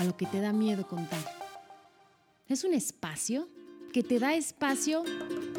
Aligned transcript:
A 0.00 0.04
lo 0.04 0.16
que 0.16 0.24
te 0.24 0.40
da 0.40 0.54
miedo 0.54 0.88
contar. 0.88 1.20
Es 2.48 2.64
un 2.64 2.72
espacio 2.72 3.48
que 3.92 4.02
te 4.02 4.18
da 4.18 4.32
espacio 4.32 5.04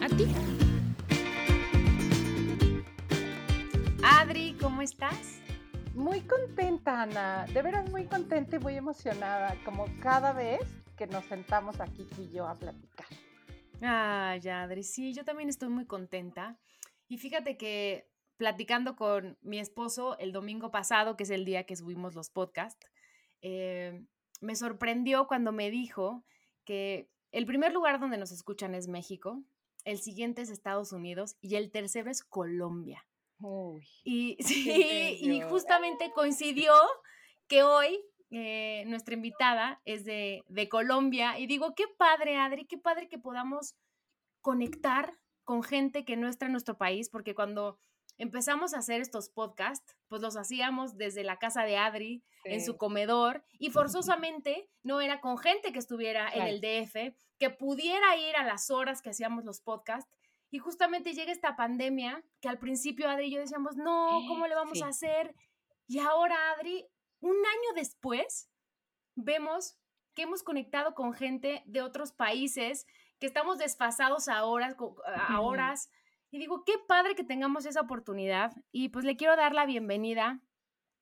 a 0.01 0.07
ti. 0.07 0.25
Adri, 4.03 4.57
¿cómo 4.59 4.81
estás? 4.81 5.41
Muy 5.93 6.21
contenta, 6.21 7.03
Ana. 7.03 7.45
De 7.53 7.61
veras 7.61 7.87
muy 7.91 8.05
contenta 8.07 8.55
y 8.55 8.59
muy 8.59 8.75
emocionada, 8.75 9.55
como 9.63 9.85
cada 9.99 10.33
vez 10.33 10.61
que 10.97 11.05
nos 11.05 11.23
sentamos 11.25 11.79
aquí 11.79 12.07
tú 12.15 12.23
y 12.23 12.31
yo 12.31 12.47
a 12.47 12.57
platicar. 12.57 13.05
Ay, 13.79 14.49
Adri, 14.49 14.81
sí, 14.81 15.13
yo 15.13 15.23
también 15.23 15.49
estoy 15.49 15.69
muy 15.69 15.85
contenta. 15.85 16.57
Y 17.07 17.19
fíjate 17.19 17.57
que 17.57 18.09
platicando 18.37 18.95
con 18.95 19.37
mi 19.43 19.59
esposo 19.59 20.17
el 20.17 20.31
domingo 20.31 20.71
pasado, 20.71 21.15
que 21.15 21.25
es 21.25 21.29
el 21.29 21.45
día 21.45 21.67
que 21.67 21.75
subimos 21.75 22.15
los 22.15 22.31
podcasts, 22.31 22.87
eh, 23.43 24.03
me 24.41 24.55
sorprendió 24.55 25.27
cuando 25.27 25.51
me 25.51 25.71
dijo 25.71 26.23
que 26.65 27.07
el 27.31 27.45
primer 27.45 27.71
lugar 27.71 27.99
donde 27.99 28.17
nos 28.17 28.31
escuchan 28.31 28.75
es 28.75 28.87
México, 28.87 29.41
el 29.85 29.99
siguiente 29.99 30.41
es 30.41 30.49
Estados 30.49 30.91
Unidos 30.91 31.37
y 31.41 31.55
el 31.55 31.71
tercero 31.71 32.11
es 32.11 32.23
Colombia. 32.23 33.05
y 34.03 34.37
sí, 34.39 35.17
y 35.19 35.41
justamente 35.41 36.11
coincidió 36.13 36.73
que 37.47 37.63
hoy 37.63 37.99
eh, 38.29 38.83
nuestra 38.87 39.13
invitada 39.13 39.81
es 39.85 40.05
de, 40.05 40.43
de, 40.47 40.69
Colombia 40.69 41.39
y 41.39 41.47
digo, 41.47 41.73
qué 41.75 41.85
padre, 41.97 42.37
Adri, 42.37 42.65
qué 42.65 42.77
padre 42.77 43.09
que 43.09 43.17
podamos 43.17 43.75
conectar 44.41 45.13
con 45.43 45.63
gente 45.63 46.05
que 46.05 46.17
no 46.17 46.27
está 46.27 46.45
en 46.45 46.53
nuestro 46.53 46.77
país, 46.77 47.09
porque 47.09 47.35
cuando 47.35 47.77
empezamos 48.21 48.75
a 48.75 48.77
hacer 48.77 49.01
estos 49.01 49.29
podcasts, 49.29 49.97
pues 50.07 50.21
los 50.21 50.37
hacíamos 50.37 50.95
desde 50.95 51.23
la 51.23 51.37
casa 51.37 51.63
de 51.63 51.77
Adri, 51.77 52.23
en 52.43 52.63
su 52.63 52.77
comedor, 52.77 53.43
y 53.57 53.71
forzosamente 53.71 54.69
no 54.83 55.01
era 55.01 55.21
con 55.21 55.39
gente 55.39 55.73
que 55.73 55.79
estuviera 55.79 56.29
en 56.29 56.43
el 56.43 56.61
DF, 56.61 57.15
que 57.39 57.49
pudiera 57.49 58.15
ir 58.17 58.35
a 58.35 58.45
las 58.45 58.69
horas 58.69 59.01
que 59.01 59.09
hacíamos 59.09 59.43
los 59.43 59.59
podcasts. 59.61 60.07
Y 60.51 60.59
justamente 60.59 61.13
llega 61.13 61.31
esta 61.31 61.55
pandemia 61.55 62.23
que 62.41 62.49
al 62.49 62.59
principio 62.59 63.09
Adri 63.09 63.25
y 63.25 63.31
yo 63.31 63.39
decíamos, 63.39 63.75
no, 63.75 64.21
¿cómo 64.27 64.45
le 64.45 64.53
vamos 64.53 64.83
a 64.83 64.89
hacer? 64.89 65.33
Y 65.87 65.97
ahora, 65.97 66.51
Adri, 66.51 66.85
un 67.21 67.35
año 67.35 67.73
después, 67.75 68.51
vemos 69.15 69.77
que 70.13 70.23
hemos 70.23 70.43
conectado 70.43 70.93
con 70.93 71.13
gente 71.13 71.63
de 71.65 71.81
otros 71.81 72.11
países, 72.11 72.85
que 73.19 73.25
estamos 73.25 73.57
desfasados 73.57 74.27
a 74.27 74.43
horas, 74.45 74.75
a 75.07 75.41
horas 75.41 75.89
y 76.31 76.39
digo, 76.39 76.63
qué 76.65 76.73
padre 76.87 77.13
que 77.13 77.25
tengamos 77.25 77.65
esa 77.65 77.81
oportunidad. 77.81 78.53
Y 78.71 78.89
pues 78.89 79.03
le 79.03 79.17
quiero 79.17 79.35
dar 79.35 79.53
la 79.53 79.65
bienvenida 79.65 80.39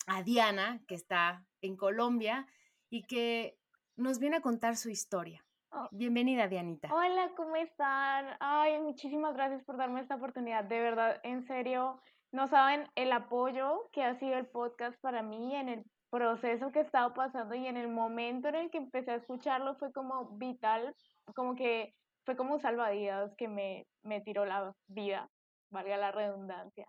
a 0.08 0.24
Diana, 0.24 0.82
que 0.88 0.96
está 0.96 1.46
en 1.62 1.78
Colombia 1.78 2.48
y 2.90 3.04
que 3.04 3.58
nos 3.96 4.18
viene 4.18 4.38
a 4.38 4.42
contar 4.42 4.76
su 4.76 4.90
historia. 4.90 5.46
Oh. 5.72 5.88
Bienvenida, 5.92 6.48
Dianita. 6.48 6.90
Hola, 6.92 7.30
¿cómo 7.38 7.56
están? 7.56 8.26
Ay, 8.40 8.80
muchísimas 8.80 9.36
gracias 9.36 9.64
por 9.64 9.78
darme 9.78 10.02
esta 10.02 10.16
oportunidad. 10.16 10.64
De 10.64 10.80
verdad, 10.80 11.20
en 11.24 11.46
serio, 11.46 12.02
no 12.32 12.48
saben 12.48 12.88
el 12.96 13.12
apoyo 13.12 13.88
que 13.92 14.04
ha 14.04 14.18
sido 14.18 14.36
el 14.36 14.48
podcast 14.48 15.00
para 15.00 15.22
mí 15.22 15.56
en 15.56 15.70
el 15.70 15.86
proceso 16.10 16.72
que 16.72 16.80
he 16.80 16.82
estado 16.82 17.14
pasando 17.14 17.54
y 17.54 17.68
en 17.68 17.78
el 17.78 17.88
momento 17.88 18.48
en 18.48 18.56
el 18.56 18.72
que 18.72 18.80
empecé 18.80 19.12
a 19.12 19.16
escucharlo 19.16 19.76
fue 19.76 19.92
como 19.94 20.38
vital, 20.38 20.96
como 21.36 21.56
que 21.56 21.94
fue 22.30 22.36
como 22.36 22.54
un 22.54 22.60
salvavidas 22.60 23.34
que 23.38 23.48
me, 23.48 23.88
me 24.04 24.22
tiró 24.22 24.46
la 24.46 24.76
vida, 24.86 25.32
valga 25.72 25.98
la 25.98 26.12
redundancia. 26.12 26.86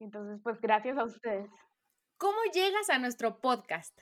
Entonces, 0.00 0.40
pues 0.42 0.60
gracias 0.60 0.98
a 0.98 1.04
ustedes. 1.04 1.48
¿Cómo 2.18 2.38
llegas 2.52 2.90
a 2.90 2.98
nuestro 2.98 3.40
podcast? 3.40 3.96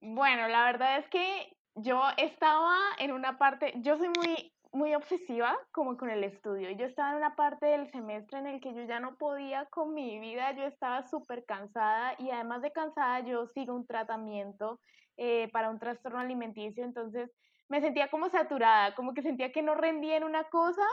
Bueno, 0.00 0.46
la 0.46 0.62
verdad 0.66 0.98
es 0.98 1.08
que 1.08 1.56
yo 1.74 2.00
estaba 2.18 2.78
en 3.00 3.10
una 3.10 3.36
parte, 3.36 3.72
yo 3.78 3.96
soy 3.96 4.10
muy, 4.16 4.52
muy 4.70 4.94
obsesiva 4.94 5.58
como 5.72 5.96
con 5.96 6.08
el 6.08 6.22
estudio. 6.22 6.70
Yo 6.70 6.86
estaba 6.86 7.10
en 7.10 7.16
una 7.16 7.34
parte 7.34 7.66
del 7.66 7.90
semestre 7.90 8.38
en 8.38 8.46
el 8.46 8.60
que 8.60 8.72
yo 8.72 8.84
ya 8.84 9.00
no 9.00 9.16
podía 9.16 9.66
con 9.70 9.92
mi 9.92 10.20
vida, 10.20 10.52
yo 10.52 10.62
estaba 10.66 11.02
súper 11.02 11.44
cansada 11.44 12.14
y 12.20 12.30
además 12.30 12.62
de 12.62 12.70
cansada 12.70 13.18
yo 13.26 13.44
sigo 13.48 13.74
un 13.74 13.88
tratamiento 13.88 14.78
eh, 15.16 15.48
para 15.52 15.68
un 15.68 15.80
trastorno 15.80 16.20
alimenticio, 16.20 16.84
entonces 16.84 17.28
me 17.70 17.80
sentía 17.80 18.10
como 18.10 18.28
saturada, 18.28 18.94
como 18.96 19.14
que 19.14 19.22
sentía 19.22 19.52
que 19.52 19.62
no 19.62 19.74
rendía 19.74 20.16
en 20.16 20.24
una 20.24 20.44
cosa 20.44 20.86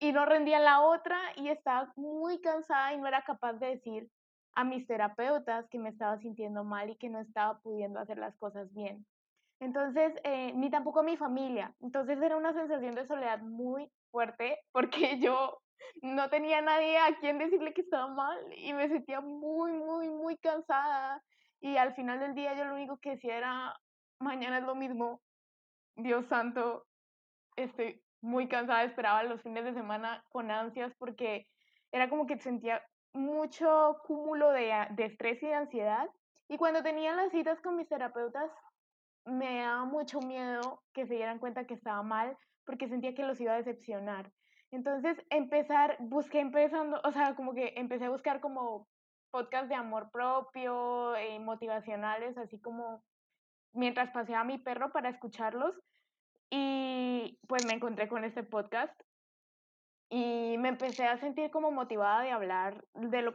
y 0.00 0.12
no 0.12 0.26
rendía 0.26 0.58
en 0.58 0.64
la 0.64 0.80
otra 0.80 1.18
y 1.36 1.48
estaba 1.48 1.92
muy 1.96 2.40
cansada 2.40 2.92
y 2.92 2.98
no 2.98 3.06
era 3.06 3.22
capaz 3.22 3.54
de 3.54 3.68
decir 3.68 4.10
a 4.56 4.64
mis 4.64 4.86
terapeutas 4.86 5.66
que 5.70 5.78
me 5.78 5.90
estaba 5.90 6.18
sintiendo 6.18 6.64
mal 6.64 6.90
y 6.90 6.96
que 6.96 7.08
no 7.08 7.20
estaba 7.20 7.60
pudiendo 7.60 8.00
hacer 8.00 8.18
las 8.18 8.36
cosas 8.36 8.72
bien. 8.74 9.06
Entonces, 9.60 10.12
eh, 10.24 10.52
ni 10.54 10.70
tampoco 10.70 11.00
a 11.00 11.04
mi 11.04 11.16
familia. 11.16 11.72
Entonces 11.80 12.20
era 12.20 12.36
una 12.36 12.52
sensación 12.52 12.96
de 12.96 13.06
soledad 13.06 13.38
muy 13.40 13.88
fuerte 14.10 14.58
porque 14.72 15.20
yo 15.20 15.58
no 16.02 16.28
tenía 16.30 16.60
nadie 16.62 16.98
a 16.98 17.16
quien 17.20 17.38
decirle 17.38 17.72
que 17.74 17.82
estaba 17.82 18.08
mal 18.08 18.38
y 18.56 18.72
me 18.72 18.88
sentía 18.88 19.20
muy, 19.20 19.72
muy, 19.72 20.10
muy 20.10 20.36
cansada. 20.38 21.22
Y 21.60 21.76
al 21.76 21.94
final 21.94 22.18
del 22.18 22.34
día 22.34 22.54
yo 22.56 22.64
lo 22.64 22.74
único 22.74 22.98
que 22.98 23.10
decía 23.10 23.36
era, 23.36 23.76
mañana 24.18 24.58
es 24.58 24.64
lo 24.64 24.74
mismo, 24.74 25.20
Dios 25.96 26.26
santo, 26.26 26.86
estoy 27.56 28.02
muy 28.20 28.48
cansada, 28.48 28.84
esperaba 28.84 29.22
los 29.22 29.42
fines 29.42 29.64
de 29.64 29.74
semana 29.74 30.24
con 30.30 30.50
ansias 30.50 30.94
porque 30.98 31.46
era 31.92 32.08
como 32.08 32.26
que 32.26 32.38
sentía 32.38 32.82
mucho 33.12 33.98
cúmulo 34.06 34.50
de, 34.50 34.72
de 34.90 35.04
estrés 35.04 35.42
y 35.42 35.46
de 35.46 35.54
ansiedad. 35.54 36.10
Y 36.48 36.56
cuando 36.56 36.82
tenía 36.82 37.14
las 37.14 37.30
citas 37.30 37.60
con 37.60 37.76
mis 37.76 37.88
terapeutas, 37.88 38.50
me 39.24 39.60
daba 39.60 39.84
mucho 39.84 40.20
miedo 40.20 40.82
que 40.92 41.06
se 41.06 41.14
dieran 41.14 41.38
cuenta 41.38 41.66
que 41.66 41.74
estaba 41.74 42.02
mal 42.02 42.36
porque 42.64 42.88
sentía 42.88 43.14
que 43.14 43.24
los 43.24 43.40
iba 43.40 43.52
a 43.52 43.56
decepcionar. 43.56 44.32
Entonces, 44.70 45.16
empezar, 45.30 45.96
busqué 46.00 46.40
empezando, 46.40 47.00
o 47.04 47.12
sea, 47.12 47.36
como 47.36 47.54
que 47.54 47.74
empecé 47.76 48.06
a 48.06 48.10
buscar 48.10 48.40
como 48.40 48.88
podcasts 49.30 49.68
de 49.68 49.74
amor 49.74 50.10
propio, 50.10 51.14
eh, 51.16 51.38
motivacionales, 51.38 52.36
así 52.38 52.60
como 52.60 53.04
mientras 53.74 54.10
paseaba 54.10 54.42
a 54.42 54.46
mi 54.46 54.58
perro 54.58 54.90
para 54.92 55.10
escucharlos 55.10 55.78
y 56.50 57.38
pues 57.48 57.64
me 57.64 57.74
encontré 57.74 58.08
con 58.08 58.24
este 58.24 58.42
podcast 58.42 58.94
y 60.10 60.56
me 60.58 60.68
empecé 60.68 61.06
a 61.06 61.18
sentir 61.18 61.50
como 61.50 61.72
motivada 61.72 62.22
de 62.22 62.30
hablar 62.30 62.84
de 62.94 63.22
lo, 63.22 63.34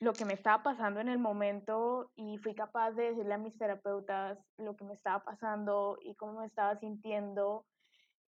lo, 0.00 0.16
que 0.16 0.24
me 0.24 0.34
estaba 0.34 0.62
pasando 0.62 1.00
en 1.00 1.08
el 1.08 1.18
momento 1.18 2.10
y 2.16 2.36
fui 2.38 2.54
capaz 2.54 2.90
de 2.92 3.10
decirle 3.10 3.34
a 3.34 3.38
mis 3.38 3.56
terapeutas 3.56 4.38
lo 4.58 4.76
que 4.76 4.84
me 4.84 4.92
estaba 4.92 5.24
pasando 5.24 5.96
y 6.02 6.14
cómo 6.16 6.40
me 6.40 6.46
estaba 6.46 6.76
sintiendo 6.76 7.64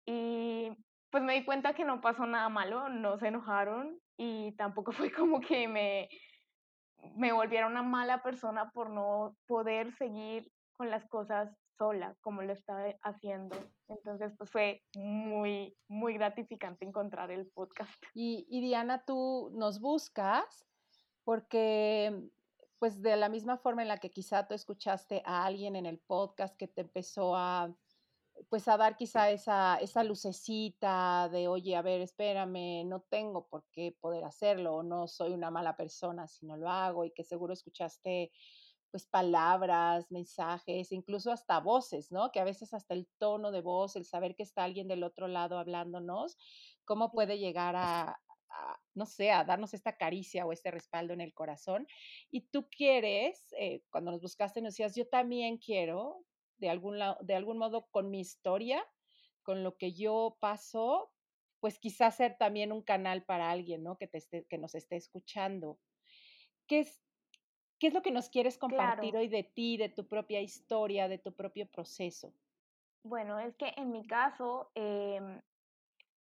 y 0.05 0.71
pues 1.09 1.23
me 1.23 1.35
di 1.35 1.45
cuenta 1.45 1.73
que 1.73 1.85
no 1.85 2.01
pasó 2.01 2.25
nada 2.25 2.49
malo, 2.49 2.89
no 2.89 3.17
se 3.17 3.27
enojaron 3.27 3.97
y 4.17 4.51
tampoco 4.57 4.91
fue 5.09 5.11
como 5.11 5.39
que 5.39 5.67
me, 5.67 6.09
me 7.15 7.31
volviera 7.31 7.67
una 7.67 7.83
mala 7.83 8.21
persona 8.21 8.69
por 8.71 8.89
no 8.89 9.37
poder 9.47 9.93
seguir 9.93 10.51
con 10.75 10.89
las 10.89 11.07
cosas 11.07 11.55
sola 11.77 12.15
como 12.21 12.41
lo 12.41 12.53
estaba 12.53 12.85
haciendo. 13.03 13.55
Entonces, 13.87 14.33
pues 14.37 14.49
fue 14.49 14.83
muy, 14.95 15.77
muy 15.87 16.13
gratificante 16.13 16.85
encontrar 16.85 17.31
el 17.31 17.47
podcast. 17.47 17.91
Y, 18.13 18.45
y 18.49 18.61
Diana, 18.61 19.03
tú 19.05 19.51
nos 19.53 19.79
buscas 19.79 20.65
porque, 21.23 22.29
pues 22.79 23.01
de 23.01 23.17
la 23.17 23.29
misma 23.29 23.57
forma 23.57 23.81
en 23.81 23.87
la 23.87 23.97
que 23.97 24.11
quizá 24.11 24.47
tú 24.47 24.53
escuchaste 24.53 25.21
a 25.25 25.45
alguien 25.45 25.75
en 25.75 25.85
el 25.85 25.99
podcast 25.99 26.55
que 26.55 26.67
te 26.67 26.81
empezó 26.81 27.35
a, 27.35 27.75
pues 28.49 28.67
a 28.67 28.77
dar 28.77 28.95
quizá 28.95 29.31
esa, 29.31 29.77
esa 29.77 30.03
lucecita 30.03 31.29
de, 31.29 31.47
oye, 31.47 31.75
a 31.75 31.81
ver, 31.81 32.01
espérame, 32.01 32.85
no 32.85 33.01
tengo 33.01 33.47
por 33.47 33.65
qué 33.71 33.95
poder 33.99 34.23
hacerlo, 34.23 34.75
o 34.75 34.83
no 34.83 35.07
soy 35.07 35.33
una 35.33 35.51
mala 35.51 35.75
persona 35.75 36.27
si 36.27 36.45
no 36.45 36.57
lo 36.57 36.69
hago, 36.69 37.05
y 37.05 37.11
que 37.11 37.23
seguro 37.23 37.53
escuchaste 37.53 38.31
pues 38.95 39.07
palabras, 39.07 40.09
mensajes, 40.09 40.93
incluso 40.93 41.29
hasta 41.29 41.59
voces, 41.59 42.13
¿no? 42.13 42.31
Que 42.31 42.39
a 42.39 42.45
veces 42.45 42.73
hasta 42.73 42.93
el 42.93 43.09
tono 43.17 43.51
de 43.51 43.59
voz, 43.59 43.97
el 43.97 44.05
saber 44.05 44.37
que 44.37 44.43
está 44.43 44.63
alguien 44.63 44.87
del 44.87 45.03
otro 45.03 45.27
lado 45.27 45.59
hablándonos, 45.59 46.37
cómo 46.85 47.11
puede 47.11 47.37
llegar 47.37 47.75
a, 47.75 48.17
no 48.93 49.05
sé, 49.05 49.31
a 49.31 49.43
darnos 49.43 49.73
esta 49.73 49.97
caricia 49.97 50.45
o 50.45 50.53
este 50.53 50.71
respaldo 50.71 51.11
en 51.11 51.19
el 51.19 51.33
corazón. 51.33 51.85
Y 52.31 52.47
tú 52.47 52.69
quieres, 52.69 53.53
eh, 53.59 53.81
cuando 53.89 54.11
nos 54.11 54.21
buscaste, 54.21 54.61
nos 54.61 54.75
decías, 54.75 54.95
yo 54.95 55.09
también 55.09 55.57
quiero 55.57 56.23
de 56.55 56.69
algún, 56.69 56.97
de 57.19 57.35
algún 57.35 57.57
modo 57.57 57.89
con 57.91 58.09
mi 58.09 58.21
historia, 58.21 58.81
con 59.43 59.61
lo 59.61 59.75
que 59.75 59.91
yo 59.91 60.37
paso, 60.39 61.11
pues 61.59 61.79
quizás 61.79 62.15
ser 62.15 62.37
también 62.37 62.71
un 62.71 62.81
canal 62.81 63.25
para 63.25 63.51
alguien, 63.51 63.83
¿no? 63.83 63.97
Que, 63.97 64.07
te 64.07 64.19
esté, 64.19 64.45
que 64.45 64.57
nos 64.57 64.73
esté 64.73 64.95
escuchando. 64.95 65.81
¿Qué 66.65 66.79
es, 66.79 67.04
¿Qué 67.85 67.89
es 67.89 67.93
lo 67.93 68.01
que 68.01 68.09
nos 68.09 68.29
quieres 68.29 68.57
compartir 68.57 69.15
hoy 69.15 69.27
de 69.27 69.43
ti, 69.43 69.77
de 69.77 69.89
tu 69.89 70.07
propia 70.07 70.41
historia, 70.41 71.07
de 71.07 71.19
tu 71.19 71.31
propio 71.31 71.67
proceso? 71.67 72.33
Bueno, 73.03 73.37
es 73.37 73.55
que 73.57 73.75
en 73.77 73.91
mi 73.91 74.07
caso, 74.07 74.71
em, 74.73 75.39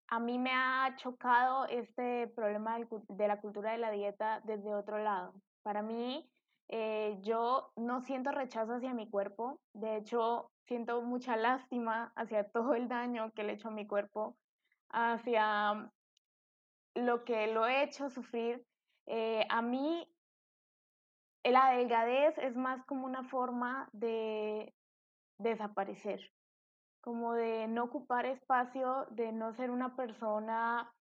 a 0.07 0.19
mí 0.19 0.39
me 0.39 0.49
ha 0.51 0.95
chocado 0.97 1.67
este 1.67 2.25
problema 2.29 2.79
de 2.79 3.27
la 3.27 3.39
cultura 3.39 3.73
de 3.73 3.77
la 3.77 3.91
dieta 3.91 4.41
desde 4.43 4.73
otro 4.73 4.97
lado. 5.03 5.35
Para 5.61 5.83
mí, 5.83 6.27
eh, 6.67 7.19
yo 7.21 7.71
no 7.75 8.01
siento 8.01 8.31
rechazo 8.31 8.73
hacia 8.73 8.95
mi 8.95 9.07
cuerpo, 9.07 9.59
de 9.73 9.97
hecho, 9.97 10.49
siento 10.65 11.03
mucha 11.03 11.37
lástima 11.37 12.11
hacia 12.15 12.49
todo 12.49 12.73
el 12.73 12.87
daño 12.87 13.31
que 13.33 13.43
le 13.43 13.51
he 13.51 13.55
hecho 13.57 13.67
a 13.67 13.71
mi 13.71 13.85
cuerpo, 13.85 14.35
hacia 14.89 15.91
lo 16.95 17.23
que 17.23 17.53
lo 17.53 17.67
he 17.67 17.83
hecho 17.83 18.09
sufrir. 18.09 18.65
Eh, 19.05 19.45
a 19.47 19.61
mí, 19.61 20.07
la 21.43 21.71
delgadez 21.71 22.37
es 22.37 22.55
más 22.55 22.85
como 22.85 23.05
una 23.05 23.23
forma 23.23 23.89
de 23.93 24.73
desaparecer, 25.39 26.21
como 27.01 27.33
de 27.33 27.67
no 27.67 27.85
ocupar 27.85 28.25
espacio, 28.25 29.07
de 29.11 29.31
no 29.31 29.53
ser 29.53 29.71
una 29.71 29.95
persona 29.95 30.91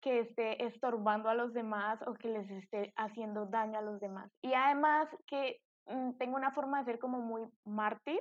que 0.00 0.20
esté 0.20 0.64
estorbando 0.64 1.28
a 1.28 1.34
los 1.34 1.52
demás 1.52 2.00
o 2.06 2.14
que 2.14 2.28
les 2.28 2.50
esté 2.50 2.92
haciendo 2.96 3.46
daño 3.46 3.78
a 3.78 3.82
los 3.82 4.00
demás. 4.00 4.30
Y 4.42 4.54
además 4.54 5.08
que 5.26 5.60
mm, 5.86 6.12
tengo 6.12 6.36
una 6.36 6.52
forma 6.52 6.78
de 6.78 6.84
ser 6.86 6.98
como 6.98 7.18
muy 7.18 7.42
mártir 7.64 8.20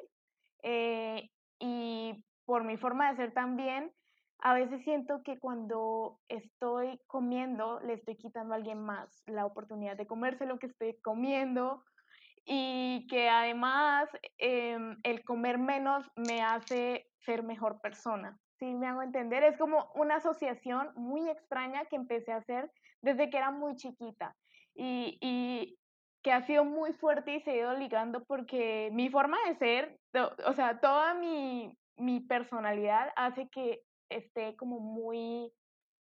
eh, 0.63 1.29
y 1.59 2.23
por 2.45 2.63
mi 2.63 2.77
forma 2.77 3.09
de 3.09 3.15
ser 3.15 3.33
también, 3.33 3.93
a 4.41 4.53
veces 4.53 4.83
siento 4.83 5.21
que 5.23 5.39
cuando 5.39 6.19
estoy 6.29 6.99
comiendo 7.07 7.79
le 7.81 7.93
estoy 7.93 8.15
quitando 8.15 8.53
a 8.53 8.57
alguien 8.57 8.79
más 8.79 9.23
la 9.25 9.45
oportunidad 9.45 9.97
de 9.97 10.07
comerse 10.07 10.45
lo 10.45 10.59
que 10.59 10.67
estoy 10.67 10.99
comiendo 11.01 11.83
y 12.45 13.05
que 13.09 13.29
además 13.29 14.09
em, 14.37 14.97
el 15.03 15.23
comer 15.23 15.57
menos 15.57 16.09
me 16.15 16.41
hace 16.41 17.07
ser 17.25 17.43
mejor 17.43 17.81
persona. 17.81 18.39
¿sí 18.59 18.73
me 18.75 18.87
hago 18.87 19.01
entender? 19.01 19.43
Es 19.43 19.57
como 19.57 19.89
una 19.95 20.17
asociación 20.17 20.91
muy 20.95 21.29
extraña 21.29 21.85
que 21.85 21.95
empecé 21.95 22.33
a 22.33 22.37
hacer 22.37 22.69
desde 23.01 23.29
que 23.29 23.37
era 23.37 23.51
muy 23.51 23.75
chiquita 23.77 24.35
y, 24.75 25.17
y 25.21 25.79
que 26.21 26.33
ha 26.33 26.45
sido 26.45 26.65
muy 26.65 26.93
fuerte 26.93 27.35
y 27.35 27.41
se 27.41 27.51
ha 27.51 27.55
ido 27.55 27.73
ligando 27.73 28.23
porque 28.25 28.89
mi 28.91 29.09
forma 29.09 29.37
de 29.47 29.55
ser, 29.55 29.99
o 30.45 30.53
sea, 30.53 30.79
toda 30.81 31.13
mi, 31.13 31.73
mi 31.95 32.19
personalidad 32.19 33.11
hace 33.15 33.47
que 33.49 33.81
esté 34.09 34.55
como 34.55 34.79
muy 34.79 35.53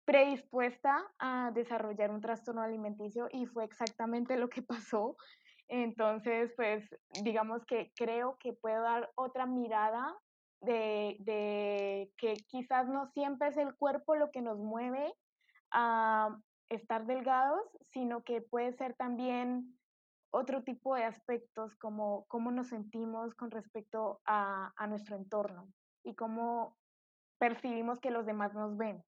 predispuesta 0.05 1.07
a 1.19 1.51
desarrollar 1.53 2.11
un 2.11 2.21
trastorno 2.21 2.63
alimenticio 2.63 3.29
y 3.33 3.47
fue 3.47 3.65
exactamente 3.65 4.37
lo 4.37 4.49
que 4.49 4.63
pasó. 4.93 5.17
Entonces, 5.69 6.53
pues 6.57 6.85
digamos 7.23 7.65
que 7.65 7.93
creo 7.95 8.37
que 8.41 8.53
puedo 8.53 8.83
dar 8.83 9.11
otra 9.15 9.47
mirada 9.47 10.17
de, 10.61 12.13
que 12.17 12.35
quizás 12.49 12.89
no 12.89 13.07
siempre 13.07 13.49
es 13.49 13.57
el 13.57 13.75
cuerpo 13.77 14.15
lo 14.15 14.31
que 14.31 14.43
nos 14.43 14.59
mueve 14.59 15.15
a 15.71 16.37
estar 16.69 17.07
delgados, 17.07 17.63
sino 17.83 18.23
que 18.23 18.43
puede 18.43 18.73
ser 18.73 18.95
también 18.95 19.77
otro 20.33 20.63
tipo 20.63 20.95
de 20.95 21.05
aspectos 21.05 21.75
como 21.77 22.25
cómo 22.29 22.51
nos 22.51 22.69
sentimos 22.69 23.35
con 23.35 23.51
respecto 23.51 24.21
a, 24.25 24.73
nuestro 24.89 25.17
entorno 25.17 25.69
y 26.05 26.15
cómo 26.15 26.77
percibimos 27.41 27.99
que 28.01 28.11
los 28.11 28.27
demás 28.27 28.55
nos 28.55 28.77
ven. 28.77 29.03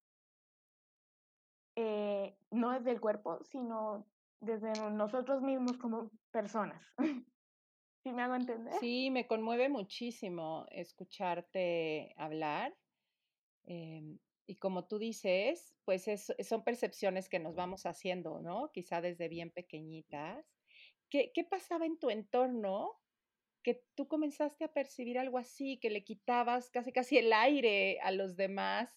Eh, 1.76 2.34
no 2.50 2.72
desde 2.72 2.90
el 2.90 3.00
cuerpo, 3.00 3.44
sino 3.44 4.06
desde 4.40 4.72
nosotros 4.90 5.42
mismos 5.42 5.76
como 5.76 6.10
personas. 6.32 6.82
¿Sí 8.02 8.12
me 8.12 8.22
hago 8.22 8.34
entender? 8.34 8.74
Sí, 8.80 9.10
me 9.10 9.26
conmueve 9.26 9.68
muchísimo 9.68 10.66
escucharte 10.70 12.14
hablar. 12.16 12.74
Em, 13.64 14.18
y 14.46 14.56
como 14.56 14.86
tú 14.86 14.98
dices, 14.98 15.76
pues 15.84 16.06
son 16.40 16.64
percepciones 16.64 17.28
que 17.28 17.38
nos 17.38 17.54
vamos 17.54 17.86
haciendo, 17.86 18.40
¿no? 18.40 18.72
Quizá 18.72 19.00
desde 19.00 19.28
bien 19.28 19.50
pequeñitas. 19.50 20.44
¿Qué, 21.10 21.30
¿Qué 21.32 21.44
pasaba 21.44 21.84
en 21.84 21.98
tu 21.98 22.08
entorno 22.10 23.01
que 23.62 23.82
tú 23.94 24.08
comenzaste 24.08 24.64
a 24.64 24.72
percibir 24.72 25.18
algo 25.18 25.38
así, 25.38 25.78
que 25.78 25.90
le 25.90 26.04
quitabas 26.04 26.70
casi 26.70 26.92
casi 26.92 27.18
el 27.18 27.32
aire 27.32 27.98
a 28.00 28.10
los 28.10 28.36
demás 28.36 28.90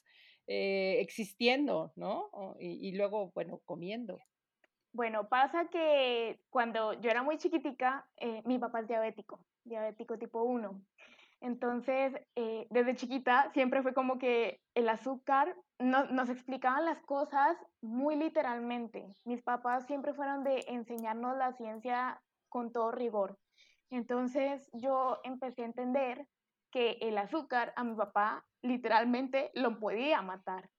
eh, 0.48 0.98
existiendo, 1.00 1.92
¿no? 1.96 2.30
Y, 2.60 2.96
luego, 2.96 3.32
bueno, 3.34 3.62
comiendo. 3.66 4.20
Bueno, 4.94 5.28
pasa 5.28 5.68
que 5.70 6.40
cuando 6.50 6.94
yo 6.94 7.10
era 7.10 7.24
muy 7.24 7.38
chiquitica, 7.38 8.08
eh, 8.18 8.42
mi 8.46 8.60
papá 8.60 8.82
es 8.82 8.88
diabético, 8.88 9.40
diabético 9.64 10.18
tipo 10.18 10.44
1. 10.44 10.82
Entonces, 11.42 12.14
eh, 12.36 12.66
desde 12.70 12.96
chiquita 12.96 13.52
siempre 13.54 13.82
fue 13.82 13.94
como 13.94 14.18
que 14.18 14.62
el 14.74 14.88
azúcar 14.90 15.56
nos 15.80 16.30
explicaban 16.30 16.86
las 16.86 17.02
cosas 17.04 17.58
muy 17.82 18.16
literalmente. 18.16 19.06
Mis 19.26 19.42
papás 19.42 19.86
siempre 19.86 20.14
fueron 20.14 20.44
de 20.44 20.64
enseñarnos 20.68 21.38
la 21.38 21.54
ciencia 21.54 22.22
con 22.50 22.72
todo 22.72 22.92
rigor. 22.92 23.38
Entonces, 23.90 24.70
yo 24.74 25.20
empecé 25.24 25.64
a 25.64 25.66
entender 25.66 26.28
que 26.72 26.98
el 27.02 27.18
azúcar 27.18 27.74
a 27.76 27.84
mi 27.84 27.96
papá 27.96 28.46
literalmente 28.62 29.52
lo 29.54 29.80
podía 29.80 30.22
matar. 30.22 30.70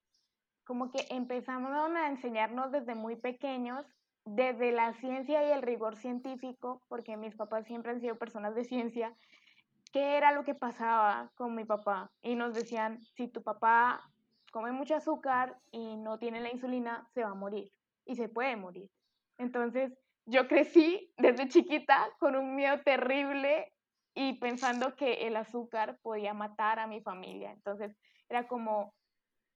Como 0.65 0.91
que 0.91 1.05
empezamos 1.09 1.71
a 1.71 2.07
enseñarnos 2.09 2.71
desde 2.71 2.93
muy 2.95 3.15
pequeños 3.15 3.85
desde 4.27 4.73
la 4.73 4.93
ciencia 4.93 5.47
y 5.47 5.51
el 5.51 5.61
rigor 5.61 5.95
científico, 5.95 6.83
porque 6.89 7.15
mis 7.15 7.35
papás 7.35 7.65
siempre 7.65 7.93
han 7.93 8.01
sido 8.01 8.17
personas 8.17 8.55
de 8.55 8.65
ciencia, 8.65 9.15
qué 9.93 10.17
era 10.17 10.33
lo 10.33 10.43
que 10.43 10.53
pasaba 10.53 11.31
con 11.35 11.55
mi 11.55 11.63
papá. 11.63 12.11
Y 12.21 12.35
nos 12.35 12.53
decían, 12.53 13.01
si 13.15 13.29
tu 13.29 13.41
papá 13.41 14.01
come 14.51 14.73
mucho 14.73 14.95
azúcar 14.95 15.57
y 15.71 15.95
no 15.95 16.19
tiene 16.19 16.41
la 16.41 16.51
insulina, 16.51 17.07
se 17.13 17.23
va 17.23 17.29
a 17.29 17.35
morir. 17.35 17.71
Y 18.05 18.15
se 18.15 18.27
puede 18.27 18.57
morir. 18.57 18.89
Entonces, 19.37 19.97
yo 20.27 20.47
crecí 20.47 21.13
desde 21.17 21.47
chiquita 21.47 22.09
con 22.19 22.35
un 22.35 22.55
miedo 22.55 22.81
terrible 22.83 23.73
y 24.13 24.33
pensando 24.39 24.95
que 24.95 25.27
el 25.27 25.37
azúcar 25.37 25.99
podía 26.01 26.33
matar 26.33 26.79
a 26.79 26.87
mi 26.87 27.01
familia. 27.01 27.51
Entonces, 27.51 27.95
era 28.27 28.47
como, 28.47 28.93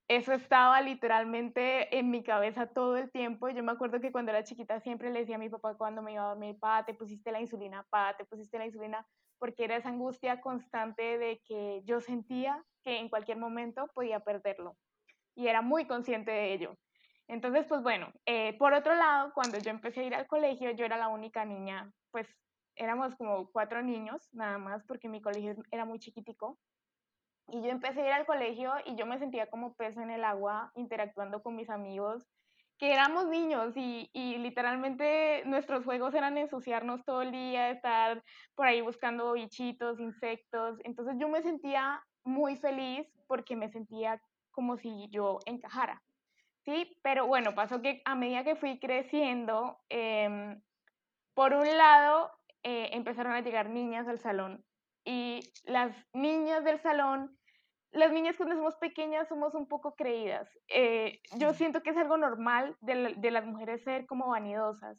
eso 0.07 0.33
estaba 0.33 0.81
literalmente 0.81 1.97
en 1.97 2.09
mi 2.09 2.23
cabeza 2.23 2.67
todo 2.67 2.95
el 2.95 3.11
tiempo. 3.11 3.49
Yo 3.49 3.63
me 3.63 3.73
acuerdo 3.73 3.99
que 3.99 4.13
cuando 4.13 4.31
era 4.31 4.43
chiquita 4.43 4.79
siempre 4.79 5.11
le 5.11 5.19
decía 5.21 5.35
a 5.35 5.39
mi 5.39 5.49
papá 5.49 5.75
cuando 5.75 6.01
me 6.01 6.13
iba 6.13 6.23
a 6.23 6.29
dormir, 6.29 6.57
pa, 6.59 6.85
te 6.85 6.93
pusiste 6.93 7.31
la 7.33 7.41
insulina, 7.41 7.85
pa, 7.89 8.15
te 8.17 8.23
pusiste 8.25 8.57
la 8.57 8.65
insulina, 8.65 9.05
porque 9.39 9.65
era 9.65 9.75
esa 9.75 9.89
angustia 9.89 10.39
constante 10.39 11.17
de 11.17 11.41
que 11.45 11.81
yo 11.83 11.99
sentía 11.99 12.63
que 12.83 12.99
en 12.99 13.09
cualquier 13.09 13.37
momento 13.37 13.87
podía 13.93 14.21
perderlo. 14.21 14.77
Y 15.35 15.47
era 15.47 15.61
muy 15.61 15.85
consciente 15.85 16.31
de 16.31 16.53
ello. 16.53 16.77
Entonces, 17.31 17.65
pues 17.65 17.81
bueno, 17.81 18.11
eh, 18.25 18.57
por 18.57 18.73
otro 18.73 18.93
lado, 18.93 19.31
cuando 19.33 19.57
yo 19.57 19.71
empecé 19.71 20.01
a 20.01 20.03
ir 20.03 20.13
al 20.13 20.27
colegio, 20.27 20.71
yo 20.71 20.83
era 20.83 20.97
la 20.97 21.07
única 21.07 21.45
niña, 21.45 21.89
pues 22.11 22.27
éramos 22.75 23.15
como 23.15 23.49
cuatro 23.53 23.81
niños 23.81 24.27
nada 24.33 24.57
más, 24.57 24.83
porque 24.83 25.07
mi 25.07 25.21
colegio 25.21 25.55
era 25.71 25.85
muy 25.85 25.97
chiquitico. 25.97 26.59
Y 27.47 27.61
yo 27.61 27.69
empecé 27.69 28.01
a 28.01 28.07
ir 28.07 28.11
al 28.11 28.25
colegio 28.25 28.73
y 28.85 28.97
yo 28.97 29.05
me 29.05 29.17
sentía 29.17 29.49
como 29.49 29.75
pez 29.75 29.95
en 29.95 30.11
el 30.11 30.25
agua 30.25 30.73
interactuando 30.75 31.41
con 31.41 31.55
mis 31.55 31.69
amigos, 31.69 32.27
que 32.77 32.91
éramos 32.91 33.27
niños 33.27 33.77
y, 33.77 34.09
y, 34.11 34.37
literalmente 34.39 35.43
nuestros 35.45 35.85
juegos 35.85 36.13
eran 36.13 36.37
ensuciarnos 36.37 37.05
todo 37.05 37.21
el 37.21 37.31
día, 37.31 37.69
estar 37.69 38.21
por 38.55 38.67
ahí 38.67 38.81
buscando 38.81 39.31
bichitos, 39.31 40.01
insectos. 40.01 40.79
Entonces 40.83 41.15
yo 41.17 41.29
me 41.29 41.41
sentía 41.41 42.03
muy 42.25 42.57
feliz 42.57 43.07
porque 43.25 43.55
me 43.55 43.69
sentía 43.69 44.21
como 44.51 44.75
si 44.75 45.07
yo 45.11 45.39
encajara. 45.45 46.01
Sí, 46.63 46.97
pero 47.01 47.25
bueno, 47.27 47.55
pasó 47.55 47.81
que 47.81 48.01
a 48.05 48.15
medida 48.15 48.43
que 48.43 48.55
fui 48.55 48.79
creciendo, 48.79 49.79
em, 49.89 50.61
por 51.33 51.53
un 51.53 51.65
lado 51.77 52.31
eh, 52.63 52.89
empezaron 52.93 53.33
a 53.33 53.41
llegar 53.41 53.69
niñas 53.69 54.07
al 54.07 54.19
salón 54.19 54.63
y 55.03 55.39
las 55.65 55.91
niñas 56.13 56.63
del 56.63 56.79
salón 56.79 57.37
las 57.91 58.11
niñas 58.11 58.37
cuando 58.37 58.55
somos 58.55 58.75
pequeñas 58.77 59.27
somos 59.27 59.53
un 59.53 59.67
poco 59.67 59.95
creídas. 59.95 60.47
Eh, 60.69 61.19
yo 61.37 61.53
siento 61.53 61.83
que 61.83 61.89
es 61.89 61.97
algo 61.97 62.17
normal 62.17 62.75
de, 62.79 63.15
de, 63.17 63.31
las 63.31 63.45
mujeres 63.45 63.83
ser 63.83 64.05
como 64.05 64.29
vanidosas. 64.29 64.97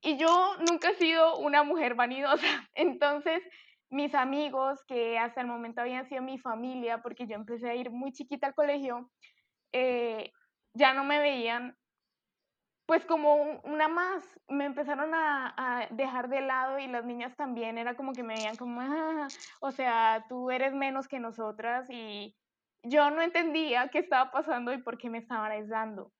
Y 0.00 0.16
yo 0.16 0.56
nunca 0.68 0.90
he 0.90 0.94
sido 0.94 1.36
una 1.38 1.62
mujer 1.62 1.94
vanidosa. 1.94 2.46
Entonces, 2.74 3.42
mis 3.90 4.14
amigos, 4.14 4.82
que 4.86 5.18
hasta 5.18 5.42
el 5.42 5.46
momento 5.46 5.82
habían 5.82 6.08
sido 6.08 6.22
mi 6.22 6.38
familia, 6.38 7.02
porque 7.02 7.26
yo 7.26 7.34
empecé 7.34 7.68
a 7.68 7.74
ir 7.74 7.90
muy 7.90 8.12
chiquita 8.12 8.46
al 8.46 8.54
colegio, 8.54 9.10
eh, 9.72 10.32
ya 10.76 10.92
no 10.94 11.04
me 11.04 11.18
veían 11.18 11.76
pues 12.86 13.04
como 13.04 13.60
una 13.64 13.88
más, 13.88 14.22
me 14.48 14.64
empezaron 14.64 15.10
a, 15.12 15.88
dejar 15.90 16.28
de 16.28 16.40
lado 16.40 16.78
y 16.78 16.86
las 16.86 17.04
niñas 17.04 17.36
también, 17.36 17.78
era 17.78 17.96
como 17.96 18.12
que 18.12 18.22
me 18.22 18.34
veían 18.34 18.56
como, 18.56 18.80
ah, 18.80 19.26
o 19.60 19.72
sea, 19.72 20.24
tú 20.28 20.52
eres 20.52 20.72
menos 20.72 21.08
que 21.08 21.18
nosotras 21.18 21.88
y 21.90 22.36
yo 22.84 23.10
no 23.10 23.22
entendía 23.22 23.88
qué 23.88 23.98
estaba 23.98 24.30
pasando 24.30 24.72
y 24.72 24.78
por 24.78 24.98
qué 24.98 25.10
me 25.10 25.18
estaban 25.18 25.50
aislando. 25.50 26.12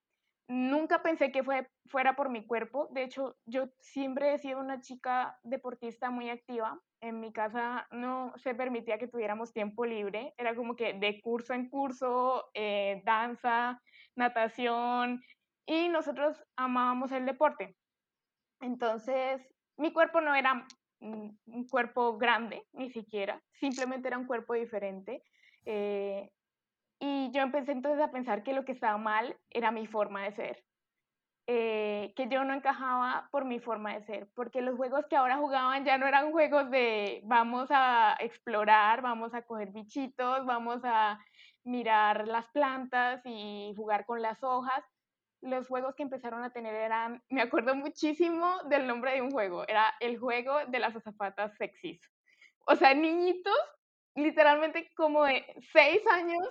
Nunca 0.48 1.02
pensé 1.02 1.30
que 1.30 1.44
fue, 1.44 1.68
fuera 1.86 2.16
por 2.16 2.30
mi 2.30 2.44
cuerpo, 2.46 2.88
de 2.90 3.04
hecho 3.04 3.36
yo 3.46 3.68
siempre 3.80 4.34
he 4.34 4.38
sido 4.38 4.60
una 4.60 4.80
chica 4.80 5.38
deportista 5.44 6.10
muy 6.10 6.30
activa, 6.30 6.80
en 7.00 7.20
mi 7.20 7.32
casa 7.32 7.86
no 7.90 8.32
se 8.36 8.54
permitía 8.54 8.98
que 8.98 9.08
tuviéramos 9.08 9.52
tiempo 9.52 9.84
libre, 9.84 10.34
era 10.36 10.54
como 10.54 10.74
que 10.74 10.94
de 10.94 11.20
curso 11.20 11.52
en 11.52 11.68
curso, 11.68 12.48
eh, 12.54 13.02
danza, 13.04 13.80
natación, 14.16 15.22
y 15.66 15.88
nosotros 15.88 16.42
amábamos 16.56 17.12
el 17.12 17.26
deporte. 17.26 17.76
Entonces, 18.60 19.42
mi 19.76 19.92
cuerpo 19.92 20.20
no 20.20 20.34
era 20.34 20.66
un 21.00 21.68
cuerpo 21.70 22.16
grande, 22.16 22.64
ni 22.72 22.90
siquiera, 22.90 23.42
simplemente 23.52 24.08
era 24.08 24.18
un 24.18 24.26
cuerpo 24.26 24.54
diferente. 24.54 25.22
Eh, 25.64 26.30
y 26.98 27.30
yo 27.32 27.42
empecé 27.42 27.72
entonces 27.72 28.02
a 28.02 28.10
pensar 28.10 28.42
que 28.42 28.54
lo 28.54 28.64
que 28.64 28.72
estaba 28.72 28.96
mal 28.96 29.36
era 29.50 29.70
mi 29.70 29.86
forma 29.86 30.22
de 30.22 30.32
ser, 30.32 30.64
eh, 31.46 32.12
que 32.16 32.28
yo 32.28 32.42
no 32.44 32.54
encajaba 32.54 33.28
por 33.30 33.44
mi 33.44 33.60
forma 33.60 33.94
de 33.94 34.02
ser, 34.02 34.28
porque 34.34 34.62
los 34.62 34.76
juegos 34.76 35.04
que 35.08 35.16
ahora 35.16 35.36
jugaban 35.36 35.84
ya 35.84 35.98
no 35.98 36.06
eran 36.06 36.32
juegos 36.32 36.70
de 36.70 37.20
vamos 37.24 37.68
a 37.70 38.16
explorar, 38.20 39.02
vamos 39.02 39.34
a 39.34 39.42
coger 39.42 39.72
bichitos, 39.72 40.46
vamos 40.46 40.80
a 40.84 41.20
mirar 41.66 42.28
las 42.28 42.46
plantas 42.48 43.20
y 43.24 43.74
jugar 43.76 44.06
con 44.06 44.22
las 44.22 44.42
hojas, 44.42 44.84
los 45.42 45.66
juegos 45.68 45.94
que 45.94 46.04
empezaron 46.04 46.42
a 46.42 46.52
tener 46.52 46.74
eran, 46.74 47.22
me 47.28 47.42
acuerdo 47.42 47.74
muchísimo 47.74 48.62
del 48.68 48.86
nombre 48.86 49.12
de 49.12 49.22
un 49.22 49.30
juego, 49.30 49.66
era 49.68 49.92
el 50.00 50.18
juego 50.18 50.64
de 50.66 50.78
las 50.78 50.96
azafatas 50.96 51.56
sexys. 51.56 52.00
O 52.66 52.76
sea, 52.76 52.94
niñitos, 52.94 53.54
literalmente 54.14 54.90
como 54.96 55.24
de 55.24 55.44
seis 55.72 56.00
años 56.06 56.48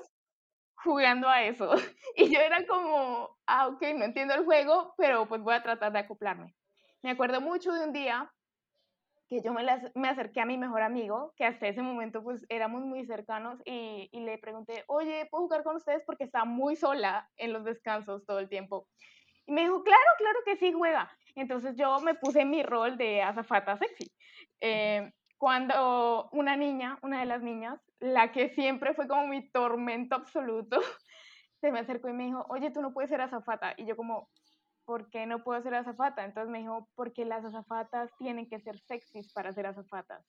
jugando 0.75 1.27
a 1.27 1.43
eso. 1.43 1.72
Y 2.17 2.34
yo 2.34 2.39
era 2.39 2.65
como, 2.65 3.38
ah, 3.48 3.67
ok, 3.67 3.81
no 3.95 4.05
entiendo 4.05 4.36
el 4.36 4.45
juego, 4.45 4.93
pero 4.98 5.27
pues 5.27 5.41
voy 5.41 5.53
a 5.53 5.63
tratar 5.63 5.91
de 5.91 6.00
acoplarme. 6.00 6.55
Me 7.01 7.12
acuerdo 7.12 7.41
mucho 7.41 7.74
de 7.74 7.84
un 7.84 7.91
día 7.91 8.31
que 9.27 9.41
yo 9.41 9.53
me, 9.53 9.63
me, 9.96 10.08
acerqué 10.10 10.41
a 10.41 10.46
mi 10.46 10.58
mejor 10.58 10.82
amigo, 10.82 11.34
que 11.36 11.46
hasta 11.46 11.67
ese 11.67 11.82
momento 11.82 12.24
pues 12.24 12.46
éramos 12.50 12.84
muy 12.84 13.05
cercanos, 13.05 13.60
y, 13.65 14.10
y, 14.12 14.20
le 14.20 14.38
pregunté, 14.38 14.84
oye, 14.88 15.27
¿puedo 15.32 15.44
jugar 15.44 15.63
con 15.63 15.75
ustedes? 15.77 16.03
Porque 16.05 16.24
estaba 16.24 16.46
muy 16.46 16.75
sola 16.75 17.29
en 17.38 17.53
los 17.53 17.63
descansos 17.63 18.25
todo 18.25 18.39
el 18.39 18.50
tiempo. 18.50 18.88
Y 19.48 19.51
me 19.51 19.62
dijo, 19.62 19.84
claro, 19.84 20.05
claro 20.17 20.39
que 20.46 20.58
sí, 20.58 20.72
juega. 20.74 21.10
Entonces 21.36 21.75
yo 21.75 22.00
me 22.00 22.15
puse 22.15 22.46
mi 22.46 22.63
rol 22.63 22.98
de 22.98 23.22
azafata 23.22 23.77
sexy. 23.77 24.12
Eh, 24.62 25.12
cuando 25.38 26.29
una 26.32 26.55
niña, 26.55 26.98
una 27.01 27.20
de 27.20 27.25
las 27.25 27.41
niñas, 27.41 27.79
la 28.00 28.32
que 28.32 28.50
siempre 28.50 28.94
fue 28.94 29.08
como 29.08 29.27
mi 29.27 29.50
tormento 29.51 30.15
absoluto, 30.15 30.79
se 31.62 31.72
me 31.72 31.79
acercó 31.79 32.10
y 32.10 32.13
me 32.13 32.25
dijo, 32.25 32.46
oye, 32.50 32.72
tú 32.72 32.82
no 32.82 32.94
puedes 32.94 33.10
ser 33.10 33.22
azafata. 33.22 33.74
Y 33.77 33.86
yo 33.86 33.96
como, 33.96 34.29
¿por 34.86 35.10
qué 35.10 35.25
no 35.25 35.44
puedo 35.44 35.62
ser 35.62 35.75
azafata? 35.75 36.24
Entonces 36.24 36.51
me 36.51 36.60
dijo, 36.60 36.88
porque 36.96 37.25
las 37.25 37.44
azafatas 37.44 38.12
tienen 38.18 38.48
que 38.48 38.60
ser 38.60 38.80
sexys 38.80 39.34
para 39.34 39.51
ser 39.54 39.65
azafatas. 39.65 40.25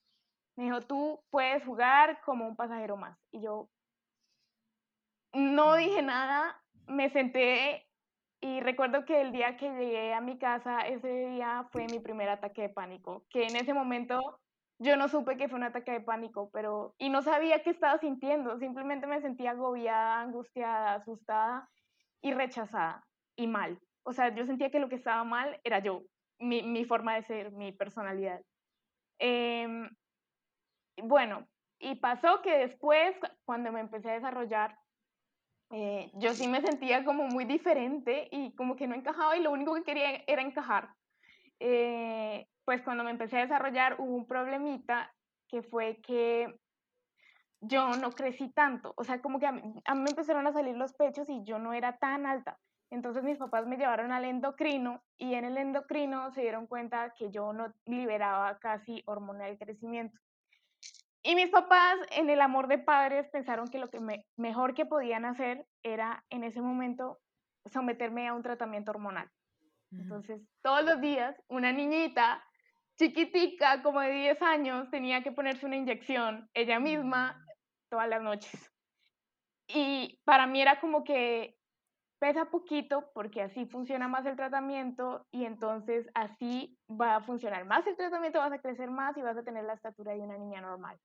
Me 0.57 0.65
dijo, 0.65 0.81
tú 0.81 1.23
puedes 1.31 1.63
jugar 1.65 2.21
como 2.25 2.47
un 2.47 2.57
pasajero 2.57 2.97
más. 2.97 3.19
Y 3.31 3.43
yo 3.43 3.69
no 5.33 5.77
dije 5.77 6.03
nada, 6.03 6.61
me 6.87 7.11
senté 7.11 7.87
y 8.41 8.61
recuerdo 8.61 9.05
que 9.05 9.21
el 9.21 9.33
día 9.33 9.57
que 9.57 9.71
llegué 9.71 10.15
a 10.15 10.21
mi 10.21 10.39
casa, 10.39 10.81
ese 10.81 11.09
día 11.09 11.69
fue 11.73 11.87
mi 11.87 11.99
primer 11.99 12.29
ataque 12.29 12.63
de 12.63 12.69
pánico, 12.69 13.27
que 13.31 13.45
en 13.45 13.57
ese 13.57 13.75
momento 13.75 14.41
yo 14.79 14.97
no 14.97 15.09
supe 15.09 15.37
que 15.37 15.49
fue 15.49 15.59
un 15.59 15.65
ataque 15.65 15.93
de 15.93 16.01
pánico, 16.01 16.51
pero 16.53 16.95
y 16.99 17.09
no 17.09 17.23
sabía 17.23 17.63
qué 17.63 17.71
estaba 17.71 17.99
sintiendo, 17.99 18.59
simplemente 18.59 19.07
me 19.07 19.21
sentía 19.21 19.53
agobiada, 19.53 20.21
angustiada, 20.21 20.95
asustada 20.95 21.71
y 22.21 22.33
rechazada 22.33 23.07
y 23.37 23.47
mal. 23.47 23.81
O 24.07 24.13
sea, 24.13 24.33
yo 24.33 24.47
sentía 24.47 24.71
que 24.71 24.79
lo 24.79 24.89
que 24.89 24.95
estaba 24.95 25.25
mal 25.25 25.61
era 25.65 25.81
yo, 25.81 26.05
mi, 26.39 26.85
forma 26.85 27.17
de 27.17 27.25
ser, 27.25 27.51
mi 27.51 27.73
personalidad. 27.73 28.41
Em, 29.19 29.91
bueno, 31.03 31.49
y 31.81 31.97
pasó 31.97 32.41
que 32.41 32.57
después, 32.57 33.17
cuando 33.45 33.73
me 33.73 33.81
empecé 33.81 34.11
a 34.11 34.15
desarrollar, 34.15 34.79
eh, 35.73 36.13
yo 36.15 36.35
sí 36.35 36.47
me 36.47 36.61
sentía 36.61 37.05
como 37.05 37.25
muy 37.25 37.47
diferente 37.47 38.29
y 38.31 38.55
como 38.55 38.77
que 38.77 38.87
no 38.87 38.95
encajaba 38.95 39.37
y 39.37 39.43
lo 39.43 39.51
único 39.51 39.75
que 39.75 39.83
quería 39.83 40.23
era 40.29 40.41
encajar. 40.41 40.91
Eh, 41.59 42.47
pues 42.65 42.83
cuando 42.83 43.03
me 43.03 43.11
empecé 43.11 43.39
a 43.39 43.43
desarrollar 43.43 43.97
hubo 43.99 44.15
un 44.15 44.29
problemita 44.29 45.13
que 45.49 45.63
fue 45.63 46.01
que 46.01 46.55
yo 47.61 47.97
no 47.97 48.13
crecí 48.13 48.53
tanto, 48.53 48.95
o 48.97 49.03
sea, 49.03 49.21
como 49.21 49.41
que 49.41 49.47
a 49.47 49.53
mí, 49.53 49.63
a 49.85 49.95
mí 49.97 50.03
me 50.03 50.11
empezaron 50.11 50.47
a 50.47 50.53
salir 50.53 50.77
los 50.77 50.93
pechos 50.93 51.29
y 51.29 51.43
yo 51.43 51.59
no 51.59 51.73
era 51.73 51.97
tan 51.99 52.25
alta. 52.27 52.57
Entonces 52.91 53.25
mis 53.25 53.39
papás 53.39 53.67
me 53.67 53.77
llevaron 53.77 54.13
al 54.13 54.25
endocrino 54.25 55.03
y 55.19 55.35
en 55.35 55.45
el 55.45 55.57
endocrino 55.59 56.31
se 56.31 56.43
dieron 56.43 56.67
cuenta 56.67 57.15
que 57.17 57.31
yo 57.31 57.53
no 57.53 57.73
liberaba 57.85 58.59
casi 58.59 59.03
hormona 59.07 59.47
del 59.47 59.59
crecimiento. 59.59 60.19
Y 61.23 61.35
mis 61.35 61.51
papás, 61.51 61.97
en 62.13 62.31
el 62.31 62.41
amor 62.41 62.69
de 62.69 62.79
padres, 62.79 63.29
pensaron 63.31 63.69
que 63.69 63.81
lo 63.81 63.91
que 63.91 63.99
mejor 64.37 64.75
que 64.75 64.87
podían 64.87 65.25
hacer 65.25 65.67
era 65.83 66.25
en 66.31 66.45
ese 66.45 66.61
momento 66.61 67.19
someterme 67.65 68.29
a 68.29 68.35
un 68.35 68.45
tratamiento 68.45 68.93
hormonal. 68.93 69.29
Entonces, 69.91 70.41
todos 70.63 70.85
los 70.85 71.01
días, 71.01 71.35
una 71.49 71.73
niñita 71.73 72.45
chiquitica, 72.97 73.83
como 73.83 74.01
de 74.01 74.13
10 74.13 74.43
años, 74.43 74.91
tenía 74.91 75.23
que 75.25 75.33
ponerse 75.33 75.67
una 75.67 75.77
inyección 75.77 76.49
ella 76.55 76.79
misma 76.79 77.45
todas 77.89 78.09
las 78.09 78.23
noches. 78.23 78.73
Y 79.67 80.21
para 80.25 80.47
mí 80.47 80.63
era 80.63 80.79
como 80.79 81.03
que 81.03 81.56
pesa 82.19 82.47
poquito 82.47 83.11
porque 83.13 83.43
así 83.43 83.67
funciona 83.67 84.09
más 84.09 84.25
el 84.27 84.37
tratamiento 84.37 85.27
y 85.31 85.45
entonces 85.45 86.09
así 86.15 86.79
va 86.89 87.17
a 87.17 87.23
funcionar 87.23 87.65
más 87.65 87.87
el 87.87 87.97
tratamiento, 87.97 88.39
vas 88.39 88.53
a 88.53 88.61
crecer 88.61 88.91
más 88.91 89.17
y 89.17 89.23
vas 89.23 89.37
a 89.37 89.43
tener 89.43 89.65
la 89.65 89.75
estatura 89.75 90.13
de 90.13 90.21
una 90.21 90.39
niña 90.39 90.61
normal. 90.61 90.99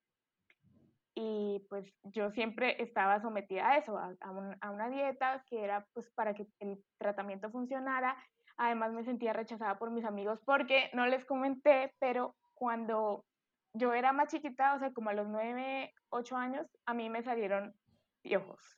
Y 1.14 1.66
pues 1.70 1.94
yo 2.04 2.32
siempre 2.32 2.82
estaba 2.82 3.22
sometida 3.22 3.70
a 3.70 3.78
eso, 3.78 3.98
a, 3.98 4.72
una 4.72 4.90
dieta 4.90 5.44
que 5.48 5.64
era 5.64 5.86
pues 5.94 6.10
para 6.12 6.34
que 6.34 6.48
el 6.60 6.82
tratamiento 6.98 7.52
funcionara. 7.52 8.16
Además 8.58 8.94
me 8.94 9.04
sentía 9.04 9.34
rechazada 9.34 9.78
por 9.78 9.92
mis 9.92 10.06
amigos 10.06 10.40
porque 10.46 10.90
no 10.94 11.06
les 11.08 11.26
comenté, 11.26 11.94
pero 12.00 12.36
cuando 12.54 13.26
yo 13.74 13.94
era 13.94 14.14
más 14.14 14.30
chiquita, 14.30 14.76
o 14.76 14.80
sea, 14.80 14.94
como 14.94 15.10
a 15.10 15.14
los 15.14 15.28
9, 15.28 15.94
8 16.10 16.38
años, 16.38 16.68
a 16.86 16.94
mí 16.94 17.10
me 17.10 17.24
salieron 17.24 17.74
piojos. 18.22 18.78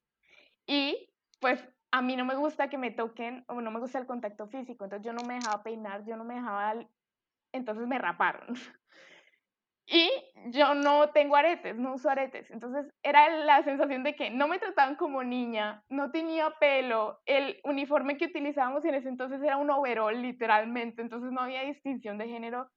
Y 0.66 1.10
pues 1.40 1.68
a 1.94 2.02
mí 2.02 2.16
no 2.16 2.26
me 2.26 2.34
gusta 2.34 2.70
que 2.70 2.80
me 2.80 2.90
toquen 2.90 3.46
o 3.48 3.62
no 3.62 3.70
me 3.70 3.80
gusta 3.80 4.00
el 4.00 4.08
contacto 4.08 4.48
físico, 4.48 4.84
entonces 4.84 5.06
yo 5.06 5.14
no 5.14 5.22
me 5.28 5.36
dejaba 5.36 5.62
peinar, 5.62 6.04
yo 6.06 6.18
no 6.18 6.24
me 6.24 6.34
dejaba, 6.34 6.74
entonces 7.54 7.88
me 7.88 8.00
raparon. 8.00 8.48
Y 9.86 10.10
yo 10.46 10.76
no 10.76 11.10
tengo 11.10 11.36
aretes, 11.36 11.76
no 11.76 11.96
uso 11.96 12.10
aretes. 12.10 12.50
Entonces 12.52 12.86
era 13.04 13.30
la 13.44 13.62
sensación 13.64 14.02
de 14.04 14.16
que 14.16 14.30
no 14.30 14.48
me 14.48 14.58
trataban 14.58 14.96
como 14.96 15.26
niña, 15.26 15.84
no 15.90 16.10
tenía 16.10 16.52
pelo, 16.58 17.20
el 17.26 17.60
uniforme 17.66 18.18
que 18.18 18.28
utilizábamos 18.28 18.86
en 18.86 18.96
ese 18.96 19.10
entonces 19.10 19.44
era 19.44 19.58
un 19.58 19.70
overall 19.70 20.22
literalmente, 20.22 21.02
entonces 21.02 21.34
no 21.34 21.42
había 21.42 21.64
distinción 21.64 22.18
de 22.18 22.30
género. 22.30 22.72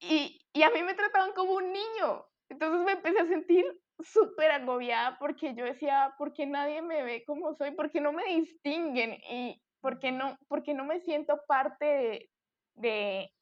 Y, 0.00 0.40
y 0.52 0.62
a 0.64 0.70
mí 0.70 0.82
me 0.82 0.94
trataban 0.94 1.32
como 1.32 1.52
un 1.52 1.72
niño. 1.72 2.26
Entonces 2.48 2.84
me 2.84 2.92
empecé 2.92 3.20
a 3.20 3.26
sentir 3.26 3.64
súper 4.02 4.50
agobiada 4.50 5.18
porque 5.18 5.54
yo 5.54 5.64
decía, 5.64 6.14
¿por 6.18 6.32
qué 6.32 6.46
nadie 6.46 6.82
me 6.82 7.02
ve 7.02 7.24
como 7.24 7.54
soy? 7.54 7.72
¿Por 7.72 7.90
qué 7.90 8.00
no 8.00 8.12
me 8.12 8.24
distinguen? 8.24 9.18
¿Y 9.30 9.62
por 9.80 9.98
qué 9.98 10.12
no, 10.12 10.36
por 10.48 10.66
no 10.68 10.84
me 10.84 11.00
siento 11.00 11.40
parte 11.46 12.30
de, 12.74 13.32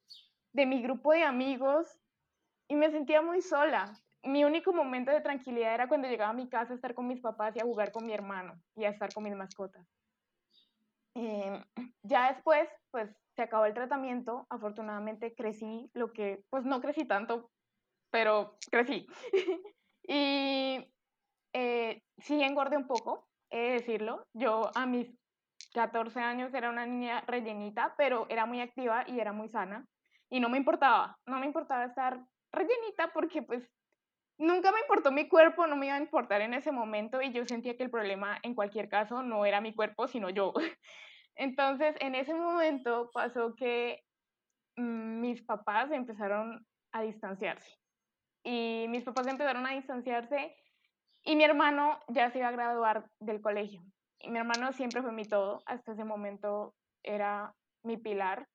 de, 0.53 0.67
mi 0.67 0.83
grupo 0.83 1.13
de 1.13 1.25
amigos? 1.25 1.87
Y 2.69 2.77
me 2.77 2.91
sentía 2.91 3.23
muy 3.23 3.41
sola. 3.41 3.93
Mi 4.23 4.45
único 4.45 4.73
momento 4.73 5.11
de 5.11 5.21
tranquilidad 5.21 5.75
era 5.75 5.89
cuando 5.89 6.09
llegaba 6.09 6.31
a 6.31 6.35
mi 6.35 6.49
casa 6.49 6.73
a 6.73 6.77
estar 6.77 6.95
con 6.95 7.07
mis 7.07 7.21
papás 7.21 7.57
y 7.57 7.61
a 7.61 7.65
jugar 7.65 7.93
con 7.93 8.05
mi 8.05 8.13
hermano 8.13 8.61
y 8.77 8.85
a 8.85 8.91
estar 8.91 9.13
con 9.13 9.25
mis 9.25 9.35
mascotas. 9.35 9.87
Em, 11.15 11.65
ya 12.03 12.33
después, 12.33 12.69
pues 12.91 13.11
se 13.35 13.43
acabó 13.43 13.65
el 13.65 13.75
tratamiento. 13.75 14.47
Afortunadamente 14.51 15.35
crecí, 15.35 15.91
lo 15.95 16.13
que, 16.13 16.45
pues 16.51 16.65
no 16.65 16.81
crecí 16.81 17.07
tanto, 17.07 17.51
pero 18.11 18.59
crecí. 18.71 19.07
Y 20.09 20.91
eh, 21.53 22.03
sí 22.17 22.43
engordé 22.43 22.79
un 22.79 22.87
poco, 22.87 23.29
he 23.51 23.59
de 23.61 23.73
decirlo. 23.73 24.27
Yo 24.33 24.71
a 24.75 24.87
mis 24.87 25.15
14 25.75 26.21
años 26.21 26.55
era 26.55 26.71
una 26.71 26.87
niña 26.87 27.21
rellenita, 27.27 27.95
pero 27.99 28.27
era 28.31 28.47
muy 28.47 28.61
activa 28.61 29.05
y 29.07 29.21
era 29.21 29.33
muy 29.33 29.49
sana. 29.51 29.87
Y 30.31 30.41
no 30.41 30.49
me 30.49 30.57
importaba, 30.57 31.19
no 31.27 31.39
me 31.39 31.47
importaba 31.47 31.85
estar 31.85 32.25
rellenita 32.53 33.13
porque 33.13 33.43
pues 33.43 33.71
nunca 34.39 34.73
me 34.73 34.81
importó 34.81 35.13
mi 35.13 35.29
cuerpo, 35.29 35.67
no 35.67 35.77
me 35.77 35.87
iba 35.87 35.97
a 35.97 36.01
importar 36.01 36.41
en 36.41 36.55
ese 36.55 36.73
momento 36.73 37.21
y 37.21 37.31
yo 37.33 37.45
sentía 37.45 37.77
que 37.77 37.83
el 37.83 37.91
problema 37.91 38.39
en 38.43 38.55
cualquier 38.55 38.89
caso 38.89 39.23
no 39.23 39.45
era 39.45 39.61
mi 39.61 39.75
cuerpo, 39.75 40.09
sino 40.09 40.31
yo. 40.31 40.55
Entonces, 41.35 41.97
en 42.01 42.15
ese 42.15 42.35
momento 42.35 43.11
pasó 43.13 43.55
que 43.55 44.03
mm, 44.77 45.21
mis 45.21 45.43
papás 45.43 45.91
empezaron 45.91 46.67
a 46.93 47.03
distanciarse. 47.03 47.79
Y 48.43 48.87
mis 48.89 49.05
papás 49.05 49.27
empezaron 49.27 49.67
a 49.67 49.73
distanciarse 49.73 50.57
y 51.23 51.37
mi 51.37 51.45
hermano 51.45 51.99
ya 52.09 52.31
se 52.31 52.39
iba 52.39 52.49
a 52.49 52.53
graduar 52.53 53.11
del 53.21 53.41
colegio. 53.41 53.83
Y 54.21 54.31
mi 54.31 54.39
hermano 54.39 54.73
siempre 54.73 55.03
fue 55.03 55.13
mi 55.13 55.25
todo, 55.25 55.63
hasta 55.67 55.93
ese 55.93 56.05
momento 56.05 56.75
era 57.03 57.55
mi 57.83 57.97
pilar. 57.97 58.49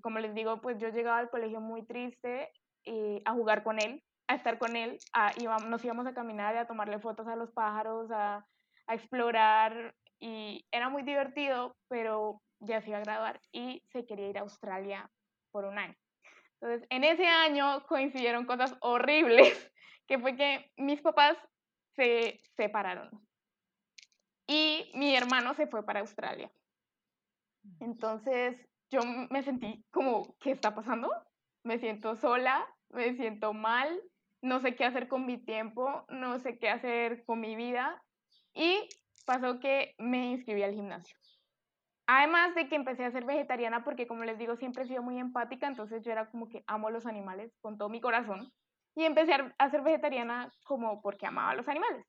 Como 0.00 0.18
les 0.18 0.34
digo, 0.34 0.60
pues 0.60 0.78
yo 0.78 0.88
llegaba 0.88 1.18
al 1.18 1.30
colegio 1.30 1.60
muy 1.60 1.84
triste 1.84 2.50
y 2.84 3.20
a 3.24 3.32
jugar 3.32 3.62
con 3.62 3.80
él, 3.80 4.02
a 4.28 4.34
estar 4.34 4.58
con 4.58 4.76
él, 4.76 4.98
a, 5.12 5.32
nos 5.66 5.84
íbamos 5.84 6.06
a 6.06 6.14
caminar 6.14 6.54
y 6.54 6.58
a 6.58 6.66
tomarle 6.66 6.98
fotos 6.98 7.26
a 7.26 7.36
los 7.36 7.50
pájaros, 7.52 8.10
a, 8.10 8.46
a 8.86 8.94
explorar 8.94 9.94
y 10.18 10.64
era 10.70 10.88
muy 10.88 11.02
divertido, 11.02 11.76
pero 11.88 12.40
ya 12.60 12.80
se 12.80 12.90
iba 12.90 12.98
a 12.98 13.02
graduar 13.02 13.40
y 13.50 13.82
se 13.92 14.06
quería 14.06 14.28
ir 14.28 14.38
a 14.38 14.42
Australia 14.42 15.10
por 15.50 15.64
un 15.64 15.78
año. 15.78 15.96
Entonces, 16.62 16.86
en 16.90 17.02
ese 17.02 17.26
año 17.26 17.84
coincidieron 17.88 18.46
cosas 18.46 18.76
horribles, 18.80 19.72
que 20.06 20.20
fue 20.20 20.36
que 20.36 20.70
mis 20.76 21.00
papás 21.00 21.36
se 21.96 22.38
separaron 22.56 23.10
y 24.46 24.88
mi 24.94 25.16
hermano 25.16 25.54
se 25.54 25.66
fue 25.66 25.84
para 25.84 26.00
Australia. 26.00 26.52
Entonces, 27.80 28.56
yo 28.90 29.00
me 29.30 29.42
sentí 29.42 29.84
como, 29.90 30.36
¿qué 30.38 30.52
está 30.52 30.72
pasando? 30.72 31.10
Me 31.64 31.80
siento 31.80 32.14
sola, 32.14 32.64
me 32.90 33.14
siento 33.16 33.52
mal, 33.52 34.00
no 34.40 34.60
sé 34.60 34.76
qué 34.76 34.84
hacer 34.84 35.08
con 35.08 35.26
mi 35.26 35.38
tiempo, 35.38 36.04
no 36.10 36.38
sé 36.38 36.58
qué 36.58 36.70
hacer 36.70 37.24
con 37.24 37.40
mi 37.40 37.56
vida. 37.56 38.00
Y 38.54 38.88
pasó 39.26 39.58
que 39.58 39.96
me 39.98 40.30
inscribí 40.30 40.62
al 40.62 40.74
gimnasio. 40.74 41.16
Además 42.14 42.54
de 42.54 42.68
que 42.68 42.76
empecé 42.76 43.06
a 43.06 43.10
ser 43.10 43.24
vegetariana 43.24 43.84
porque, 43.84 44.06
como 44.06 44.24
les 44.24 44.36
digo, 44.36 44.54
siempre 44.54 44.82
he 44.82 44.86
sido 44.86 45.02
muy 45.02 45.18
empática, 45.18 45.66
entonces 45.66 46.04
yo 46.04 46.12
era 46.12 46.28
como 46.28 46.46
que 46.46 46.62
amo 46.66 46.90
los 46.90 47.06
animales 47.06 47.56
con 47.62 47.78
todo 47.78 47.88
mi 47.88 48.02
corazón. 48.02 48.52
Y 48.94 49.04
empecé 49.04 49.32
a 49.56 49.70
ser 49.70 49.80
vegetariana 49.80 50.52
como 50.66 51.00
porque 51.00 51.26
amaba 51.26 51.54
los 51.54 51.66
animales. 51.68 52.04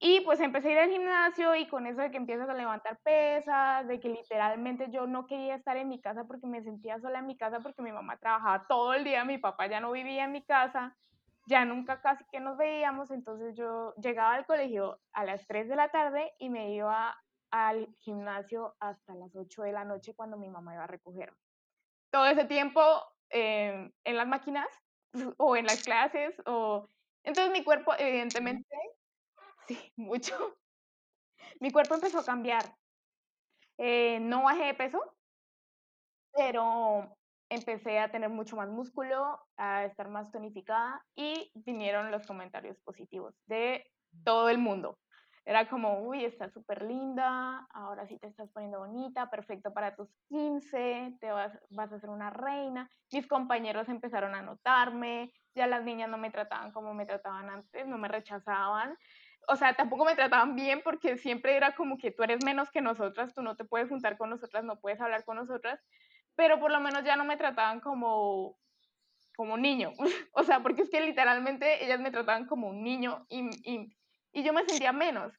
Y 0.00 0.22
pues 0.22 0.40
empecé 0.40 0.70
a 0.70 0.72
ir 0.72 0.78
al 0.78 0.90
gimnasio 0.90 1.54
y 1.56 1.68
con 1.68 1.86
eso 1.86 2.00
de 2.00 2.10
que 2.10 2.16
empiezas 2.16 2.48
a 2.48 2.54
levantar 2.54 3.00
pesas, 3.02 3.86
de 3.86 4.00
que 4.00 4.08
literalmente 4.08 4.90
yo 4.90 5.06
no 5.06 5.26
quería 5.26 5.56
estar 5.56 5.76
en 5.76 5.90
mi 5.90 6.00
casa 6.00 6.24
porque 6.24 6.46
me 6.46 6.62
sentía 6.62 6.98
sola 6.98 7.18
en 7.18 7.26
mi 7.26 7.36
casa 7.36 7.60
porque 7.60 7.82
mi 7.82 7.92
mamá 7.92 8.16
trabajaba 8.16 8.64
todo 8.66 8.94
el 8.94 9.04
día, 9.04 9.26
mi 9.26 9.36
papá 9.36 9.66
ya 9.66 9.78
no 9.78 9.92
vivía 9.92 10.24
en 10.24 10.32
mi 10.32 10.42
casa, 10.42 10.96
ya 11.44 11.66
nunca 11.66 12.00
casi 12.00 12.24
que 12.32 12.40
nos 12.40 12.56
veíamos, 12.56 13.10
entonces 13.10 13.54
yo 13.54 13.92
llegaba 13.96 14.32
al 14.32 14.46
colegio 14.46 14.98
a 15.12 15.26
las 15.26 15.46
3 15.46 15.68
de 15.68 15.76
la 15.76 15.90
tarde 15.90 16.32
y 16.38 16.48
me 16.48 16.72
iba 16.72 17.14
al 17.50 17.88
gimnasio 18.00 18.76
hasta 18.80 19.14
las 19.14 19.34
8 19.34 19.62
de 19.62 19.72
la 19.72 19.84
noche 19.84 20.14
cuando 20.14 20.36
mi 20.36 20.48
mamá 20.48 20.74
iba 20.74 20.84
a 20.84 20.88
recoger. 20.88 21.34
Todo 22.10 22.26
ese 22.26 22.44
tiempo 22.44 22.80
eh, 23.30 23.90
en 24.04 24.16
las 24.16 24.26
máquinas 24.26 24.68
o 25.38 25.56
en 25.56 25.66
las 25.66 25.82
clases 25.82 26.34
o... 26.46 26.88
Entonces 27.24 27.52
mi 27.52 27.64
cuerpo 27.64 27.92
evidentemente 27.98 28.68
Sí, 29.68 29.92
mucho. 29.96 30.56
Mi 31.60 31.70
cuerpo 31.70 31.94
empezó 31.94 32.20
a 32.20 32.24
cambiar. 32.24 32.64
Eh, 33.76 34.18
no 34.20 34.44
bajé 34.44 34.64
de 34.64 34.74
peso, 34.74 35.00
pero 36.32 37.16
empecé 37.50 37.98
a 37.98 38.10
tener 38.10 38.30
mucho 38.30 38.56
más 38.56 38.68
músculo, 38.68 39.38
a 39.56 39.84
estar 39.84 40.08
más 40.08 40.30
tonificada 40.32 41.04
y 41.14 41.52
vinieron 41.54 42.10
los 42.10 42.26
comentarios 42.26 42.78
positivos 42.80 43.34
de 43.46 43.84
todo 44.24 44.48
el 44.48 44.58
mundo. 44.58 44.98
Era 45.48 45.66
como, 45.68 46.00
uy, 46.02 46.26
estás 46.26 46.52
súper 46.52 46.82
linda, 46.82 47.66
ahora 47.72 48.06
sí 48.06 48.18
te 48.18 48.26
estás 48.26 48.50
poniendo 48.50 48.80
bonita, 48.80 49.30
perfecto 49.30 49.72
para 49.72 49.96
tus 49.96 50.10
15, 50.28 51.16
te 51.20 51.32
vas, 51.32 51.58
vas 51.70 51.90
a 51.90 51.98
ser 51.98 52.10
una 52.10 52.28
reina. 52.28 52.90
Mis 53.10 53.26
compañeros 53.26 53.88
empezaron 53.88 54.34
a 54.34 54.42
notarme, 54.42 55.32
ya 55.54 55.66
las 55.66 55.84
niñas 55.84 56.10
no 56.10 56.18
me 56.18 56.30
trataban 56.30 56.70
como 56.70 56.92
me 56.92 57.06
trataban 57.06 57.48
antes, 57.48 57.86
no 57.86 57.96
me 57.96 58.08
rechazaban 58.08 58.94
o 59.48 59.56
sea, 59.56 59.74
tampoco 59.74 60.04
me 60.04 60.14
trataban 60.14 60.54
bien 60.54 60.82
porque 60.84 61.16
siempre 61.16 61.56
era 61.56 61.74
como 61.74 61.96
que 61.96 62.10
tú 62.10 62.22
eres 62.22 62.44
menos 62.44 62.70
que 62.70 62.82
nosotras, 62.82 63.34
tú 63.34 63.42
no 63.42 63.56
te 63.56 63.64
puedes 63.64 63.88
juntar 63.88 64.18
con 64.18 64.28
nosotras, 64.28 64.62
no 64.62 64.78
puedes 64.78 65.00
hablar 65.00 65.24
con 65.24 65.36
nosotras, 65.38 65.80
pero 66.36 66.60
por 66.60 66.70
lo 66.70 66.80
menos 66.80 67.02
ya 67.04 67.16
no 67.16 67.24
me 67.24 67.38
trataban 67.38 67.80
como, 67.80 68.58
como 69.36 69.56
niño. 69.56 69.92
o 70.32 70.44
sea, 70.44 70.60
porque 70.60 70.82
es 70.82 70.90
que 70.90 71.00
literalmente 71.00 71.82
ellas 71.84 71.98
me 71.98 72.10
trataban 72.10 72.46
como 72.46 72.68
un 72.68 72.82
niño 72.82 73.24
y, 73.30 73.48
y, 73.64 73.97
y 74.32 74.42
yo 74.42 74.52
me 74.52 74.64
sentía 74.64 74.92
menos. 74.92 75.32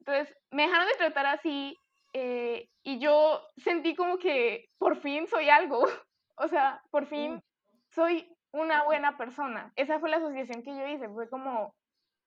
Entonces, 0.00 0.34
me 0.50 0.62
dejaron 0.62 0.86
de 0.88 0.94
tratar 0.94 1.26
así 1.26 1.76
eh, 2.12 2.68
y 2.82 2.98
yo 2.98 3.42
sentí 3.56 3.94
como 3.94 4.18
que 4.18 4.66
por 4.78 4.96
fin 4.96 5.26
soy 5.26 5.48
algo. 5.48 5.80
o 6.36 6.48
sea, 6.48 6.82
por 6.90 7.06
fin 7.06 7.42
soy 7.90 8.30
una 8.52 8.84
buena 8.84 9.16
persona. 9.16 9.72
Esa 9.76 9.98
fue 10.00 10.10
la 10.10 10.16
asociación 10.16 10.62
que 10.62 10.76
yo 10.76 10.86
hice, 10.86 11.08
fue 11.08 11.28
como 11.28 11.74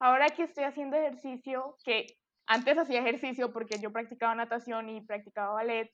Ahora 0.01 0.31
que 0.31 0.41
estoy 0.41 0.63
haciendo 0.63 0.97
ejercicio, 0.97 1.77
que 1.85 2.07
antes 2.47 2.75
hacía 2.75 3.01
ejercicio 3.01 3.53
porque 3.53 3.77
yo 3.79 3.91
practicaba 3.91 4.33
natación 4.33 4.89
y 4.89 5.01
practicaba 5.01 5.53
ballet, 5.53 5.91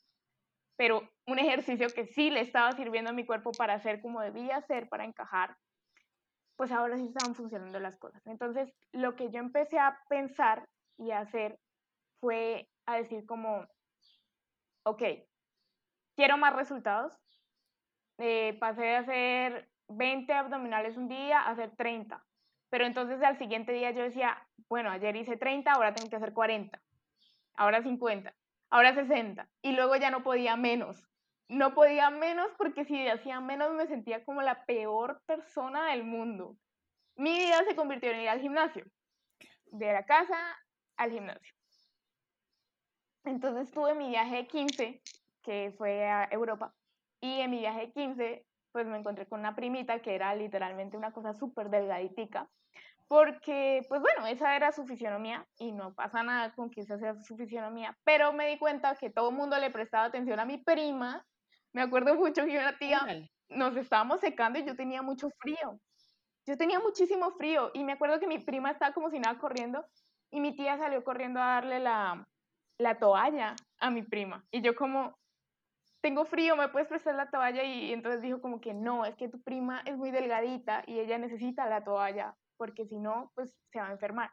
pero 0.78 1.10
un 1.26 1.40
ejercicio 1.40 1.88
que 1.90 2.06
sí 2.06 2.30
le 2.30 2.40
estaba 2.40 2.72
sirviendo 2.72 3.10
a 3.10 3.14
mi 3.14 3.26
cuerpo 3.26 3.52
para 3.52 3.74
hacer 3.74 4.00
como 4.00 4.22
debía 4.22 4.62
ser, 4.62 4.88
para 4.88 5.04
encajar, 5.04 5.58
pues 6.58 6.72
ahora 6.72 6.98
sí 6.98 7.06
estaban 7.06 7.36
funcionando 7.36 7.80
las 7.80 7.96
cosas. 7.98 8.26
Entonces, 8.26 8.74
lo 8.92 9.16
que 9.16 9.30
yo 9.30 9.40
empecé 9.40 9.80
a 9.80 10.00
pensar 10.10 10.68
y 10.98 11.12
a 11.12 11.20
hacer 11.20 11.60
fue 12.20 12.68
a 12.88 12.98
decir 12.98 13.26
como, 13.26 13.66
ok, 14.84 15.04
quiero 16.16 16.38
más 16.38 16.56
resultados. 16.56 17.18
Eh, 18.18 18.58
pasé 18.60 18.82
de 18.82 18.96
hacer 18.96 19.70
20 19.90 20.34
abdominales 20.34 20.98
un 20.98 21.08
día 21.08 21.42
a 21.42 21.52
hacer 21.52 21.76
30. 21.76 22.26
Pero 22.70 22.86
entonces 22.86 23.22
al 23.22 23.38
siguiente 23.38 23.72
día 23.72 23.92
yo 23.92 24.02
decía, 24.02 24.46
bueno, 24.68 24.90
ayer 24.90 25.16
hice 25.16 25.38
30, 25.38 25.72
ahora 25.72 25.94
tengo 25.94 26.10
que 26.10 26.16
hacer 26.18 26.34
40, 26.34 26.82
ahora 27.54 27.82
50, 27.82 28.34
ahora 28.72 28.94
60. 28.94 29.48
Y 29.62 29.74
luego 29.74 29.96
ya 29.96 30.10
no 30.10 30.24
podía 30.24 30.58
menos. 30.58 31.08
No 31.50 31.74
podía 31.74 32.10
menos 32.10 32.50
porque 32.58 32.86
si 32.86 33.08
hacía 33.08 33.40
menos 33.40 33.74
me 33.74 33.88
sentía 33.88 34.24
como 34.26 34.42
la 34.42 34.66
peor 34.66 35.22
persona 35.26 35.92
del 35.92 36.04
mundo. 36.04 36.58
Mi 37.16 37.38
vida 37.38 37.64
se 37.64 37.76
convirtió 37.76 38.12
en 38.12 38.22
ir 38.22 38.30
al 38.30 38.42
gimnasio. 38.42 38.86
De 39.66 39.94
la 39.94 40.06
casa 40.06 40.38
al 40.98 41.12
gimnasio. 41.12 41.54
Entonces 43.24 43.72
tuve 43.72 43.94
mi 43.96 44.10
viaje 44.10 44.36
de 44.38 44.48
15, 44.48 45.02
que 45.42 45.74
fue 45.78 46.06
a 46.06 46.28
Europa. 46.32 46.74
Y 47.22 47.42
en 47.42 47.52
mi 47.52 47.60
viaje 47.60 47.88
de 47.88 47.92
15 47.92 48.48
pues 48.78 48.86
me 48.86 48.98
encontré 48.98 49.26
con 49.26 49.40
una 49.40 49.56
primita 49.56 50.00
que 50.04 50.14
era 50.14 50.36
literalmente 50.36 50.98
una 50.98 51.12
cosa 51.12 51.34
súper 51.34 51.72
delgaditica, 51.72 52.48
porque, 53.08 53.82
pues 53.90 54.02
bueno, 54.02 54.28
esa 54.28 54.56
era 54.56 54.72
su 54.72 54.86
fisionomía 54.86 55.48
y 55.58 55.72
no 55.72 55.96
pasa 55.96 56.22
nada 56.22 56.54
con 56.54 56.70
que 56.70 56.82
esa 56.82 57.00
sea 57.00 57.16
su 57.24 57.36
fisionomía, 57.38 57.98
pero 58.04 58.34
me 58.34 58.48
di 58.48 58.60
cuenta 58.60 58.96
que 58.96 59.10
todo 59.10 59.32
el 59.32 59.36
mundo 59.36 59.58
le 59.58 59.72
prestaba 59.72 60.06
atención 60.06 60.40
a 60.40 60.46
mi 60.46 60.60
prima, 60.60 61.26
me 61.78 61.84
acuerdo 61.84 62.16
mucho 62.16 62.44
que 62.44 62.58
una 62.58 62.76
tía 62.80 63.00
nos 63.50 63.78
estábamos 63.78 64.20
secando 64.20 64.58
y 64.58 64.66
yo 64.66 64.76
tenía 64.76 65.04
mucho 65.04 65.30
frío, 65.38 65.80
yo 66.48 66.58
tenía 66.58 66.80
muchísimo 66.80 67.30
frío 67.34 67.70
y 67.76 67.84
me 67.84 67.92
acuerdo 67.92 68.20
que 68.20 68.26
mi 68.26 68.40
prima 68.40 68.72
estaba 68.72 68.96
como 68.96 69.12
si 69.12 69.20
nada 69.20 69.38
corriendo 69.38 69.86
y 70.32 70.40
mi 70.40 70.56
tía 70.56 70.80
salió 70.80 71.04
corriendo 71.04 71.40
a 71.40 71.46
darle 71.46 71.80
la, 71.80 72.28
la 72.80 72.98
toalla 72.98 73.56
a 73.78 73.92
mi 73.92 74.02
prima 74.02 74.44
y 74.50 74.62
yo 74.62 74.76
como, 74.76 75.20
tengo 76.02 76.26
frío, 76.26 76.56
¿me 76.56 76.68
puedes 76.70 76.88
prestar 76.88 77.14
la 77.14 77.30
toalla? 77.30 77.64
Y, 77.64 77.94
entonces 77.94 78.24
dijo 78.24 78.42
como 78.42 78.60
que 78.60 78.74
no, 78.74 79.06
es 79.06 79.16
que 79.16 79.30
tu 79.30 79.40
prima 79.44 79.84
es 79.86 79.96
muy 79.98 80.10
delgadita 80.10 80.84
y 80.88 81.00
ella 81.00 81.20
necesita 81.20 81.70
la 81.70 81.84
toalla, 81.84 82.36
porque 82.58 82.88
si 82.88 82.98
no, 82.98 83.32
pues 83.36 83.56
se 83.72 83.80
va 83.80 83.90
a 83.90 83.92
enfermar. 83.92 84.32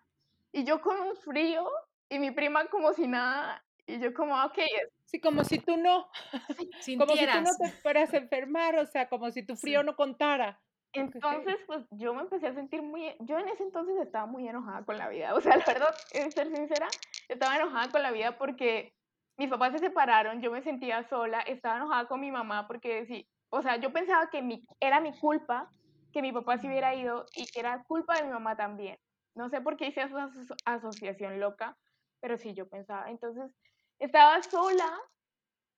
Y 0.51 0.65
yo 0.65 0.81
con 0.81 0.99
un 0.99 1.15
frío 1.17 1.71
y 2.09 2.19
mi 2.19 2.31
prima 2.31 2.65
como 2.69 2.95
si 2.95 3.07
nada, 3.07 3.63
y 3.87 4.01
yo 4.01 4.15
como, 4.15 4.35
ok. 4.45 4.59
Sí, 5.05 5.21
como 5.21 5.45
si 5.45 5.59
tú 5.59 5.77
no, 5.77 6.09
como 6.99 7.17
si 7.17 7.27
tú 7.27 7.41
no 7.41 7.57
te 7.57 7.71
fueras 7.83 8.13
a 8.13 8.17
enfermar, 8.17 8.77
o 8.77 8.87
sea, 8.87 9.09
como 9.09 9.31
si 9.31 9.45
tu 9.45 9.57
frío 9.57 9.83
no 9.83 9.97
contara. 9.97 10.61
Entonces, 10.93 11.57
pues 11.67 11.85
yo 11.91 12.15
me 12.15 12.23
empecé 12.23 12.47
a 12.47 12.55
sentir 12.55 12.81
muy, 12.83 13.15
yo 13.21 13.39
en 13.39 13.49
ese 13.49 13.65
entonces 13.65 13.97
estaba 14.01 14.27
muy 14.27 14.47
enojada 14.47 14.85
con 14.85 14.97
la 14.97 15.09
vida, 15.09 15.35
o 15.35 15.41
sea, 15.41 15.57
la 15.57 15.67
verdad, 15.67 15.95
es 16.13 16.35
ser 16.35 16.55
sincera, 16.55 16.89
estaba 17.29 17.57
enojada 17.57 17.91
con 17.91 18.03
la 18.03 18.13
vida 18.13 18.39
porque 18.39 18.95
mis 19.37 19.51
papás 19.51 19.73
se 19.73 19.81
separaron, 19.81 20.41
yo 20.41 20.53
me 20.53 20.63
sentía 20.63 21.03
sola, 21.09 21.41
estaba 21.41 21.79
enojada 21.79 22.07
con 22.07 22.21
mi 22.21 22.31
mamá 22.31 22.69
porque 22.69 23.07
sí, 23.07 23.29
o 23.51 23.61
sea, 23.61 23.77
yo 23.77 23.93
pensaba 23.93 24.31
que 24.31 24.41
mi, 24.41 24.65
era 24.81 25.01
mi 25.01 25.13
culpa 25.19 25.71
que 26.13 26.23
mi 26.23 26.33
papá 26.33 26.59
se 26.59 26.69
hubiera 26.69 26.95
ido 26.95 27.27
y 27.35 27.47
que 27.47 27.59
era 27.59 27.83
culpa 27.85 28.17
de 28.17 28.23
mi 28.23 28.31
mamá 28.31 28.57
también. 28.57 28.97
No 29.35 29.49
sé 29.49 29.61
por 29.61 29.77
qué 29.77 29.89
hice 29.89 30.03
esa 30.03 30.31
asociación 30.65 31.41
loca, 31.41 31.77
pero 32.21 32.39
sí, 32.39 32.55
yo 32.55 32.69
pensaba. 32.69 33.11
Entonces, 33.11 33.51
estaba 33.99 34.43
sola 34.43 35.01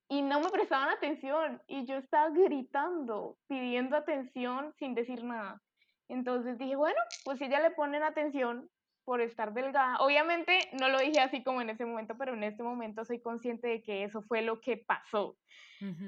y 0.09 0.21
no 0.21 0.39
me 0.39 0.49
prestaban 0.49 0.89
atención 0.89 1.61
y 1.67 1.85
yo 1.85 1.97
estaba 1.97 2.29
gritando, 2.29 3.37
pidiendo 3.47 3.97
atención 3.97 4.73
sin 4.77 4.95
decir 4.95 5.23
nada. 5.23 5.61
Entonces 6.09 6.57
dije, 6.57 6.75
bueno, 6.75 6.99
pues 7.25 7.39
si 7.39 7.45
ella 7.45 7.59
le 7.59 7.71
ponen 7.71 8.03
atención, 8.03 8.69
por 9.07 9.21
estar 9.21 9.53
delgada. 9.53 9.99
Obviamente 9.99 10.69
no 10.73 10.89
lo 10.89 10.99
dije 10.99 11.21
así 11.21 11.41
como 11.41 11.61
en 11.61 11.69
ese 11.69 11.85
momento, 11.85 12.17
pero 12.17 12.33
en 12.33 12.43
este 12.43 12.61
momento 12.61 13.05
soy 13.05 13.21
consciente 13.21 13.65
de 13.69 13.81
que 13.81 14.03
eso 14.03 14.21
fue 14.23 14.41
lo 14.41 14.59
que 14.59 14.75
pasó. 14.75 15.37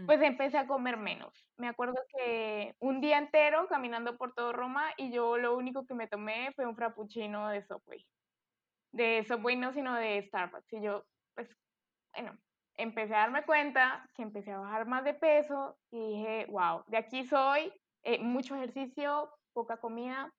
Pues 0.05 0.21
empecé 0.21 0.57
a 0.57 0.67
comer 0.67 0.97
menos. 0.97 1.33
Me 1.55 1.69
acuerdo 1.69 1.95
que 2.09 2.75
un 2.79 2.99
día 2.99 3.17
entero 3.17 3.67
caminando 3.69 4.17
por 4.17 4.33
todo 4.33 4.51
Roma 4.51 4.83
y 4.97 5.13
yo 5.13 5.37
lo 5.37 5.55
único 5.55 5.85
que 5.85 5.93
me 5.93 6.07
tomé 6.07 6.51
fue 6.57 6.65
un 6.65 6.75
frappuccino 6.75 7.47
de 7.47 7.63
Subway. 7.63 8.05
De 8.91 9.23
Subway 9.25 9.55
no, 9.55 9.71
sino 9.71 9.95
de 9.95 10.21
Starbucks. 10.23 10.73
Y 10.73 10.81
yo, 10.81 11.05
pues, 11.35 11.47
bueno, 12.13 12.37
empecé 12.75 13.13
a 13.13 13.19
darme 13.19 13.43
cuenta 13.43 14.07
que 14.13 14.21
empecé 14.21 14.51
a 14.51 14.59
bajar 14.59 14.87
más 14.87 15.03
de 15.03 15.13
peso 15.13 15.77
y 15.91 15.99
dije, 15.99 16.45
wow, 16.49 16.83
de 16.87 16.97
aquí 16.97 17.25
soy, 17.25 17.73
eh, 18.03 18.19
mucho 18.19 18.55
ejercicio, 18.55 19.29
poca 19.53 19.77
comida. 19.77 20.33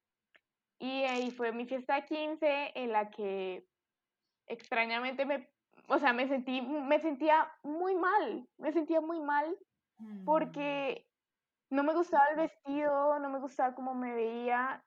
Y 0.79 1.05
ahí 1.05 1.31
fue 1.31 1.53
mi 1.53 1.67
fiesta 1.67 1.97
de 1.97 2.07
15 2.07 2.73
en 2.75 2.93
la 2.93 3.11
que 3.11 3.67
extrañamente 4.47 5.27
me, 5.27 5.51
o 5.89 5.99
sea, 5.99 6.13
me 6.15 6.27
sentí, 6.27 6.63
me 6.63 6.99
sentía 7.01 7.53
muy 7.63 7.95
mal, 7.95 8.49
me 8.57 8.73
sentía 8.73 9.01
muy 9.03 9.21
mal 9.21 9.57
mm. 9.99 10.25
porque 10.25 11.07
no 11.69 11.85
me 11.85 11.93
gustaba 11.93 12.25
el 12.31 12.37
vestido, 12.37 13.19
no 13.19 13.29
me 13.29 13.39
gustaba 13.39 13.75
cómo 13.75 13.95
me 13.95 14.15
veía. 14.15 14.83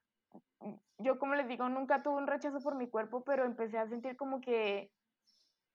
Yo, 0.97 1.19
como 1.19 1.35
les 1.35 1.47
digo, 1.47 1.69
nunca 1.69 2.01
tuve 2.01 2.17
un 2.17 2.27
rechazo 2.27 2.59
por 2.59 2.75
mi 2.75 2.89
cuerpo, 2.89 3.23
pero 3.23 3.45
empecé 3.45 3.77
a 3.77 3.87
sentir 3.87 4.17
como 4.17 4.41
que 4.41 4.91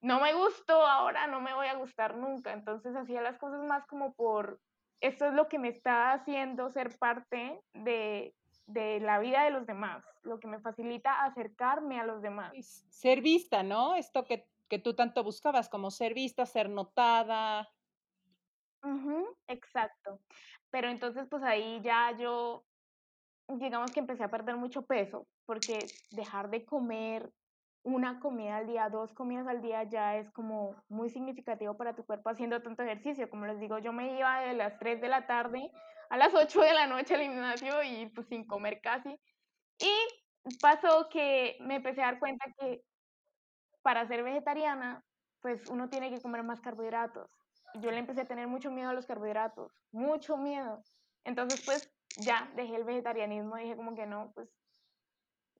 no 0.01 0.21
me 0.21 0.35
gustó 0.35 0.87
ahora, 0.87 1.27
no 1.27 1.41
me 1.41 1.55
voy 1.55 1.67
a 1.67 1.77
gustar 1.77 2.17
nunca. 2.17 2.53
Entonces 2.53 2.95
hacía 2.97 3.21
las 3.21 3.39
cosas 3.39 3.65
más 3.65 3.87
como 3.87 4.15
por, 4.15 4.61
esto 5.01 5.27
es 5.27 5.35
lo 5.35 5.49
que 5.49 5.59
me 5.59 5.69
está 5.69 6.13
haciendo 6.13 6.71
ser 6.71 6.97
parte 6.99 7.61
de, 7.75 8.35
de 8.67 9.01
la 9.01 9.19
vida 9.19 9.45
de 9.45 9.51
los 9.51 9.67
demás, 9.67 10.05
lo 10.23 10.39
que 10.39 10.47
me 10.47 10.61
facilita 10.61 11.25
acercarme 11.25 11.99
a 11.99 12.05
los 12.05 12.23
demás. 12.23 12.53
Ser 12.63 13.23
vista, 13.23 13.63
¿no? 13.63 13.95
Esto 13.95 14.25
que, 14.25 14.47
que 14.69 14.79
tú 14.79 14.95
tanto 14.95 15.25
buscabas, 15.25 15.69
como 15.69 15.91
ser 15.91 16.15
vista, 16.15 16.47
ser 16.47 16.69
notada. 16.69 17.69
exacto. 19.49 20.21
Pero 20.71 20.89
entonces, 20.89 21.27
pues 21.29 21.43
ahí 21.43 21.81
ya 21.83 22.17
yo, 22.17 22.65
digamos 23.49 23.91
que 23.91 24.01
empecé 24.01 24.25
a 24.25 24.31
perder 24.31 24.57
mucho 24.57 24.83
peso, 24.83 25.27
porque 25.47 25.79
dejar 26.11 26.51
de 26.51 26.65
comer 26.65 27.33
una 27.83 28.21
comida 28.21 28.59
al 28.59 28.67
día, 28.67 28.89
dos 28.89 29.13
comidas 29.13 29.47
al 29.47 29.63
día 29.63 29.85
ya 29.85 30.17
es 30.17 30.31
como 30.31 30.77
muy 30.89 31.11
significativo 31.11 31.77
para 31.77 31.95
tu 31.95 32.05
cuerpo 32.05 32.31
haciendo 32.31 32.61
tanto 32.63 32.83
ejercicio. 32.83 33.31
Como 33.31 33.47
les 33.47 33.61
digo, 33.61 33.79
yo 33.79 33.93
me 33.93 34.19
iba 34.19 34.41
de 34.41 34.55
las 34.55 34.79
3 34.79 35.01
de 35.01 35.09
la 35.09 35.27
tarde 35.27 35.71
a 36.11 36.17
las 36.17 36.35
8 36.35 36.61
de 36.61 36.73
la 36.75 36.87
noche 36.87 37.15
al 37.15 37.23
gimnasio 37.23 37.83
y 37.83 38.07
pues 38.11 38.29
sin 38.29 38.47
comer 38.47 38.81
casi. 38.83 39.19
Y 39.79 39.93
pasó 40.61 41.09
que 41.11 41.57
me 41.61 41.77
empecé 41.77 42.03
a 42.03 42.07
dar 42.07 42.19
cuenta 42.19 42.47
que 42.59 42.83
para 43.83 44.07
ser 44.07 44.23
vegetariana, 44.23 45.05
pues 45.41 45.67
uno 45.69 45.89
tiene 45.89 46.11
que 46.11 46.21
comer 46.21 46.43
más 46.43 46.61
carbohidratos. 46.61 47.31
Yo 47.75 47.91
le 47.91 47.99
empecé 47.99 48.23
a 48.23 48.27
tener 48.27 48.49
mucho 48.49 48.71
miedo 48.71 48.91
a 48.91 48.95
los 48.95 49.07
carbohidratos, 49.07 49.73
mucho 49.93 50.37
miedo. 50.37 50.83
Entonces, 51.25 51.63
pues 51.65 51.91
ya 52.17 52.51
dejé 52.57 52.77
el 52.77 52.85
vegetarianismo, 52.85 53.57
dije 53.57 53.77
como 53.77 53.95
que 53.95 54.07
no, 54.07 54.33
pues 54.35 54.51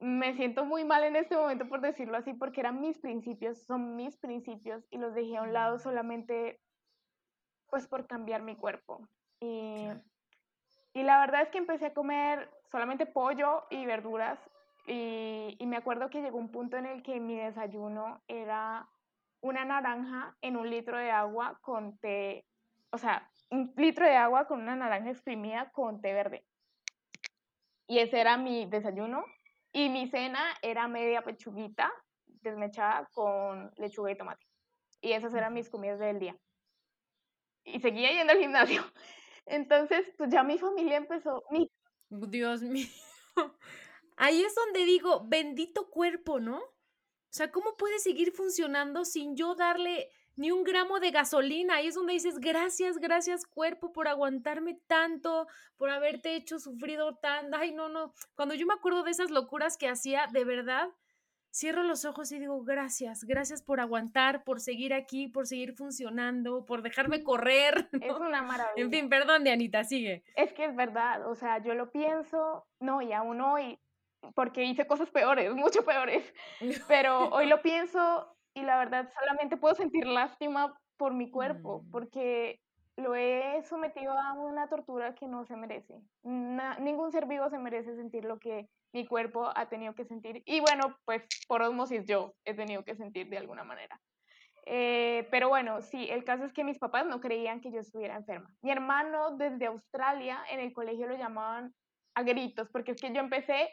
me 0.01 0.35
siento 0.35 0.65
muy 0.65 0.85
mal 0.85 1.03
en 1.05 1.17
este 1.17 1.37
momento 1.37 1.69
por 1.69 1.81
decirlo 1.81 2.17
así, 2.17 2.33
porque 2.33 2.61
eran 2.61 2.81
mis 2.81 2.99
principios, 2.99 3.65
son 3.65 3.97
mis 3.97 4.17
principios 4.17 4.87
y 4.91 4.99
los 4.99 5.15
dejé 5.15 5.37
a 5.37 5.43
un 5.43 5.53
lado 5.53 5.79
solamente 5.79 6.61
pues 7.69 7.87
por 7.87 8.07
cambiar 8.07 8.43
mi 8.43 8.57
cuerpo. 8.57 9.09
Y, 9.41 9.89
y 10.95 11.03
la 11.03 11.21
verdad 11.21 11.43
es 11.43 11.51
que 11.51 11.59
empecé 11.59 11.87
a 11.87 11.95
comer 11.95 12.51
solamente 12.71 13.07
pollo 13.07 13.67
y 13.71 13.85
verduras 13.87 14.39
y, 14.87 15.57
y 15.59 15.67
me 15.67 15.77
acuerdo 15.77 16.11
que 16.11 16.23
llegó 16.23 16.39
un 16.39 16.51
punto 16.51 16.77
en 16.77 16.87
el 16.87 17.03
que 17.03 17.21
mi 17.21 17.37
desayuno 17.37 18.23
era 18.29 18.89
una 19.41 19.65
naranja 19.65 20.37
en 20.41 20.57
un 20.57 20.71
litro 20.71 20.97
de 20.97 21.11
agua 21.11 21.59
con 21.61 21.99
té, 21.99 22.47
o 22.91 22.99
sea, 22.99 23.29
un 23.51 23.73
litro 23.77 24.07
de 24.07 24.17
agua 24.17 24.47
con 24.47 24.61
una 24.61 24.77
naranja 24.77 25.11
exprimida 25.11 25.71
con 25.71 26.01
té 26.01 26.13
verde. 26.15 26.45
Y 27.87 27.99
ese 27.99 28.21
era 28.21 28.37
mi 28.37 28.67
desayuno 28.67 29.25
y 29.79 29.89
mi 29.91 30.09
cena 30.09 30.43
era 30.61 30.89
media 30.89 31.23
pechuguita 31.23 31.93
desmechada 32.27 33.09
con 33.13 33.71
lechuga 33.77 34.11
y 34.11 34.17
tomate. 34.17 34.45
Y 35.01 35.13
esas 35.13 35.33
eran 35.35 35.55
mis 35.55 35.71
comidas 35.71 36.01
del 36.01 36.19
día. 36.19 36.37
Y 37.63 37.79
seguía 37.79 38.11
yendo 38.11 38.33
al 38.33 38.41
gimnasio. 38.41 38.83
Entonces, 39.47 40.13
pues 40.17 40.31
ya 40.31 40.43
mi 40.43 40.59
familia 40.59 40.97
empezó. 40.97 41.45
Mi... 41.51 41.71
Dios 42.09 42.63
mío. 42.63 42.89
Ahí 44.17 44.43
es 44.43 44.53
donde 44.57 44.85
digo, 44.85 45.23
bendito 45.29 45.89
cuerpo, 45.91 46.41
¿no? 46.41 46.59
O 46.59 47.31
sea, 47.31 47.53
¿cómo 47.53 47.77
puede 47.77 48.01
seguir 48.01 48.33
funcionando 48.33 49.05
sin 49.05 49.37
yo 49.37 49.55
darle 49.55 50.11
ni 50.39 50.51
un 50.51 50.65
gramo 50.65 51.01
de 51.01 51.11
gasolina. 51.11 51.77
Ahí 51.77 51.89
es 51.89 51.95
donde 51.95 52.15
dices, 52.15 52.39
gracias, 52.39 52.99
gracias 52.99 53.45
cuerpo 53.47 53.93
por 53.93 54.09
aguantarme 54.09 54.79
tanto, 54.87 55.47
por 55.77 55.91
haberte 55.91 56.35
hecho 56.37 56.59
sufrido 56.59 57.17
tanto. 57.17 57.57
Ay, 57.57 57.73
no, 57.73 57.89
no. 57.89 58.15
Cuando 58.35 58.55
yo 58.55 58.67
me 58.67 58.75
acuerdo 58.75 59.03
de 59.03 59.11
esas 59.11 59.31
locuras 59.31 59.77
que 59.77 59.89
hacía, 59.89 60.27
de 60.33 60.45
verdad, 60.45 60.89
cierro 61.53 61.83
los 61.83 62.05
ojos 62.05 62.31
y 62.33 62.39
digo, 62.39 62.63
gracias, 62.63 63.25
gracias 63.25 63.63
por 63.63 63.81
aguantar, 63.81 64.45
por 64.45 64.61
seguir 64.61 64.95
aquí, 64.95 65.29
por 65.29 65.47
seguir 65.47 65.75
funcionando, 65.75 66.65
por 66.65 66.83
dejarme 66.83 67.23
correr. 67.25 67.89
Es 68.01 68.17
una 68.17 68.43
maravilla. 68.43 68.85
En 68.85 68.91
fin, 68.91 69.09
perdón, 69.09 69.45
Dianita, 69.45 69.85
sigue. 69.85 70.23
Es 70.37 70.53
que 70.53 70.65
es 70.65 70.77
verdad, 70.77 71.29
o 71.29 71.35
sea, 71.35 71.59
yo 71.63 71.75
lo 71.75 71.91
pienso, 71.91 72.67
no, 72.81 73.03
y 73.03 73.13
aún 73.13 73.41
hoy, 73.41 73.79
porque 74.35 74.65
hice 74.65 74.87
cosas 74.87 75.11
peores, 75.11 75.53
mucho 75.55 75.85
peores, 75.85 76.33
pero 76.87 77.29
hoy 77.31 77.47
lo 77.47 77.61
pienso 77.61 78.38
y 78.59 78.63
la 78.63 78.79
verdad 78.79 79.09
solamente 79.19 79.57
puedo 79.57 79.75
sentir 79.75 80.07
lástima 80.07 80.77
por 80.97 81.15
mi 81.15 81.31
cuerpo, 81.31 81.83
mm. 81.83 81.91
porque 81.91 82.61
lo 82.97 83.15
he 83.15 83.63
sometido 83.63 84.13
a 84.13 84.33
una 84.33 84.69
tortura 84.69 85.15
que 85.15 85.29
no 85.29 85.45
se 85.45 85.57
merece. 85.57 85.95
ningún 86.25 87.13
ser 87.13 87.27
vivo 87.27 87.49
se 87.49 87.59
merece 87.59 87.95
sentir 87.95 88.25
lo 88.25 88.39
que 88.39 88.69
mi 88.93 89.07
cuerpo 89.07 89.51
ha 89.55 89.69
tenido 89.69 89.95
que 89.95 90.05
sentir. 90.05 90.43
Y 90.45 90.61
bueno, 90.61 90.97
pues 91.05 91.23
por 91.47 91.63
osmosis 91.63 92.05
yo 92.07 92.35
he 92.45 92.55
tenido 92.55 92.83
que 92.83 92.97
sentir 92.97 93.29
de 93.29 93.39
alguna 93.39 93.63
manera. 93.63 94.01
Eh, 94.67 95.29
pero 95.31 95.49
bueno, 95.49 95.81
sí, 95.81 96.09
el 96.11 96.25
caso 96.25 96.45
es 96.45 96.53
que 96.53 96.65
mis 96.65 96.79
papás 96.79 97.07
no 97.07 97.21
creían 97.21 97.61
que 97.61 97.71
yo 97.71 97.79
estuviera 97.79 98.17
enferma. 98.17 98.53
Mi 98.61 98.73
hermano 98.73 99.37
desde 99.37 99.67
Australia 99.67 100.43
en 100.51 100.59
el 100.61 100.73
colegio 100.73 101.07
lo 101.07 101.17
llamaban 101.17 101.73
a 102.15 102.23
gritos, 102.25 102.69
porque 102.71 102.91
es 102.91 103.01
que 103.01 103.13
yo 103.13 103.21
empecé 103.21 103.71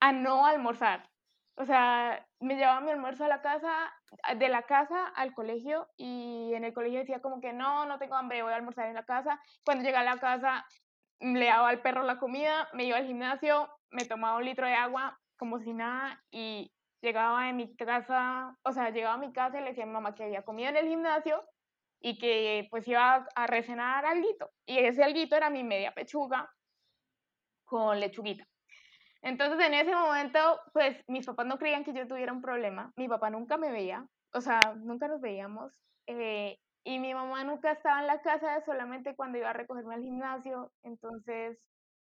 a 0.00 0.12
no 0.12 0.44
almorzar. 0.44 1.08
O 1.56 1.64
sea, 1.64 2.26
me 2.44 2.56
llevaba 2.56 2.80
mi 2.80 2.90
almuerzo 2.90 3.24
a 3.24 3.28
la 3.28 3.40
casa, 3.40 3.92
de 4.36 4.48
la 4.48 4.62
casa 4.62 5.06
al 5.08 5.32
colegio 5.32 5.88
y 5.96 6.52
en 6.54 6.64
el 6.64 6.72
colegio 6.72 7.00
decía 7.00 7.20
como 7.20 7.40
que 7.40 7.52
no, 7.52 7.86
no 7.86 7.98
tengo 7.98 8.14
hambre, 8.14 8.42
voy 8.42 8.52
a 8.52 8.56
almorzar 8.56 8.86
en 8.86 8.94
la 8.94 9.04
casa. 9.04 9.40
Cuando 9.64 9.82
llegaba 9.84 10.10
a 10.10 10.14
la 10.14 10.20
casa, 10.20 10.66
le 11.20 11.46
daba 11.46 11.68
al 11.70 11.80
perro 11.82 12.02
la 12.02 12.18
comida, 12.18 12.68
me 12.74 12.84
iba 12.84 12.98
al 12.98 13.06
gimnasio, 13.06 13.68
me 13.90 14.04
tomaba 14.04 14.36
un 14.36 14.44
litro 14.44 14.66
de 14.66 14.74
agua 14.74 15.18
como 15.36 15.58
si 15.58 15.72
nada 15.72 16.22
y 16.30 16.72
llegaba 17.00 17.48
a 17.48 17.52
mi 17.52 17.74
casa, 17.76 18.56
o 18.62 18.72
sea, 18.72 18.90
llegaba 18.90 19.14
a 19.14 19.18
mi 19.18 19.32
casa 19.32 19.58
y 19.58 19.62
le 19.62 19.70
decía 19.70 19.84
a 19.84 19.86
mi 19.86 19.92
mamá 19.92 20.14
que 20.14 20.24
había 20.24 20.42
comido 20.42 20.70
en 20.70 20.76
el 20.76 20.88
gimnasio 20.88 21.42
y 22.00 22.18
que 22.18 22.66
pues 22.70 22.86
iba 22.88 23.26
a 23.34 23.46
recenar 23.46 24.04
alguito. 24.04 24.50
Y 24.66 24.78
ese 24.78 25.02
alguito 25.02 25.36
era 25.36 25.50
mi 25.50 25.64
media 25.64 25.92
pechuga 25.92 26.50
con 27.64 27.98
lechuguita. 28.00 28.44
Entonces 29.24 29.66
en 29.66 29.72
ese 29.72 29.94
momento, 29.94 30.60
pues 30.74 31.02
mis 31.08 31.24
papás 31.24 31.46
no 31.46 31.58
creían 31.58 31.82
que 31.82 31.94
yo 31.94 32.06
tuviera 32.06 32.32
un 32.32 32.42
problema. 32.42 32.92
Mi 32.96 33.08
papá 33.08 33.30
nunca 33.30 33.56
me 33.56 33.72
veía, 33.72 34.06
o 34.34 34.40
sea, 34.42 34.60
nunca 34.76 35.08
nos 35.08 35.22
veíamos. 35.22 35.72
Eh, 36.06 36.58
y 36.84 36.98
mi 36.98 37.14
mamá 37.14 37.42
nunca 37.44 37.72
estaba 37.72 38.00
en 38.00 38.06
la 38.06 38.20
casa, 38.20 38.62
solamente 38.66 39.16
cuando 39.16 39.38
iba 39.38 39.48
a 39.48 39.54
recogerme 39.54 39.94
al 39.94 40.02
gimnasio. 40.02 40.72
Entonces, 40.82 41.58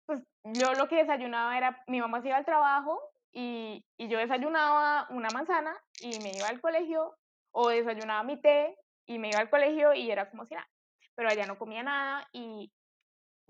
pues 0.07 0.23
yo 0.44 0.75
lo 0.75 0.87
que 0.88 0.99
desayunaba 0.99 1.59
era, 1.59 1.83
mi 1.88 2.01
mamá 2.01 2.23
se 2.23 2.29
iba 2.29 2.37
al 2.37 2.44
trabajo 2.44 3.01
y, 3.33 3.85
y 3.96 4.09
yo 4.09 4.18
desayunaba 4.18 5.09
una 5.11 5.31
manzana 5.35 5.77
y 5.99 6.20
me 6.20 6.31
iba 6.37 6.49
al 6.49 6.61
colegio, 6.61 7.16
o 7.51 7.70
desayunaba 7.70 8.23
mi 8.23 8.40
té 8.40 8.77
y 9.05 9.18
me 9.18 9.31
iba 9.31 9.40
al 9.40 9.51
colegio 9.51 9.94
y 9.94 10.11
era 10.12 10.31
como 10.31 10.44
si 10.46 10.55
nada. 10.55 10.68
Pero 11.16 11.29
allá 11.29 11.46
no 11.46 11.59
comía 11.59 11.83
nada 11.83 12.29
y 12.33 12.73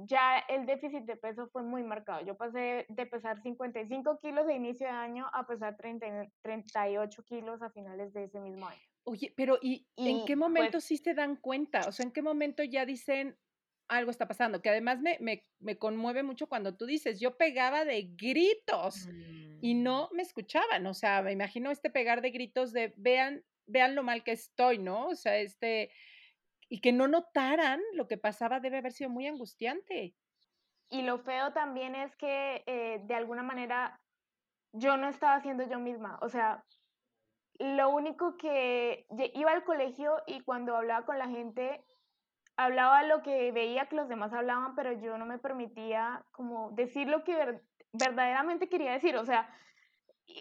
ya 0.07 0.39
el 0.49 0.67
déficit 0.67 1.05
de 1.05 1.17
peso 1.17 1.49
fue 1.49 1.63
muy 1.63 1.83
marcado. 1.83 2.25
Yo 2.25 2.37
pasé 2.37 2.87
de 2.89 3.07
pesar 3.07 3.41
55 3.43 4.19
kilos 4.21 4.47
de 4.47 4.55
inicio 4.55 4.87
de 4.87 4.93
año 4.93 5.27
a 5.33 5.47
pesar 5.47 5.77
30, 5.77 6.29
38 6.43 7.23
kilos 7.25 7.63
a 7.63 7.71
finales 7.71 8.13
de 8.13 8.25
ese 8.25 8.41
mismo 8.41 8.67
año. 8.67 8.81
Oye, 9.05 9.33
pero 9.37 9.59
¿y, 9.63 9.87
en 9.97 10.25
qué 10.27 10.37
momento 10.37 10.73
pues 10.73 10.85
sí 10.85 10.97
se 10.97 11.15
dan 11.15 11.37
cuenta? 11.37 11.81
O 11.89 11.93
sea, 11.93 12.05
¿en 12.05 12.13
qué 12.13 12.23
momento 12.23 12.63
ya 12.63 12.85
dicen 12.85 13.37
algo 13.89 14.11
está 14.11 14.29
pasando? 14.29 14.61
Que 14.61 14.69
además 14.69 15.01
me, 15.01 15.17
me, 15.21 15.45
me 15.59 15.79
conmueve 15.79 16.23
mucho 16.23 16.49
cuando 16.49 16.77
tú 16.77 16.87
dices, 16.87 17.19
yo 17.19 17.37
pegaba 17.37 17.85
de 17.85 18.03
gritos 18.17 19.09
y 19.61 19.75
mm. 19.75 19.83
no 19.83 20.11
me 20.13 20.23
escuchaban. 20.23 20.87
O 20.87 20.95
sea, 20.95 21.23
me 21.23 21.33
imagino 21.33 21.71
este 21.71 21.91
pegar 21.91 22.21
de 22.21 22.31
gritos 22.31 22.73
de 22.73 22.93
vean, 22.97 23.43
vean 23.67 23.95
lo 23.95 24.03
mal 24.03 24.23
que 24.23 24.33
estoy, 24.33 24.79
¿no? 24.79 25.09
O 25.09 25.17
sea, 25.17 25.39
este 25.39 25.91
y 26.71 26.81
que 26.81 26.93
no 26.93 27.09
notaran 27.09 27.81
lo 27.93 28.07
que 28.07 28.17
pasaba 28.17 28.61
debe 28.61 28.79
haber 28.79 28.93
sido 28.93 29.11
muy 29.11 29.27
angustiante. 29.27 30.15
Y 30.89 31.03
lo 31.03 31.19
feo 31.19 31.53
también 31.53 31.95
es 31.95 32.15
que 32.17 32.63
eh, 32.67 33.01
de 33.05 33.15
alguna 33.15 33.43
manera 33.43 34.01
yo 34.73 34.97
no 34.97 35.09
estaba 35.09 35.41
siendo 35.41 35.65
yo 35.69 35.81
misma. 35.81 36.19
O 36.23 36.29
sea, 36.29 36.65
lo 37.59 37.91
único 37.91 38.37
que 38.37 39.05
iba 39.35 39.51
al 39.51 39.65
colegio 39.65 40.23
y 40.27 40.41
cuando 40.43 40.77
hablaba 40.77 41.05
con 41.05 41.19
la 41.19 41.29
gente, 41.29 41.85
hablaba 42.57 43.03
lo 43.03 43.23
que 43.23 43.51
veía 43.51 43.87
que 43.87 43.97
los 43.97 44.09
demás 44.09 44.33
hablaban, 44.33 44.75
pero 44.77 44.93
yo 44.93 45.19
no 45.19 45.27
me 45.27 45.39
permitía 45.39 46.25
como 46.31 46.71
decir 46.71 47.09
lo 47.09 47.25
que 47.25 47.61
verdaderamente 47.93 48.69
quería 48.69 48.93
decir. 48.93 49.17
O 49.17 49.25
sea, 49.25 49.53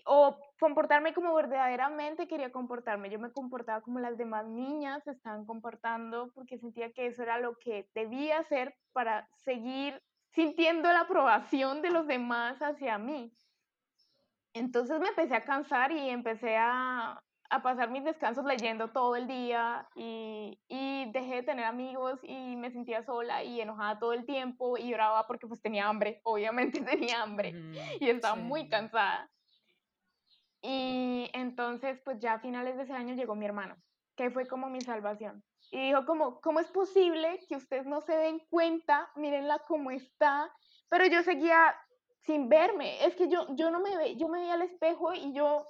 o 0.05 0.37
comportarme 0.59 1.13
como 1.13 1.33
verdaderamente 1.33 2.27
quería 2.27 2.51
comportarme. 2.51 3.09
Yo 3.09 3.19
me 3.19 3.31
comportaba 3.31 3.81
como 3.81 3.99
las 3.99 4.17
demás 4.17 4.45
niñas 4.45 5.03
se 5.03 5.11
estaban 5.11 5.45
comportando 5.45 6.31
porque 6.33 6.57
sentía 6.57 6.91
que 6.91 7.07
eso 7.07 7.23
era 7.23 7.39
lo 7.39 7.57
que 7.57 7.89
debía 7.93 8.39
hacer 8.39 8.75
para 8.93 9.27
seguir 9.35 10.01
sintiendo 10.31 10.91
la 10.91 11.01
aprobación 11.01 11.81
de 11.81 11.89
los 11.89 12.07
demás 12.07 12.61
hacia 12.61 12.97
mí. 12.97 13.33
Entonces 14.53 14.99
me 14.99 15.09
empecé 15.09 15.35
a 15.35 15.43
cansar 15.43 15.91
y 15.91 16.09
empecé 16.09 16.57
a, 16.57 17.21
a 17.49 17.61
pasar 17.61 17.89
mis 17.89 18.03
descansos 18.03 18.45
leyendo 18.45 18.89
todo 18.89 19.15
el 19.15 19.27
día 19.27 19.87
y, 19.95 20.59
y, 20.67 21.11
dejé 21.11 21.35
de 21.35 21.43
tener 21.43 21.65
amigos 21.65 22.19
y 22.23 22.55
me 22.55 22.71
sentía 22.71 23.03
sola 23.03 23.43
y 23.43 23.61
enojada 23.61 23.99
todo 23.99 24.13
el 24.13 24.25
tiempo 24.25 24.77
y 24.77 24.89
lloraba 24.89 25.25
porque 25.27 25.47
pues 25.47 25.61
tenía 25.61 25.87
hambre, 25.87 26.21
obviamente 26.23 26.81
tenía 26.81 27.23
hambre 27.23 27.53
y 27.99 28.09
estaba 28.09 28.35
muy 28.35 28.69
cansada. 28.69 29.29
Y 30.61 31.29
entonces, 31.33 31.99
pues 32.03 32.19
ya 32.19 32.33
a 32.33 32.39
finales 32.39 32.75
de 32.77 32.83
ese 32.83 32.93
año 32.93 33.15
llegó 33.15 33.35
mi 33.35 33.45
hermano, 33.45 33.75
que 34.15 34.29
fue 34.29 34.47
como 34.47 34.69
mi 34.69 34.81
salvación. 34.81 35.43
Y 35.71 35.87
dijo 35.87 36.05
como, 36.05 36.41
¿cómo 36.41 36.59
es 36.59 36.71
posible 36.71 37.39
que 37.47 37.55
ustedes 37.55 37.85
no 37.85 38.01
se 38.01 38.15
den 38.15 38.39
cuenta? 38.49 39.09
Mírenla 39.15 39.59
cómo 39.67 39.91
está. 39.91 40.51
Pero 40.89 41.05
yo 41.05 41.21
seguía 41.23 41.75
sin 42.21 42.49
verme. 42.49 43.05
Es 43.05 43.15
que 43.15 43.29
yo, 43.29 43.47
yo 43.55 43.69
no 43.69 43.79
me 43.79 43.95
ve, 43.95 44.15
yo 44.17 44.27
me 44.27 44.39
veía 44.39 44.55
al 44.55 44.63
espejo 44.63 45.13
y 45.13 45.33
yo 45.33 45.67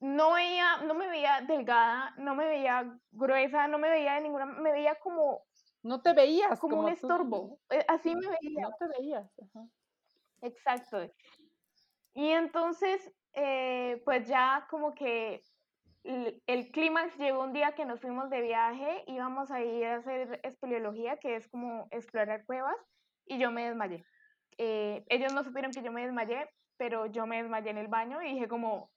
no 0.00 0.32
veía, 0.32 0.78
no 0.78 0.94
me 0.94 1.08
veía 1.08 1.40
delgada, 1.40 2.14
no 2.16 2.34
me 2.34 2.46
veía 2.46 2.98
gruesa, 3.10 3.66
no 3.68 3.78
me 3.78 3.90
veía 3.90 4.14
de 4.14 4.22
ninguna, 4.22 4.46
me 4.46 4.72
veía 4.72 4.94
como... 4.96 5.42
No 5.82 6.02
te 6.02 6.12
veías. 6.12 6.60
Como, 6.60 6.80
un 6.80 6.90
estorbo. 6.90 7.58
Eh, 7.70 7.84
así 7.88 8.14
me 8.14 8.28
veía. 8.28 8.68
No 8.68 8.70
te 8.78 8.86
veías. 8.86 9.32
Exacto. 10.42 11.10
Y 12.12 12.28
entonces 12.28 13.10
eh, 13.34 14.02
pues 14.04 14.26
ya 14.26 14.66
como 14.70 14.94
que 14.94 15.42
el, 16.04 16.70
clímax 16.72 17.16
llegó 17.18 17.42
un 17.42 17.52
día 17.52 17.72
que 17.72 17.84
nos 17.84 18.00
fuimos 18.00 18.30
de 18.30 18.40
viaje, 18.40 19.04
íbamos 19.06 19.50
a 19.50 19.62
ir 19.62 19.84
a 19.86 19.96
hacer 19.96 20.40
espeleología, 20.42 21.18
que 21.18 21.36
es 21.36 21.48
como 21.48 21.88
explorar 21.90 22.44
cuevas, 22.46 22.76
y 23.26 23.38
yo 23.38 23.50
me 23.50 23.66
desmayé. 23.66 24.04
Eh, 24.58 25.04
ellos 25.08 25.32
no 25.32 25.44
supieron 25.44 25.72
que 25.72 25.82
yo 25.82 25.92
me 25.92 26.02
desmayé, 26.02 26.48
pero 26.76 27.06
yo 27.06 27.26
me 27.26 27.42
desmayé 27.42 27.70
en 27.70 27.78
el 27.78 27.88
baño 27.88 28.22
y 28.22 28.34
dije 28.34 28.48
como, 28.48 28.90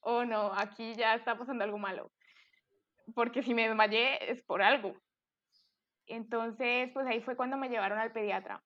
oh 0.00 0.24
no, 0.24 0.52
aquí 0.54 0.94
ya 0.94 1.14
está 1.14 1.36
pasando 1.36 1.64
algo 1.64 1.78
malo, 1.78 2.10
porque 3.14 3.42
si 3.42 3.54
me 3.54 3.68
desmayé 3.68 4.30
es 4.30 4.42
por 4.42 4.62
algo. 4.62 4.94
Entonces, 6.06 6.90
pues 6.92 7.06
ahí 7.06 7.20
fue 7.20 7.36
cuando 7.36 7.56
me 7.56 7.68
llevaron 7.68 7.98
al 7.98 8.12
pediatra. 8.12 8.62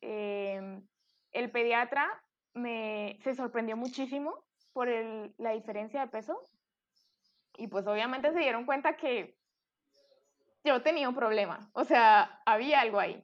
Em, 0.00 0.86
el 1.32 1.50
pediatra 1.50 2.08
me, 2.54 3.18
se 3.22 3.34
sorprendió 3.34 3.76
muchísimo 3.76 4.47
por 4.78 4.88
el, 4.88 5.34
la 5.38 5.50
diferencia 5.50 6.02
de 6.02 6.06
peso. 6.06 6.40
Y 7.56 7.66
pues 7.66 7.84
obviamente 7.88 8.32
se 8.32 8.38
dieron 8.38 8.64
cuenta 8.64 8.96
que 8.96 9.36
yo 10.62 10.82
tenía 10.82 11.08
un 11.08 11.16
problema, 11.16 11.68
o 11.72 11.82
sea, 11.82 12.40
había 12.46 12.82
algo 12.82 13.00
ahí. 13.00 13.20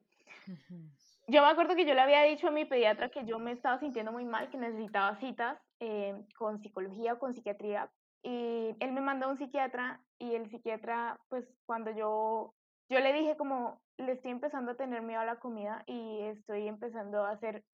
Yo 1.29 1.43
me 1.43 1.49
acuerdo 1.49 1.77
que 1.77 1.87
yo 1.87 1.95
le 1.95 2.01
había 2.01 2.23
dicho 2.23 2.49
a 2.49 2.51
mi 2.51 2.65
pediatra 2.65 3.09
que 3.09 3.25
yo 3.25 3.39
me 3.39 3.53
estaba 3.53 3.79
sintiendo 3.79 4.11
muy 4.11 4.25
mal, 4.25 4.51
que 4.51 4.57
necesitaba 4.57 5.15
citas 5.21 5.57
eh, 5.79 6.27
con 6.37 6.59
psicología 6.59 7.13
o 7.13 7.19
con 7.21 7.33
psiquiatría. 7.35 7.89
Y 8.25 8.75
él 8.81 8.91
me 8.91 9.01
mandó 9.01 9.27
a 9.27 9.31
un 9.31 9.39
psiquiatra 9.39 10.01
y 10.19 10.35
el 10.35 10.51
psiquiatra, 10.51 11.21
pues 11.29 11.47
cuando 11.67 11.93
yo, 11.93 12.53
yo 12.89 12.99
le 12.99 13.13
dije 13.13 13.37
como, 13.37 13.81
le 13.97 14.11
estoy 14.11 14.33
empezando 14.33 14.73
a 14.73 14.77
tener 14.77 15.03
miedo 15.03 15.21
a 15.21 15.25
la 15.25 15.39
comida 15.39 15.85
y 15.87 16.23
estoy 16.23 16.67
empezando 16.67 17.25
a 17.25 17.37
ser 17.37 17.65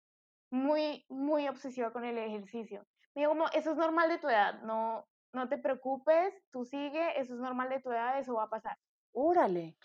muy, 0.51 1.07
muy 1.09 1.49
obsesiva 1.49 1.93
con 1.93 2.05
el 2.05 2.19
ejercicio. 2.19 2.85
Me 3.14 3.23
digo, 3.23 3.33
como, 3.33 3.49
eso 3.49 3.73
es 3.73 3.77
normal 3.77 4.09
de 4.09 4.18
tu 4.18 4.29
edad, 4.29 4.61
no, 4.62 5.07
no 5.33 5.49
te 5.49 5.59
preocupes, 5.59 6.35
tú 6.51 6.64
sigue, 6.64 7.20
eso 7.20 7.35
es 7.35 7.40
normal 7.40 7.68
de 7.68 7.81
tu 7.81 7.90
edad, 7.90 8.18
eso 8.18 8.35
va 8.35 8.44
a 8.44 8.51
pasar. 8.51 8.79
Órale. 9.12 9.77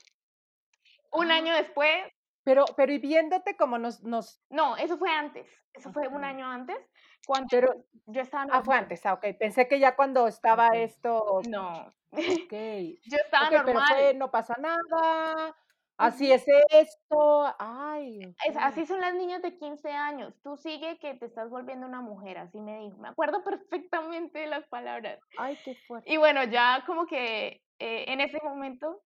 Un 1.11 1.31
ah. 1.31 1.35
año 1.35 1.53
después. 1.55 2.03
Pero, 2.43 2.65
pero 2.77 2.91
y 2.91 2.99
viéndote 2.99 3.57
como 3.57 3.79
nos, 3.79 4.03
nos... 4.03 4.39
No, 4.51 4.77
eso 4.77 4.97
fue 4.97 5.09
antes, 5.09 5.49
eso 5.73 5.91
fue 5.91 6.07
un 6.07 6.23
año 6.23 6.47
antes, 6.47 6.77
cuando 7.25 7.47
pero, 7.49 7.73
yo 8.05 8.21
estaba... 8.21 8.45
Ah, 8.51 8.61
fue 8.63 8.75
antes, 8.75 9.03
ah, 9.07 9.13
ok, 9.13 9.25
pensé 9.39 9.67
que 9.67 9.79
ya 9.79 9.95
cuando 9.95 10.27
estaba 10.27 10.69
esto... 10.75 11.41
No. 11.49 11.87
Ok. 12.11 12.21
yo 13.03 13.17
estaba 13.23 13.49
normal. 13.49 13.65
Pero 13.65 13.79
fue, 13.81 14.13
no 14.13 14.29
pasa 14.29 14.55
nada, 14.59 15.55
Así 15.97 16.31
es 16.31 16.45
esto, 16.71 17.53
ay. 17.57 18.35
así 18.59 18.85
son 18.85 18.99
las 18.99 19.13
niñas 19.13 19.41
de 19.41 19.57
15 19.57 19.89
años. 19.89 20.33
Tú 20.43 20.57
sigue 20.57 20.99
que 20.99 21.15
te 21.15 21.25
estás 21.25 21.49
volviendo 21.49 21.87
una 21.87 22.01
mujer, 22.01 22.37
así 22.37 22.59
me 22.59 22.79
dijo. 22.79 22.97
Me 22.97 23.07
acuerdo 23.07 23.43
perfectamente 23.45 24.39
de 24.39 24.47
las 24.47 24.67
palabras. 24.67 25.19
Ay, 25.37 25.57
qué 25.63 25.75
fuerte. 25.87 26.11
Y 26.11 26.17
bueno, 26.17 26.43
ya 26.43 26.83
como 26.85 27.05
que 27.05 27.61
eh, 27.79 28.05
en 28.07 28.19
ese 28.19 28.39
momento 28.43 29.01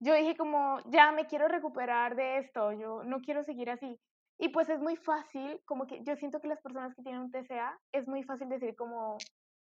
yo 0.00 0.14
dije 0.14 0.36
como, 0.36 0.78
ya 0.86 1.10
me 1.10 1.26
quiero 1.26 1.48
recuperar 1.48 2.14
de 2.14 2.38
esto, 2.38 2.72
yo 2.72 3.02
no 3.02 3.20
quiero 3.20 3.42
seguir 3.42 3.70
así. 3.70 3.98
Y 4.38 4.50
pues 4.50 4.68
es 4.68 4.78
muy 4.78 4.94
fácil, 4.94 5.60
como 5.64 5.88
que 5.88 6.04
yo 6.04 6.14
siento 6.14 6.40
que 6.40 6.46
las 6.46 6.60
personas 6.60 6.94
que 6.94 7.02
tienen 7.02 7.22
un 7.22 7.32
TCA 7.32 7.76
es 7.90 8.06
muy 8.06 8.22
fácil 8.22 8.48
decir 8.48 8.76
como, 8.76 9.18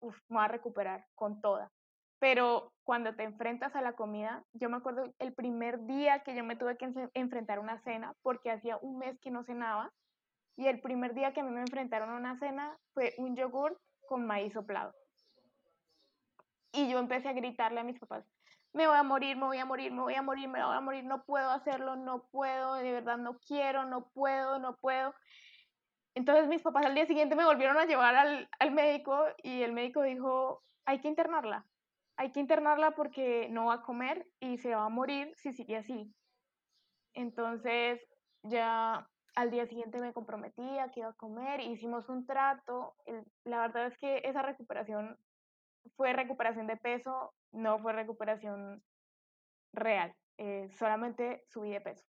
uff, 0.01 0.17
me 0.29 0.37
voy 0.37 0.45
a 0.45 0.49
recuperar 0.49 1.05
con 1.17 1.41
toda 1.41 1.73
pero 2.21 2.75
cuando 2.85 3.15
te 3.15 3.25
enfrentas 3.25 3.75
a 3.75 3.81
la 3.81 3.95
comida, 3.95 4.45
yo 4.53 4.69
me 4.69 4.77
acuerdo 4.77 5.13
el 5.19 5.33
primer 5.33 5.87
día 5.87 6.21
que 6.21 6.37
yo 6.37 6.45
me 6.45 6.55
tuve 6.55 6.77
que 6.77 6.93
enfrentar 7.15 7.59
a 7.59 7.63
una 7.63 7.83
cena, 7.83 8.15
porque 8.23 8.51
hacía 8.51 8.77
un 8.83 8.99
mes 8.99 9.19
que 9.21 9.31
no 9.31 9.43
cenaba, 9.43 9.91
y 10.57 10.67
el 10.67 10.81
primer 10.81 11.15
día 11.15 11.33
que 11.33 11.41
a 11.41 11.45
mí 11.45 11.51
me 11.51 11.63
enfrentaron 11.63 12.11
a 12.11 12.17
una 12.17 12.39
cena 12.39 12.77
fue 12.93 13.15
un 13.17 13.35
yogur 13.37 13.81
con 14.07 14.27
maíz 14.27 14.53
soplado. 14.53 14.95
Y 16.73 16.91
yo 16.91 16.99
empecé 16.99 17.31
a 17.31 17.33
gritarle 17.33 17.81
a 17.81 17.85
mis 17.85 17.99
papás, 17.99 18.25
me 18.75 18.87
voy 18.87 18.97
a 18.97 19.03
morir, 19.03 19.37
me 19.39 19.47
voy 19.47 19.59
a 19.59 19.65
morir, 19.65 19.91
me 19.91 20.03
voy 20.03 20.15
a 20.15 20.23
morir, 20.23 20.49
me 20.49 20.63
voy 20.63 20.77
a 20.77 20.81
morir, 20.81 21.05
no 21.05 21.25
puedo 21.25 21.51
hacerlo, 21.51 21.97
no 21.97 22.29
puedo, 22.31 22.75
de 22.75 22.93
verdad 22.93 23.17
no 23.17 23.39
quiero, 23.39 23.87
no 23.87 24.11
puedo, 24.11 24.59
no 24.59 24.77
puedo. 24.77 25.15
Entonces 26.15 26.49
mis 26.49 26.61
papás 26.61 26.85
al 26.85 26.95
día 26.95 27.07
siguiente 27.07 27.35
me 27.35 27.47
volvieron 27.47 27.79
a 27.79 27.87
llevar 27.87 28.15
al, 28.15 28.49
al 28.59 28.71
médico 28.73 29.25
y 29.43 29.63
el 29.63 29.73
médico 29.73 30.03
dijo, 30.03 30.63
hay 30.85 31.01
que 31.01 31.09
internarla 31.09 31.65
hay 32.21 32.33
que 32.33 32.41
internarla 32.41 32.91
porque 32.91 33.49
no 33.49 33.67
va 33.67 33.77
a 33.77 33.83
comer 33.83 34.27
y 34.41 34.59
se 34.59 34.75
va 34.75 34.85
a 34.85 34.91
morir 34.91 35.33
si 35.37 35.55
sigue 35.55 35.79
así. 35.79 36.15
Entonces 37.15 38.07
ya 38.43 39.09
al 39.35 39.51
día 39.51 39.65
siguiente 39.65 40.03
me 40.03 40.13
comprometí 40.13 40.79
a 40.79 40.91
que 40.91 41.01
iba 41.01 41.09
a 41.09 41.15
comer, 41.15 41.61
hicimos 41.61 42.11
un 42.11 42.27
trato. 42.27 42.95
La 43.45 43.63
verdad 43.63 43.87
es 43.87 43.97
que 43.97 44.21
esa 44.25 44.43
recuperación 44.43 45.17
fue 45.97 46.13
recuperación 46.13 46.67
de 46.67 46.77
peso, 46.77 47.33
no 47.53 47.79
fue 47.79 47.95
recuperación 47.95 48.83
real, 49.73 50.15
eh, 50.37 50.69
solamente 50.73 51.43
subí 51.47 51.71
de 51.71 51.81
peso. 51.81 52.05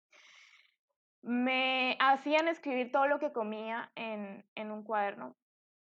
Me 1.23 1.97
hacían 1.99 2.47
escribir 2.47 2.93
todo 2.93 3.09
lo 3.09 3.19
que 3.19 3.33
comía 3.33 3.91
en 3.97 4.71
un 4.71 4.85
cuaderno 4.85 5.35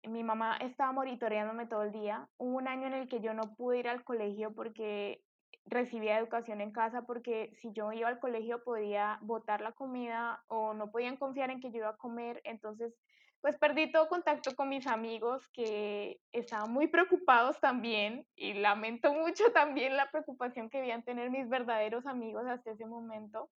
mi 0.08 0.24
mamá 0.24 0.56
estaba 0.58 0.92
monitoreándome 0.92 1.66
todo 1.66 1.82
el 1.82 1.92
día. 1.92 2.28
Hubo 2.38 2.56
un 2.56 2.68
año 2.68 2.86
en 2.86 2.94
el 2.94 3.08
que 3.08 3.20
yo 3.20 3.34
no 3.34 3.54
pude 3.56 3.78
ir 3.78 3.88
al 3.88 4.04
colegio 4.04 4.54
porque 4.54 5.22
recibía 5.64 6.18
educación 6.18 6.60
en 6.60 6.72
casa 6.72 7.02
porque 7.02 7.50
si 7.54 7.72
yo 7.72 7.92
iba 7.92 8.08
al 8.08 8.18
colegio 8.18 8.64
podía 8.64 9.18
botar 9.22 9.60
la 9.60 9.72
comida 9.72 10.42
o 10.48 10.74
no 10.74 10.90
podían 10.90 11.16
confiar 11.16 11.50
en 11.50 11.60
que 11.60 11.70
yo 11.70 11.78
iba 11.78 11.90
a 11.90 11.96
comer. 11.96 12.40
Entonces, 12.44 12.94
pues 13.40 13.56
perdí 13.58 13.90
todo 13.90 14.08
contacto 14.08 14.54
con 14.54 14.68
mis 14.68 14.86
amigos 14.86 15.48
que 15.48 16.20
estaban 16.32 16.72
muy 16.72 16.86
preocupados 16.86 17.60
también 17.60 18.26
y 18.36 18.54
lamento 18.54 19.12
mucho 19.14 19.52
también 19.52 19.96
la 19.96 20.10
preocupación 20.10 20.70
que 20.70 20.78
debían 20.78 21.04
tener 21.04 21.30
mis 21.30 21.48
verdaderos 21.48 22.06
amigos 22.06 22.44
hasta 22.46 22.70
ese 22.70 22.86
momento. 22.86 23.50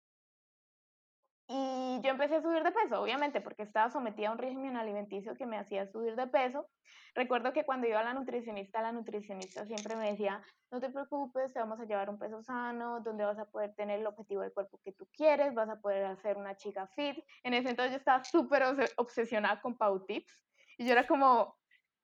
Y 1.56 2.02
yo 2.02 2.10
empecé 2.10 2.38
a 2.38 2.42
subir 2.42 2.64
de 2.64 2.72
peso, 2.72 3.00
obviamente, 3.00 3.40
porque 3.40 3.62
estaba 3.62 3.88
sometida 3.92 4.30
a 4.30 4.32
un 4.32 4.40
régimen 4.40 4.76
alimenticio 4.76 5.36
que 5.36 5.46
me 5.46 5.60
hacía 5.60 5.86
subir 5.86 6.16
de 6.16 6.26
peso. 6.26 6.68
Recuerdo 7.14 7.54
que 7.54 7.64
cuando 7.64 7.86
iba 7.86 8.00
a 8.00 8.04
la 8.04 8.16
nutricionista, 8.16 8.82
la 8.82 8.92
nutricionista 8.92 9.64
siempre 9.68 9.96
me 9.96 10.10
decía, 10.10 10.42
no 10.72 10.80
te 10.80 10.90
preocupes, 10.90 11.54
te 11.54 11.60
vamos 11.60 11.80
a 11.80 11.86
llevar 11.86 12.10
un 12.10 12.18
peso 12.18 12.42
sano, 12.42 13.02
donde 13.02 13.24
vas 13.24 13.38
a 13.38 13.46
poder 13.46 13.76
tener 13.76 14.00
el 14.00 14.08
objetivo 14.08 14.42
del 14.42 14.52
cuerpo 14.52 14.80
que 14.84 14.94
tú 14.94 15.08
quieres, 15.16 15.54
vas 15.54 15.70
a 15.70 15.80
poder 15.80 16.06
hacer 16.06 16.38
una 16.38 16.58
chica 16.58 16.88
fit. 16.88 17.24
En 17.44 17.54
ese 17.54 17.70
entonces 17.70 17.92
yo 17.92 17.98
estaba 17.98 18.24
súper 18.24 18.64
obsesionada 18.98 19.62
con 19.62 19.78
Pau 19.78 20.04
Tips. 20.08 20.34
Y 20.80 20.88
yo 20.88 20.94
era 20.94 21.06
como, 21.06 21.56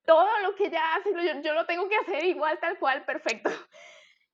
todo 0.05 0.27
lo 0.43 0.53
que 0.53 0.67
ella 0.67 0.93
hace, 0.93 1.11
yo, 1.11 1.41
yo 1.41 1.55
lo 1.55 1.65
tengo 1.65 1.89
que 1.89 1.95
hacer 1.95 2.23
igual, 2.23 2.59
tal 2.59 2.77
cual, 2.77 3.03
perfecto. 3.03 3.49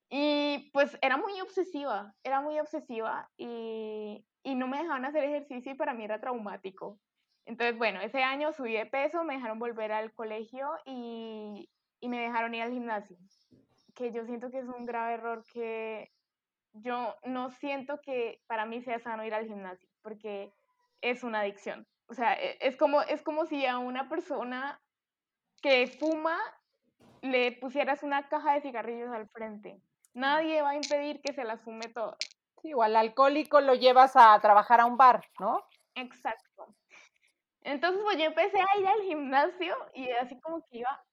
Y 0.09 0.69
pues 0.71 0.97
era 1.01 1.17
muy 1.17 1.39
obsesiva, 1.41 2.13
era 2.23 2.41
muy 2.41 2.59
obsesiva 2.59 3.31
y, 3.37 4.25
y 4.43 4.55
no 4.55 4.67
me 4.67 4.77
dejaban 4.77 5.05
hacer 5.05 5.23
ejercicio 5.23 5.71
y 5.71 5.75
para 5.75 5.93
mí 5.93 6.03
era 6.03 6.19
traumático. 6.19 6.99
Entonces, 7.45 7.77
bueno, 7.77 8.01
ese 8.01 8.23
año 8.23 8.53
subí 8.53 8.73
de 8.73 8.85
peso, 8.85 9.23
me 9.23 9.35
dejaron 9.35 9.59
volver 9.59 9.91
al 9.91 10.13
colegio 10.13 10.69
y, 10.85 11.69
y 11.99 12.09
me 12.09 12.19
dejaron 12.19 12.53
ir 12.53 12.63
al 12.63 12.71
gimnasio, 12.71 13.17
que 13.95 14.11
yo 14.11 14.25
siento 14.25 14.49
que 14.49 14.59
es 14.59 14.67
un 14.67 14.85
grave 14.85 15.13
error 15.15 15.43
que 15.51 16.11
yo 16.73 17.15
no 17.23 17.49
siento 17.51 18.01
que 18.01 18.41
para 18.47 18.65
mí 18.65 18.81
sea 18.81 18.99
sano 18.99 19.25
ir 19.25 19.33
al 19.33 19.47
gimnasio, 19.47 19.89
porque 20.01 20.53
es 21.01 21.23
una 21.23 21.41
adicción. 21.41 21.87
O 22.07 22.13
sea, 22.13 22.33
e, 22.33 22.57
es 22.61 22.75
como, 22.77 23.01
es 23.01 23.23
como 23.23 23.45
si 23.45 23.65
a 23.65 23.77
una 23.79 24.09
persona 24.09 24.81
que 25.61 25.87
fuma 25.87 26.37
le 27.21 27.53
pusieras 27.53 28.03
una 28.03 28.27
caja 28.27 28.53
de 28.53 28.61
cigarrillos 28.61 29.11
al 29.11 29.27
frente. 29.29 29.81
Nadie 30.15 30.62
va 30.62 30.71
a 30.71 30.75
impedir 30.75 31.21
que 31.21 31.34
se 31.34 31.43
las 31.43 31.62
fume 31.62 31.89
todas. 31.89 32.17
Sí, 32.62 32.73
o 32.73 32.82
al 32.82 32.95
alcohólico 32.95 33.60
lo 33.60 33.75
llevas 33.75 34.15
a 34.15 34.39
trabajar 34.39 34.80
a 34.80 34.86
un 34.86 34.97
bar, 34.97 35.23
¿no? 35.39 35.63
Exacto. 35.93 36.73
Entonces, 37.62 38.01
pues 38.01 38.17
yo 38.17 38.23
empecé 38.25 38.60
a 38.60 38.80
ir 38.80 38.88
al 38.88 39.01
gimnasio 39.01 39.75
y 39.93 40.10
así 40.12 40.39
como 40.39 40.62
que 40.62 40.78
iba. 40.80 41.04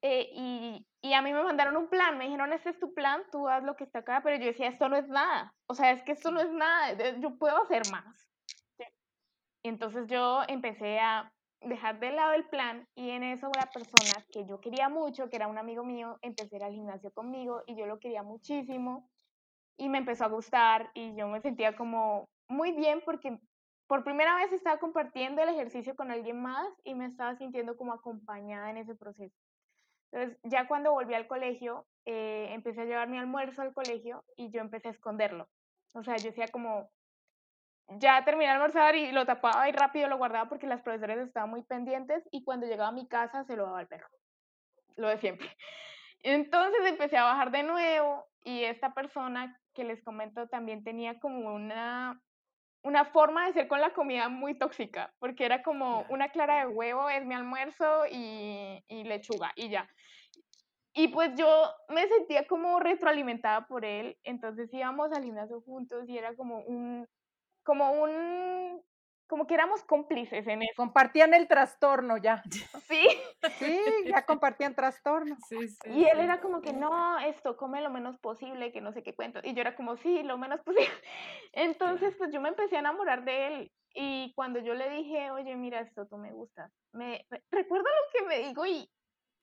Eh, 0.00 0.30
y, 0.32 0.86
y, 1.02 1.12
a 1.12 1.22
mí 1.22 1.32
me 1.32 1.42
mandaron 1.42 1.76
un 1.76 1.88
plan, 1.88 2.16
me 2.16 2.26
dijeron, 2.26 2.52
este 2.52 2.70
es 2.70 2.78
tu 2.78 2.94
plan, 2.94 3.20
tú 3.32 3.48
haz 3.48 3.64
lo 3.64 3.74
que 3.74 3.82
está 3.82 3.98
acá, 3.98 4.20
pero 4.22 4.36
yo 4.36 4.46
decía, 4.46 4.68
esto 4.68 4.88
no 4.88 4.96
es 4.96 5.08
nada. 5.08 5.52
O 5.66 5.74
sea, 5.74 5.90
es 5.90 6.02
que 6.04 6.12
esto 6.12 6.30
no 6.30 6.40
es 6.40 6.50
nada, 6.52 7.18
yo 7.18 7.36
puedo 7.36 7.60
hacer 7.60 7.82
más. 7.90 8.28
Entonces 9.64 10.06
yo 10.06 10.42
empecé 10.46 11.00
a 11.00 11.32
dejar 11.60 12.00
de 12.00 12.12
lado 12.12 12.32
el 12.34 12.48
plan 12.48 12.86
y 12.94 13.10
en 13.10 13.22
eso 13.24 13.50
la 13.54 13.72
persona 13.72 14.26
que 14.30 14.46
yo 14.46 14.60
quería 14.60 14.88
mucho, 14.88 15.28
que 15.28 15.36
era 15.36 15.48
un 15.48 15.58
amigo 15.58 15.84
mío, 15.84 16.18
empecé 16.22 16.56
a 16.56 16.58
ir 16.58 16.64
al 16.64 16.72
gimnasio 16.72 17.12
conmigo 17.12 17.62
y 17.66 17.76
yo 17.76 17.86
lo 17.86 17.98
quería 17.98 18.22
muchísimo 18.22 19.10
y 19.76 19.88
me 19.88 19.98
empezó 19.98 20.24
a 20.24 20.28
gustar 20.28 20.90
y 20.94 21.16
yo 21.16 21.28
me 21.28 21.40
sentía 21.40 21.76
como 21.76 22.28
muy 22.48 22.72
bien 22.72 23.02
porque 23.04 23.38
por 23.88 24.04
primera 24.04 24.36
vez 24.36 24.52
estaba 24.52 24.78
compartiendo 24.78 25.42
el 25.42 25.48
ejercicio 25.50 25.96
con 25.96 26.10
alguien 26.10 26.40
más 26.42 26.68
y 26.84 26.94
me 26.94 27.06
estaba 27.06 27.36
sintiendo 27.36 27.76
como 27.76 27.92
acompañada 27.94 28.70
en 28.70 28.78
ese 28.78 28.94
proceso. 28.96 29.34
Entonces, 30.12 30.38
ya 30.44 30.68
cuando 30.68 30.92
volví 30.92 31.14
al 31.14 31.28
colegio, 31.28 31.86
eh, 32.06 32.48
empecé 32.52 32.82
a 32.82 32.84
llevar 32.86 33.08
mi 33.08 33.18
almuerzo 33.18 33.62
al 33.62 33.74
colegio 33.74 34.24
y 34.36 34.50
yo 34.50 34.60
empecé 34.60 34.88
a 34.88 34.92
esconderlo. 34.92 35.48
O 35.94 36.02
sea, 36.02 36.18
yo 36.18 36.30
decía 36.30 36.50
como, 36.50 36.90
ya 37.88 38.24
terminé 38.24 38.46
de 38.46 38.52
almorzar 38.52 38.94
y 38.96 39.12
lo 39.12 39.24
tapaba 39.24 39.68
y 39.68 39.72
rápido 39.72 40.08
lo 40.08 40.18
guardaba 40.18 40.48
porque 40.48 40.66
las 40.66 40.82
profesoras 40.82 41.18
estaban 41.18 41.50
muy 41.50 41.62
pendientes 41.62 42.22
y 42.30 42.44
cuando 42.44 42.66
llegaba 42.66 42.90
a 42.90 42.92
mi 42.92 43.08
casa 43.08 43.44
se 43.44 43.56
lo 43.56 43.64
daba 43.64 43.80
al 43.80 43.88
perro. 43.88 44.08
Lo 44.96 45.08
de 45.08 45.18
siempre. 45.18 45.48
Entonces 46.22 46.80
empecé 46.84 47.16
a 47.16 47.24
bajar 47.24 47.50
de 47.50 47.62
nuevo 47.62 48.26
y 48.44 48.64
esta 48.64 48.92
persona 48.92 49.58
que 49.72 49.84
les 49.84 50.02
comento 50.02 50.48
también 50.48 50.82
tenía 50.82 51.18
como 51.20 51.54
una, 51.54 52.20
una 52.82 53.04
forma 53.04 53.46
de 53.46 53.52
ser 53.52 53.68
con 53.68 53.80
la 53.80 53.94
comida 53.94 54.28
muy 54.28 54.58
tóxica, 54.58 55.14
porque 55.20 55.44
era 55.44 55.62
como 55.62 56.04
una 56.08 56.30
clara 56.30 56.60
de 56.60 56.66
huevo 56.66 57.08
es 57.08 57.24
mi 57.24 57.34
almuerzo 57.34 58.04
y, 58.10 58.82
y 58.88 59.04
lechuga 59.04 59.52
y 59.54 59.68
ya. 59.68 59.88
Y 60.94 61.08
pues 61.08 61.30
yo 61.36 61.70
me 61.88 62.08
sentía 62.08 62.46
como 62.48 62.80
retroalimentada 62.80 63.68
por 63.68 63.84
él, 63.84 64.18
entonces 64.24 64.68
íbamos 64.72 65.12
al 65.12 65.22
gimnasio 65.22 65.60
juntos 65.60 66.08
y 66.08 66.18
era 66.18 66.34
como 66.34 66.58
un, 66.62 67.06
como 67.68 67.92
un, 67.92 68.82
como 69.26 69.46
que 69.46 69.52
éramos 69.52 69.84
cómplices 69.84 70.46
en 70.46 70.62
eso. 70.62 70.72
Compartían 70.74 71.34
el 71.34 71.46
trastorno 71.46 72.16
ya. 72.16 72.42
Sí. 72.88 73.06
Sí, 73.58 73.78
ya 74.06 74.24
compartían 74.24 74.74
trastorno. 74.74 75.36
Sí, 75.46 75.68
sí, 75.68 75.90
y 75.90 76.04
él 76.06 76.20
era 76.20 76.40
como 76.40 76.62
que 76.62 76.72
no, 76.72 77.18
esto, 77.18 77.58
come 77.58 77.82
lo 77.82 77.90
menos 77.90 78.18
posible, 78.18 78.72
que 78.72 78.80
no 78.80 78.92
sé 78.94 79.02
qué 79.02 79.14
cuento. 79.14 79.40
Y 79.44 79.52
yo 79.52 79.60
era 79.60 79.76
como, 79.76 79.98
sí, 79.98 80.22
lo 80.22 80.38
menos 80.38 80.62
posible. 80.62 80.88
Entonces, 81.52 82.14
pues 82.16 82.32
yo 82.32 82.40
me 82.40 82.48
empecé 82.48 82.76
a 82.76 82.80
enamorar 82.80 83.24
de 83.24 83.46
él. 83.48 83.72
Y 83.92 84.32
cuando 84.34 84.60
yo 84.60 84.72
le 84.72 84.88
dije, 84.88 85.30
oye, 85.30 85.54
mira 85.56 85.80
esto, 85.80 86.06
tú 86.06 86.16
me 86.16 86.32
gustas, 86.32 86.72
me, 86.92 87.26
recuerdo 87.50 87.84
lo 87.84 88.18
que 88.18 88.26
me 88.26 88.48
dijo 88.48 88.64
y, 88.64 88.90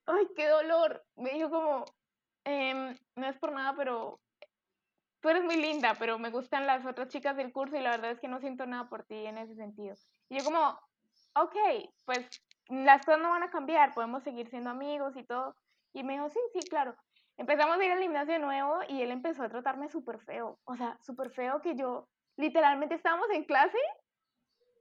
ay, 0.08 0.28
qué 0.36 0.48
dolor. 0.48 1.06
Me 1.16 1.32
dijo 1.32 1.52
como, 1.52 1.86
em, 2.44 2.98
no 3.16 3.28
es 3.28 3.38
por 3.38 3.52
nada, 3.52 3.76
pero 3.78 4.20
tú 5.26 5.32
eres 5.32 5.44
muy 5.44 5.56
linda, 5.56 5.96
pero 5.98 6.20
me 6.20 6.30
gustan 6.30 6.68
las 6.68 6.86
otras 6.86 7.08
chicas 7.08 7.36
del 7.36 7.52
curso 7.52 7.76
y 7.76 7.82
la 7.82 7.90
verdad 7.90 8.12
es 8.12 8.20
que 8.20 8.28
no 8.28 8.40
siento 8.40 8.68
nada 8.68 8.88
por 8.88 9.06
ti 9.06 9.26
en 9.26 9.40
ese 9.40 9.56
sentido. 9.56 9.96
Y 10.30 10.38
yo 10.38 10.44
como, 10.46 10.80
ok, 11.34 11.56
pues 12.06 12.30
las 12.70 13.04
cosas 13.04 13.22
no 13.22 13.32
van 13.32 13.42
a 13.42 13.50
cambiar, 13.50 13.96
podemos 13.96 14.22
seguir 14.22 14.48
siendo 14.52 14.70
amigos 14.70 15.18
y 15.18 15.24
todo. 15.24 15.56
Y 15.94 16.04
me 16.04 16.14
dijo, 16.14 16.30
sí, 16.30 16.40
sí, 16.54 16.60
claro. 16.70 16.96
Empezamos 17.38 17.80
a 17.80 17.84
ir 17.84 17.92
al 17.92 18.04
gimnasio 18.04 18.36
de 18.36 18.40
nuevo 18.40 18.82
y 18.88 19.02
él 19.02 19.10
empezó 19.10 19.42
a 19.42 19.50
tratarme 19.50 19.90
súper 19.90 20.20
feo. 20.20 20.60
O 20.64 20.76
sea, 20.76 20.96
súper 21.02 21.32
feo 21.32 21.60
que 21.60 21.76
yo, 21.76 22.08
literalmente 22.38 22.94
estábamos 22.94 23.28
en 23.32 23.46
clase 23.46 23.80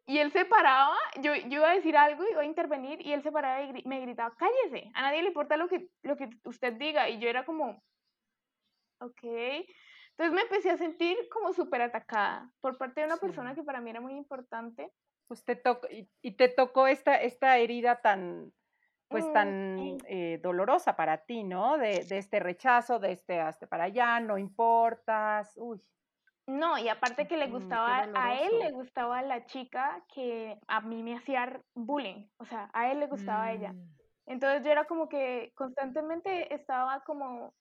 y 0.05 0.19
él 0.19 0.31
se 0.31 0.45
paraba, 0.45 0.99
yo, 1.23 1.35
yo 1.35 1.61
iba 1.61 1.71
a 1.71 1.75
decir 1.75 1.97
algo, 1.97 2.23
iba 2.29 2.43
a 2.43 2.45
intervenir 2.45 3.01
y 3.01 3.15
él 3.15 3.23
se 3.23 3.33
paraba 3.33 3.63
y 3.63 3.83
me 3.87 4.03
gritaba, 4.03 4.37
cállese, 4.37 4.91
a 4.93 5.01
nadie 5.01 5.23
le 5.23 5.29
importa 5.29 5.57
lo 5.57 5.69
que, 5.69 5.89
lo 6.03 6.19
que 6.19 6.29
usted 6.45 6.75
diga. 6.75 7.09
Y 7.09 7.19
yo 7.19 7.31
era 7.31 7.47
como, 7.47 7.83
ok. 9.01 9.23
Entonces 10.17 10.35
me 10.35 10.43
empecé 10.43 10.71
a 10.71 10.77
sentir 10.77 11.17
como 11.29 11.53
súper 11.53 11.83
atacada 11.83 12.49
por 12.61 12.79
parte 12.79 13.01
de 13.01 13.07
una 13.07 13.17
persona 13.17 13.55
que 13.55 13.65
para 13.65 13.81
mí 13.81 13.91
era 13.91 14.01
muy 14.01 14.15
importante. 14.15 14.93
Pues 15.27 15.45
te 15.45 15.57
tocó, 15.57 15.89
y, 15.91 16.31
te 16.33 16.49
tocó 16.49 16.87
esta, 16.87 17.17
esta 17.17 17.59
herida 17.59 18.01
tan, 18.01 18.53
pues 19.09 19.27
mm, 19.27 19.33
tan 19.33 19.97
eh, 20.07 20.39
dolorosa 20.41 20.95
para 20.95 21.25
ti, 21.25 21.43
¿no? 21.43 21.79
De, 21.79 22.05
de, 22.05 22.19
este 22.19 22.39
rechazo, 22.39 23.01
de 23.01 23.13
este 23.13 23.41
hasta 23.41 23.67
para 23.67 23.85
allá, 23.85 24.21
no 24.21 24.39
importas, 24.39 25.53
uy. 25.57 25.83
No, 26.47 26.79
y 26.79 26.89
aparte 26.89 27.27
que 27.27 27.39
le 27.39 27.49
gustaba, 27.49 28.07
a 28.15 28.41
él 28.41 28.59
le 28.59 28.71
gustaba 28.71 29.23
la 29.23 29.47
chica 29.47 30.05
que 30.15 30.61
a 30.69 30.83
mí 30.83 31.03
me 31.03 31.17
hacía 31.17 31.61
bullying, 31.75 32.29
o 32.37 32.45
sea, 32.45 32.71
a 32.75 32.93
él 32.93 33.01
le 33.01 33.07
gustaba 33.07 33.45
a 33.45 33.53
ella. 33.53 33.73
Mm. 33.73 33.95
Entonces 34.27 34.63
yo 34.63 34.71
era 34.71 34.85
como 34.85 35.09
que 35.09 35.53
constantemente 35.55 36.55
estaba 36.55 37.03
como 37.05 37.55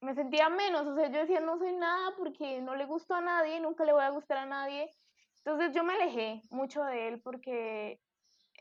me 0.00 0.14
sentía 0.14 0.48
menos, 0.48 0.86
o 0.86 0.94
sea, 0.94 1.08
yo 1.08 1.20
decía, 1.20 1.40
no 1.40 1.58
soy 1.58 1.72
nada 1.74 2.14
porque 2.16 2.60
no 2.60 2.74
le 2.74 2.86
gusto 2.86 3.14
a 3.14 3.20
nadie, 3.20 3.60
nunca 3.60 3.84
le 3.84 3.92
voy 3.92 4.02
a 4.02 4.10
gustar 4.10 4.38
a 4.38 4.46
nadie. 4.46 4.90
Entonces 5.44 5.74
yo 5.74 5.84
me 5.84 5.94
alejé 5.94 6.42
mucho 6.50 6.82
de 6.84 7.08
él 7.08 7.20
porque 7.22 8.00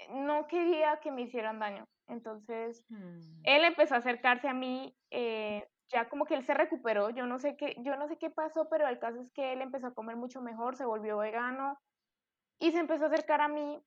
no 0.09 0.47
quería 0.47 0.99
que 0.99 1.11
me 1.11 1.21
hicieran 1.21 1.59
daño. 1.59 1.87
Entonces 2.07 2.83
mm. 2.89 3.41
él 3.43 3.63
empezó 3.63 3.95
a 3.95 3.99
acercarse 3.99 4.47
a 4.47 4.53
mí, 4.53 4.95
eh, 5.11 5.67
ya 5.89 6.09
como 6.09 6.25
que 6.25 6.35
él 6.35 6.43
se 6.43 6.53
recuperó, 6.53 7.09
yo 7.09 7.25
no 7.25 7.39
sé 7.39 7.55
qué, 7.55 7.75
yo 7.79 7.95
no 7.95 8.07
sé 8.07 8.17
qué 8.17 8.29
pasó, 8.29 8.67
pero 8.69 8.87
el 8.87 8.99
caso 8.99 9.19
es 9.21 9.31
que 9.31 9.53
él 9.53 9.61
empezó 9.61 9.87
a 9.87 9.93
comer 9.93 10.15
mucho 10.15 10.41
mejor, 10.41 10.75
se 10.75 10.85
volvió 10.85 11.17
vegano 11.17 11.79
y 12.59 12.71
se 12.71 12.79
empezó 12.79 13.05
a 13.05 13.07
acercar 13.07 13.41
a 13.41 13.47
mí. 13.47 13.81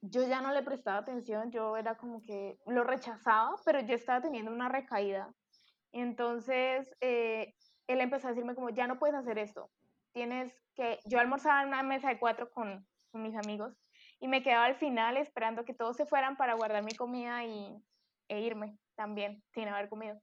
Yo 0.00 0.22
ya 0.26 0.40
no 0.40 0.52
le 0.52 0.62
prestaba 0.62 0.98
atención, 0.98 1.50
yo 1.50 1.76
era 1.76 1.96
como 1.96 2.22
que 2.22 2.58
lo 2.66 2.84
rechazaba, 2.84 3.56
pero 3.64 3.80
yo 3.80 3.94
estaba 3.94 4.20
teniendo 4.20 4.52
una 4.52 4.68
recaída 4.68 5.34
entonces, 5.92 6.94
eh, 7.00 7.54
él 7.86 8.00
empezó 8.00 8.28
a 8.28 8.30
decirme 8.30 8.54
como, 8.54 8.70
ya 8.70 8.86
no 8.86 8.98
puedes 8.98 9.16
hacer 9.16 9.38
esto. 9.38 9.70
Tienes 10.12 10.52
que, 10.74 10.98
yo 11.04 11.18
almorzaba 11.18 11.62
en 11.62 11.68
una 11.68 11.82
mesa 11.82 12.08
de 12.08 12.18
cuatro 12.18 12.50
con, 12.50 12.86
mis 13.14 13.34
amigos 13.34 13.74
y 14.20 14.28
me 14.28 14.42
quedaba 14.42 14.66
al 14.66 14.76
final 14.76 15.16
esperando 15.16 15.64
que 15.64 15.74
todos 15.74 15.96
se 15.96 16.06
fueran 16.06 16.36
para 16.36 16.54
guardar 16.54 16.84
mi 16.84 16.94
comida 16.94 17.42
y, 17.44 17.74
e 18.28 18.40
irme 18.40 18.78
también 18.94 19.42
sin 19.54 19.66
haber 19.66 19.88
comido. 19.88 20.20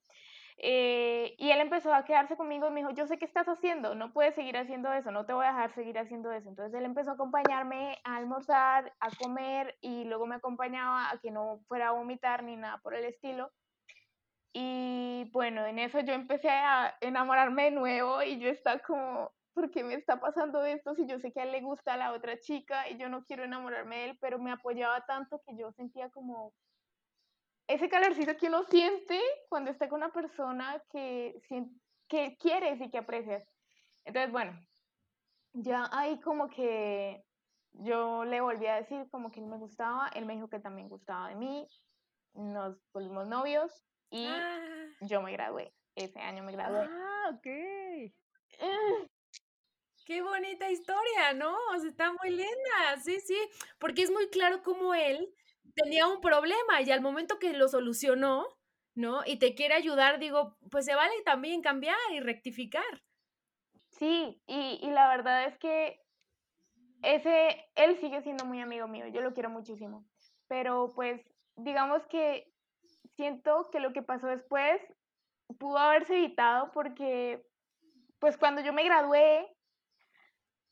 Eh, 0.58 1.36
y 1.38 1.50
él 1.50 1.60
empezó 1.60 1.94
a 1.94 2.06
quedarse 2.06 2.38
conmigo 2.38 2.68
y 2.68 2.72
me 2.72 2.80
dijo, 2.82 2.92
yo 2.92 3.08
sé 3.08 3.18
qué 3.18 3.26
estás 3.26 3.48
haciendo, 3.48 3.94
no 3.94 4.14
puedes 4.14 4.36
seguir 4.36 4.56
haciendo 4.56 4.94
eso, 4.94 5.12
no 5.12 5.26
te 5.26 5.34
voy 5.34 5.46
a 5.46 5.50
dejar 5.50 5.74
seguir 5.74 5.98
haciendo 5.98 6.32
eso. 6.32 6.48
Entonces 6.48 6.74
él 6.80 6.86
empezó 6.86 7.12
a 7.12 7.14
acompañarme 7.16 8.00
a 8.04 8.16
almorzar, 8.16 8.94
a 9.00 9.10
comer 9.22 9.76
y 9.82 10.06
luego 10.06 10.28
me 10.28 10.36
acompañaba 10.36 11.10
a 11.10 11.18
que 11.20 11.32
no 11.32 11.60
fuera 11.68 11.90
a 11.90 11.92
vomitar 11.92 12.44
ni 12.44 12.56
nada 12.56 12.78
por 12.78 12.94
el 12.96 13.04
estilo. 13.06 13.52
Y 14.58 15.30
bueno, 15.34 15.66
en 15.66 15.80
eso 15.80 16.00
yo 16.00 16.14
empecé 16.14 16.50
a 16.50 16.96
enamorarme 17.02 17.66
de 17.66 17.72
nuevo 17.72 18.24
y 18.24 18.40
yo 18.40 18.48
estaba 18.48 18.80
como, 18.80 19.34
¿por 19.54 19.70
qué 19.70 19.84
me 19.84 19.96
está 19.96 20.22
pasando 20.22 20.64
esto 20.64 20.96
si 20.96 21.06
yo 21.06 21.20
sé 21.20 21.34
que 21.34 21.42
a 21.42 21.44
él 21.44 21.52
le 21.52 21.60
gusta 21.60 21.96
a 21.96 21.98
la 21.98 22.14
otra 22.14 22.40
chica 22.40 22.90
y 22.90 22.96
yo 22.98 23.10
no 23.10 23.26
quiero 23.26 23.44
enamorarme 23.44 23.98
de 23.98 24.06
él, 24.06 24.18
pero 24.22 24.40
me 24.40 24.54
apoyaba 24.54 25.06
tanto 25.06 25.42
que 25.46 25.58
yo 25.58 25.74
sentía 25.74 26.10
como 26.10 26.54
ese 27.68 27.90
calorcito 27.90 28.38
que 28.38 28.48
uno 28.48 28.64
siente 28.64 29.20
cuando 29.50 29.72
está 29.72 29.90
con 29.90 29.98
una 29.98 30.14
persona 30.14 30.82
que, 30.90 31.36
que 32.08 32.38
quieres 32.38 32.80
y 32.80 32.90
que 32.90 33.00
aprecias. 33.00 33.46
Entonces, 34.06 34.32
bueno, 34.32 34.58
ya 35.52 35.90
ahí 35.92 36.18
como 36.22 36.48
que 36.48 37.26
yo 37.74 38.24
le 38.24 38.40
volví 38.40 38.68
a 38.68 38.76
decir 38.76 39.06
como 39.12 39.32
que 39.32 39.42
él 39.42 39.48
me 39.48 39.58
gustaba, 39.58 40.08
él 40.16 40.26
me 40.26 40.36
dijo 40.36 40.48
que 40.48 40.62
también 40.62 40.88
gustaba 40.88 41.28
de 41.28 41.36
mí, 41.36 41.68
nos 42.36 42.78
volvimos 42.94 43.28
novios 43.28 43.86
y 44.16 44.26
ah. 44.28 44.88
yo 45.02 45.22
me 45.22 45.32
gradué. 45.34 45.74
Ese 45.96 46.20
año 46.20 46.44
me 46.44 46.54
gradué. 46.54 46.88
Ah, 46.90 47.32
ok. 47.34 47.48
Mm. 48.62 49.06
Qué 50.06 50.22
bonita 50.22 50.70
historia, 50.70 51.34
¿no? 51.34 51.56
O 51.74 51.80
sea, 51.80 51.90
está 51.90 52.14
muy 52.14 52.30
linda, 52.30 52.98
sí, 53.04 53.20
sí, 53.20 53.38
porque 53.80 54.04
es 54.04 54.12
muy 54.12 54.30
claro 54.30 54.62
cómo 54.62 54.94
él 54.94 55.34
tenía 55.74 56.08
un 56.08 56.22
problema 56.22 56.82
y 56.82 56.92
al 56.92 57.02
momento 57.02 57.40
que 57.40 57.54
lo 57.54 57.68
solucionó, 57.68 58.46
¿no? 58.94 59.24
Y 59.26 59.38
te 59.40 59.56
quiere 59.56 59.74
ayudar, 59.74 60.20
digo, 60.20 60.58
pues 60.70 60.86
se 60.86 60.96
vale 60.96 61.14
también 61.24 61.62
cambiar 61.62 61.98
y 62.14 62.20
rectificar. 62.20 63.04
Sí, 63.90 64.42
y, 64.46 64.80
y 64.82 64.92
la 64.92 65.10
verdad 65.10 65.46
es 65.46 65.58
que 65.58 66.00
ese, 67.02 67.70
él 67.76 67.98
sigue 68.00 68.22
siendo 68.22 68.46
muy 68.46 68.62
amigo 68.62 68.88
mío, 68.88 69.08
yo 69.08 69.22
lo 69.22 69.34
quiero 69.34 69.50
muchísimo. 69.50 70.06
Pero 70.48 70.94
pues 70.94 71.22
digamos 71.56 72.06
que 72.08 72.55
siento 73.16 73.70
que 73.72 73.80
lo 73.80 73.94
que 73.94 74.02
pasó 74.02 74.28
después 74.28 74.82
pudo 75.60 75.78
haberse 75.78 76.18
evitado 76.18 76.72
porque 76.72 77.46
pues 78.20 78.38
cuando 78.38 78.62
yo 78.62 78.74
me 78.74 78.84
gradué 78.84 79.48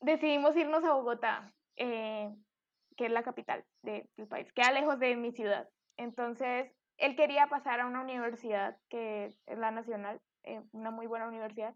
decidimos 0.00 0.56
irnos 0.56 0.84
a 0.84 0.92
Bogotá, 0.92 1.54
eh, 1.76 2.34
que 2.96 3.06
es 3.06 3.12
la 3.12 3.22
capital 3.22 3.64
del 3.82 4.08
país, 4.28 4.52
queda 4.52 4.72
lejos 4.72 4.98
de 4.98 5.16
mi 5.16 5.32
ciudad. 5.32 5.68
Entonces, 5.96 6.70
él 6.98 7.16
quería 7.16 7.48
pasar 7.48 7.80
a 7.80 7.86
una 7.86 8.02
universidad 8.02 8.76
que 8.88 9.26
es 9.26 9.58
la 9.58 9.70
nacional, 9.70 10.20
eh, 10.44 10.62
una 10.72 10.90
muy 10.90 11.06
buena 11.06 11.26
universidad. 11.26 11.74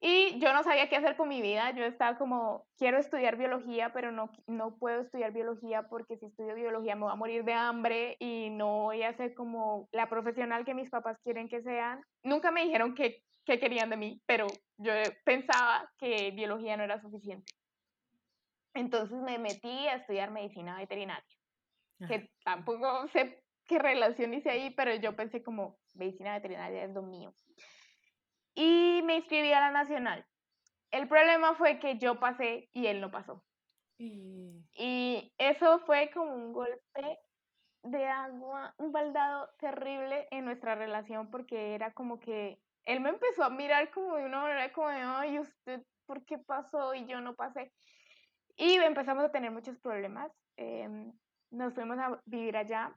Y 0.00 0.38
yo 0.38 0.52
no 0.52 0.62
sabía 0.62 0.88
qué 0.88 0.96
hacer 0.96 1.16
con 1.16 1.28
mi 1.28 1.42
vida. 1.42 1.72
Yo 1.72 1.84
estaba 1.84 2.18
como, 2.18 2.66
quiero 2.76 2.98
estudiar 2.98 3.36
biología, 3.36 3.92
pero 3.92 4.12
no, 4.12 4.30
no 4.46 4.76
puedo 4.76 5.00
estudiar 5.00 5.32
biología 5.32 5.88
porque 5.88 6.16
si 6.18 6.26
estudio 6.26 6.54
biología 6.54 6.94
me 6.94 7.02
voy 7.02 7.12
a 7.12 7.16
morir 7.16 7.44
de 7.44 7.52
hambre 7.52 8.16
y 8.20 8.50
no 8.50 8.82
voy 8.84 9.02
a 9.02 9.16
ser 9.16 9.34
como 9.34 9.88
la 9.90 10.08
profesional 10.08 10.64
que 10.64 10.74
mis 10.74 10.88
papás 10.88 11.18
quieren 11.24 11.48
que 11.48 11.62
sean. 11.62 12.00
Nunca 12.22 12.52
me 12.52 12.64
dijeron 12.64 12.94
qué, 12.94 13.24
qué 13.44 13.58
querían 13.58 13.90
de 13.90 13.96
mí, 13.96 14.22
pero 14.26 14.46
yo 14.76 14.92
pensaba 15.24 15.90
que 15.98 16.30
biología 16.30 16.76
no 16.76 16.84
era 16.84 17.00
suficiente. 17.00 17.52
Entonces 18.74 19.20
me 19.22 19.38
metí 19.38 19.88
a 19.88 19.96
estudiar 19.96 20.30
medicina 20.30 20.76
veterinaria, 20.76 21.24
que 22.06 22.30
tampoco 22.44 23.08
sé 23.08 23.42
qué 23.66 23.80
relación 23.80 24.32
hice 24.32 24.50
ahí, 24.50 24.70
pero 24.70 24.94
yo 24.94 25.16
pensé 25.16 25.42
como 25.42 25.80
medicina 25.94 26.34
veterinaria 26.34 26.84
es 26.84 26.94
lo 26.94 27.02
mío 27.02 27.34
y 28.58 29.02
me 29.04 29.18
inscribí 29.18 29.52
a 29.52 29.60
la 29.60 29.70
nacional. 29.70 30.26
El 30.90 31.06
problema 31.06 31.54
fue 31.54 31.78
que 31.78 31.96
yo 31.96 32.18
pasé 32.18 32.68
y 32.72 32.86
él 32.86 33.00
no 33.00 33.08
pasó. 33.08 33.44
Y, 33.98 35.32
eso 35.38 35.78
fue 35.80 36.10
como 36.12 36.34
un 36.34 36.52
golpe 36.52 37.18
de 37.84 38.06
agua, 38.06 38.74
un 38.78 38.90
baldado 38.90 39.48
terrible 39.58 40.26
en 40.32 40.44
nuestra 40.44 40.74
relación 40.74 41.30
porque 41.30 41.74
era 41.74 41.92
como 41.92 42.18
que 42.18 42.60
él 42.84 43.00
me 43.00 43.10
empezó 43.10 43.44
a 43.44 43.50
mirar 43.50 43.92
como 43.92 44.16
de 44.16 44.24
una 44.24 44.40
manera 44.40 44.72
como 44.72 44.88
de, 44.88 45.02
ay, 45.02 45.38
¿usted 45.38 45.80
por 46.06 46.24
qué 46.24 46.38
pasó 46.38 46.94
y 46.94 47.06
yo 47.06 47.20
no 47.20 47.36
pasé? 47.36 47.72
Y 48.56 48.74
empezamos 48.74 49.24
a 49.24 49.30
tener 49.30 49.52
muchos 49.52 49.78
problemas. 49.78 50.32
Em, 50.56 51.12
nos 51.50 51.74
fuimos 51.74 51.98
a 51.98 52.20
vivir 52.24 52.56
allá. 52.56 52.92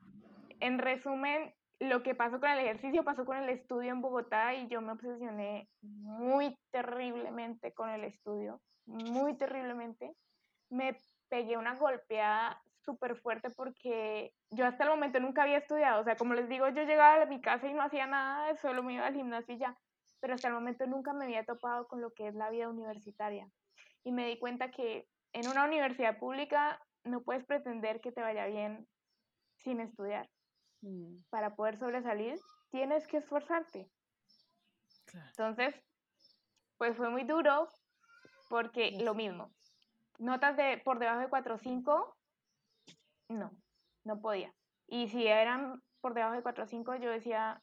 En 0.58 0.78
resumen, 0.80 1.54
lo 1.82 2.02
que 2.02 2.14
pasó 2.14 2.38
con 2.38 2.50
el 2.50 2.60
ejercicio 2.60 3.02
pasó 3.02 3.24
con 3.24 3.36
el 3.36 3.48
estudio 3.48 3.90
en 3.90 4.00
Bogotá 4.00 4.54
y 4.54 4.68
yo 4.68 4.80
me 4.80 4.92
obsesioné 4.92 5.68
muy 5.80 6.56
terriblemente 6.70 7.72
con 7.72 7.90
el 7.90 8.04
estudio, 8.04 8.60
muy 8.86 9.36
terriblemente. 9.36 10.14
Me 10.70 10.96
pegué 11.28 11.56
una 11.56 11.74
golpeada 11.74 12.62
súper 12.84 13.16
fuerte 13.16 13.50
porque 13.50 14.32
yo 14.50 14.64
hasta 14.64 14.84
el 14.84 14.90
momento 14.90 15.18
nunca 15.18 15.42
había 15.42 15.58
estudiado. 15.58 16.00
O 16.00 16.04
sea, 16.04 16.14
como 16.14 16.34
les 16.34 16.48
digo, 16.48 16.68
yo 16.68 16.84
llegaba 16.84 17.22
a 17.22 17.26
mi 17.26 17.40
casa 17.40 17.66
y 17.66 17.74
no 17.74 17.82
hacía 17.82 18.06
nada, 18.06 18.56
solo 18.58 18.82
me 18.82 18.94
iba 18.94 19.06
al 19.06 19.14
gimnasio 19.14 19.54
y 19.54 19.58
ya. 19.58 19.76
Pero 20.20 20.34
hasta 20.34 20.48
el 20.48 20.54
momento 20.54 20.86
nunca 20.86 21.12
me 21.12 21.24
había 21.24 21.44
topado 21.44 21.88
con 21.88 22.00
lo 22.00 22.12
que 22.12 22.28
es 22.28 22.34
la 22.36 22.50
vida 22.50 22.68
universitaria. 22.68 23.48
Y 24.04 24.12
me 24.12 24.28
di 24.28 24.38
cuenta 24.38 24.70
que 24.70 25.08
en 25.32 25.48
una 25.48 25.64
universidad 25.64 26.18
pública 26.18 26.80
no 27.02 27.22
puedes 27.22 27.44
pretender 27.44 28.00
que 28.00 28.12
te 28.12 28.20
vaya 28.20 28.46
bien 28.46 28.86
sin 29.58 29.80
estudiar. 29.80 30.28
Mm. 30.82 31.22
para 31.30 31.54
poder 31.54 31.78
sobresalir, 31.78 32.38
tienes 32.70 33.06
que 33.06 33.18
esforzarte. 33.18 33.88
Entonces, 35.28 35.74
pues 36.76 36.96
fue 36.96 37.08
muy 37.08 37.22
duro 37.22 37.68
porque 38.48 38.98
lo 39.00 39.14
mismo. 39.14 39.52
Notas 40.18 40.56
de 40.56 40.78
por 40.84 40.98
debajo 40.98 41.20
de 41.20 41.28
4 41.28 41.54
o 41.54 41.58
5, 41.58 42.16
no, 43.28 43.50
no 44.04 44.20
podía. 44.20 44.52
Y 44.88 45.08
si 45.08 45.26
eran 45.26 45.80
por 46.00 46.14
debajo 46.14 46.34
de 46.34 46.42
4 46.42 46.64
o 46.64 46.66
5, 46.66 46.96
yo 46.96 47.10
decía, 47.10 47.62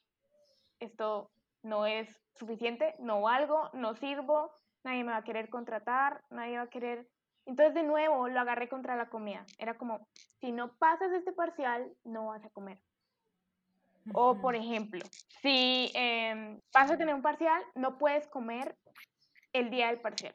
esto 0.80 1.30
no 1.62 1.86
es 1.86 2.22
suficiente, 2.36 2.96
no 3.00 3.22
valgo, 3.22 3.70
no 3.74 3.96
sirvo, 3.96 4.52
nadie 4.84 5.04
me 5.04 5.12
va 5.12 5.18
a 5.18 5.24
querer 5.24 5.50
contratar, 5.50 6.24
nadie 6.30 6.58
va 6.58 6.64
a 6.64 6.70
querer... 6.70 7.08
Entonces 7.46 7.74
de 7.74 7.84
nuevo 7.84 8.30
lo 8.30 8.40
agarré 8.40 8.70
contra 8.70 8.96
la 8.96 9.10
comida. 9.10 9.46
Era 9.58 9.78
como, 9.78 10.08
si 10.40 10.52
no 10.52 10.76
pasas 10.78 11.12
este 11.12 11.34
parcial, 11.34 11.92
no 12.04 12.28
vas 12.28 12.46
a 12.46 12.50
comer. 12.50 12.80
O, 14.14 14.40
por 14.40 14.56
ejemplo, 14.56 15.02
si 15.42 15.92
em, 15.94 16.60
vas 16.74 16.92
a 16.92 16.98
tener 16.98 17.14
un 17.14 17.22
parcial, 17.22 17.62
no 17.76 17.98
puedes 17.98 18.28
comer 18.28 18.76
el 19.54 19.70
día 19.70 19.88
del 19.88 20.02
parcial. 20.02 20.34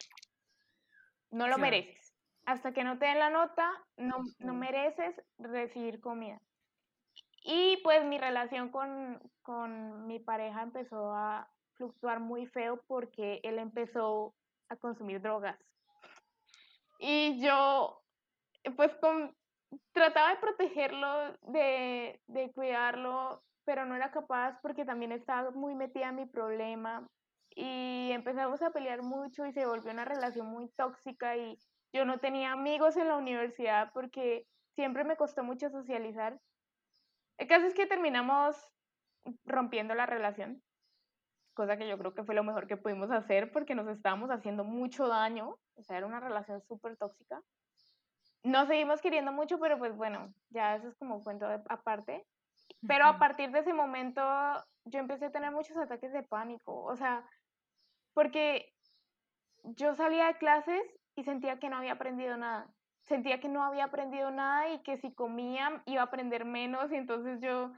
No 1.30 1.48
lo 1.48 1.58
mereces. 1.58 2.14
Hasta 2.46 2.72
que 2.72 2.84
no 2.84 2.98
te 2.98 3.06
den 3.06 3.18
la 3.18 3.30
nota, 3.30 3.70
no, 3.96 4.22
no 4.38 4.54
mereces 4.54 5.14
recibir 5.38 6.00
comida. 6.00 6.40
Y 7.42 7.78
pues 7.78 8.04
mi 8.04 8.18
relación 8.18 8.70
con, 8.70 9.20
con 9.42 10.06
mi 10.06 10.18
pareja 10.18 10.62
empezó 10.62 11.12
a 11.12 11.48
fluctuar 11.74 12.20
muy 12.20 12.46
feo 12.46 12.82
porque 12.86 13.40
él 13.42 13.58
empezó 13.58 14.34
a 14.68 14.76
consumir 14.76 15.20
drogas. 15.20 15.58
Y 16.98 17.40
yo, 17.40 18.02
pues 18.76 18.94
con, 18.96 19.34
trataba 19.92 20.30
de 20.30 20.36
protegerlo, 20.36 21.32
de, 21.42 22.20
de 22.26 22.52
cuidarlo, 22.52 23.42
pero 23.64 23.84
no 23.84 23.96
era 23.96 24.10
capaz 24.10 24.58
porque 24.62 24.84
también 24.84 25.12
estaba 25.12 25.50
muy 25.50 25.74
metida 25.74 26.08
en 26.08 26.16
mi 26.16 26.26
problema 26.26 27.06
y 27.50 28.10
empezamos 28.12 28.62
a 28.62 28.70
pelear 28.70 29.02
mucho 29.02 29.46
y 29.46 29.52
se 29.52 29.66
volvió 29.66 29.92
una 29.92 30.04
relación 30.04 30.46
muy 30.46 30.68
tóxica 30.76 31.36
y 31.36 31.56
yo 31.92 32.04
no 32.04 32.18
tenía 32.18 32.52
amigos 32.52 32.96
en 32.96 33.08
la 33.08 33.16
universidad 33.16 33.90
porque 33.92 34.46
siempre 34.74 35.04
me 35.04 35.16
costó 35.16 35.44
mucho 35.44 35.70
socializar. 35.70 36.38
El 37.38 37.46
caso 37.46 37.66
es 37.66 37.74
que 37.74 37.86
terminamos 37.86 38.56
rompiendo 39.44 39.94
la 39.94 40.06
relación, 40.06 40.62
cosa 41.54 41.76
que 41.76 41.88
yo 41.88 41.96
creo 41.98 42.14
que 42.14 42.24
fue 42.24 42.34
lo 42.34 42.44
mejor 42.44 42.66
que 42.66 42.76
pudimos 42.76 43.10
hacer 43.10 43.52
porque 43.52 43.74
nos 43.74 43.88
estábamos 43.88 44.30
haciendo 44.30 44.64
mucho 44.64 45.08
daño, 45.08 45.56
o 45.76 45.82
sea, 45.82 45.96
era 45.96 46.06
una 46.06 46.20
relación 46.20 46.60
súper 46.62 46.96
tóxica. 46.96 47.40
Nos 48.42 48.68
seguimos 48.68 49.00
queriendo 49.00 49.32
mucho, 49.32 49.58
pero 49.58 49.78
pues 49.78 49.96
bueno, 49.96 50.34
ya 50.50 50.76
eso 50.76 50.88
es 50.88 50.96
como 50.96 51.22
cuento 51.24 51.46
aparte. 51.68 52.26
Pero 52.86 53.06
a 53.06 53.18
partir 53.18 53.50
de 53.50 53.60
ese 53.60 53.72
momento 53.72 54.22
yo 54.84 54.98
empecé 54.98 55.26
a 55.26 55.32
tener 55.32 55.50
muchos 55.50 55.76
ataques 55.76 56.12
de 56.12 56.22
pánico, 56.22 56.82
o 56.84 56.96
sea, 56.96 57.24
porque 58.12 58.72
yo 59.62 59.94
salía 59.94 60.26
de 60.26 60.38
clases 60.38 60.82
y 61.16 61.24
sentía 61.24 61.58
que 61.58 61.68
no 61.68 61.76
había 61.76 61.92
aprendido 61.92 62.36
nada. 62.36 62.74
Sentía 63.04 63.40
que 63.40 63.48
no 63.48 63.62
había 63.62 63.84
aprendido 63.84 64.30
nada 64.30 64.70
y 64.70 64.82
que 64.82 64.96
si 64.98 65.14
comía 65.14 65.82
iba 65.86 66.02
a 66.02 66.06
aprender 66.06 66.44
menos 66.44 66.90
y 66.90 66.96
entonces 66.96 67.40
yo 67.40 67.72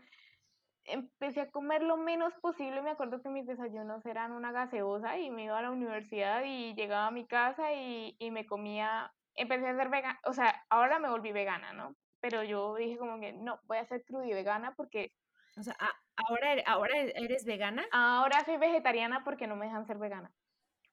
empecé 0.85 1.43
a 1.43 1.51
comer 1.51 1.83
lo 1.83 1.97
menos 1.97 2.35
posible. 2.41 2.83
Me 2.83 2.91
acuerdo 2.91 3.23
que 3.23 3.29
mis 3.29 3.47
desayunos 3.47 4.05
eran 4.07 4.33
una 4.33 4.53
gaseosa 4.53 5.19
y 5.19 5.31
me 5.31 5.45
iba 5.45 5.59
a 5.59 5.63
la 5.63 5.71
universidad 5.71 6.43
y 6.45 6.75
llegaba 6.75 7.09
a 7.09 7.11
mi 7.11 7.27
casa 7.27 7.73
y, 7.73 8.17
y 8.19 8.31
me 8.31 8.47
comía, 8.47 9.13
empecé 9.35 9.69
a 9.69 9.77
ser 9.77 9.89
vegana, 9.89 10.19
o 10.25 10.33
sea, 10.33 10.65
ahora 10.71 10.99
me 10.99 11.11
volví 11.11 11.33
vegana, 11.33 11.73
¿no? 11.73 11.95
Pero 12.21 12.43
yo 12.43 12.75
dije 12.77 12.99
como 12.99 13.21
que 13.21 13.33
no, 13.33 13.61
voy 13.65 13.79
a 13.79 13.87
ser 13.87 14.05
crudo 14.05 14.25
y 14.25 14.33
vegana 14.33 14.75
porque... 14.75 15.13
O 15.59 15.63
sea, 15.63 15.77
¿ahora, 16.17 16.55
e, 16.55 16.65
¿ahora 16.67 16.99
eres 16.99 17.45
vegana? 17.45 17.87
Ahora 17.93 18.45
soy 18.45 18.59
vegetariana 18.59 19.25
porque 19.25 19.47
no 19.47 19.57
me 19.57 19.67
dejan 19.67 19.87
ser 19.87 19.99
vegana. 19.99 20.33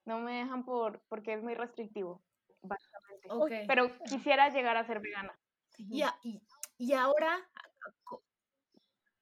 No 0.06 0.20
me 0.20 0.36
dejan 0.36 0.64
por 0.64 1.02
porque 1.10 1.34
es 1.34 1.44
muy 1.44 1.54
restrictivo, 1.56 2.22
básicamente. 2.62 3.66
Pero 3.68 3.88
quisiera 4.06 4.50
llegar 4.50 4.78
a 4.78 4.86
ser 4.86 5.00
vegana. 5.00 5.38
Y, 5.78 6.04
y, 6.78 6.94
ahora, 6.94 7.50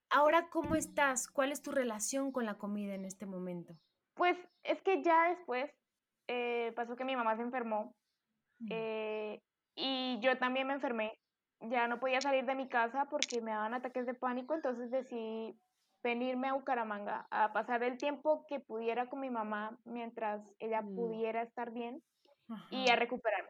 ahora, 0.10 0.50
¿cómo 0.50 0.76
estás? 0.76 1.28
¿Cuál 1.28 1.52
es 1.52 1.62
tu 1.62 1.72
relación 1.72 2.32
con 2.32 2.46
la 2.46 2.58
comida 2.58 2.94
en 2.94 3.06
este 3.06 3.26
momento? 3.26 3.76
Pues 4.16 4.38
es 4.64 4.82
que 4.82 5.02
ya 5.02 5.30
después 5.30 5.72
eh, 6.28 6.74
pasó 6.76 6.96
que 6.96 7.06
mi 7.06 7.16
mamá 7.16 7.36
se 7.36 7.44
enfermó 7.44 7.96
eh, 8.70 9.42
y 9.76 10.20
yo 10.22 10.38
también 10.38 10.68
me 10.68 10.74
enfermé 10.74 11.18
ya 11.70 11.88
no 11.88 12.00
podía 12.00 12.22
salir 12.22 12.46
de 12.46 12.56
mi 12.56 12.68
casa 12.68 13.08
porque 13.10 13.42
me 13.42 13.52
daban 13.52 13.74
ataques 13.74 14.06
de 14.06 14.14
pánico, 14.14 14.54
entonces 14.54 14.90
decidí 14.92 15.56
venirme 16.04 16.48
a 16.48 16.54
Bucaramanga 16.54 17.28
a 17.30 17.54
pasar 17.54 17.84
el 17.84 17.98
tiempo 17.98 18.46
que 18.48 18.60
pudiera 18.60 19.08
con 19.08 19.20
mi 19.20 19.30
mamá 19.30 19.78
mientras 19.86 20.42
ella 20.60 20.82
mm. 20.82 20.96
pudiera 20.96 21.42
estar 21.44 21.72
bien 21.72 22.02
y 22.70 22.90
a 22.90 22.96
recuperarme. 22.96 23.50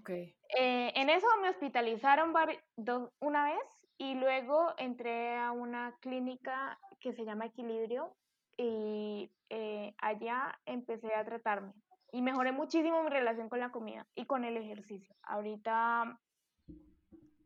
Okay. 0.00 0.36
Eh, 0.56 0.92
en 0.94 1.08
eso 1.08 1.26
me 1.40 1.48
hospitalizaron 1.48 2.34
dos, 2.76 3.10
una 3.20 3.44
vez 3.46 3.86
y 3.96 4.14
luego 4.14 4.74
entré 4.76 5.36
a 5.38 5.52
una 5.52 5.96
clínica 6.00 6.78
que 7.00 7.14
se 7.14 7.24
llama 7.24 7.46
Equilibrio 7.46 8.14
y 8.58 9.32
eh, 9.48 9.94
allá 9.98 10.60
empecé 10.66 11.14
a 11.14 11.24
tratarme 11.24 11.72
y 12.12 12.20
mejoré 12.20 12.52
muchísimo 12.52 13.02
mi 13.02 13.10
relación 13.10 13.48
con 13.48 13.60
la 13.60 13.70
comida 13.70 14.06
y 14.14 14.26
con 14.26 14.44
el 14.44 14.56
ejercicio. 14.56 15.14
Ahorita 15.22 16.18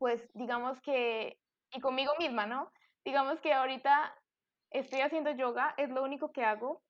pues 0.02 0.28
digamos 0.34 0.80
que, 0.80 1.38
y 1.72 1.80
conmigo 1.80 2.14
misma, 2.18 2.44
¿no? 2.44 2.72
Digamos 3.04 3.40
que 3.40 3.52
ahorita 3.52 4.20
estoy 4.68 5.00
haciendo 5.00 5.30
yoga, 5.30 5.74
es 5.76 5.90
lo 5.90 6.02
único 6.02 6.32
que 6.32 6.42
hago, 6.42 6.82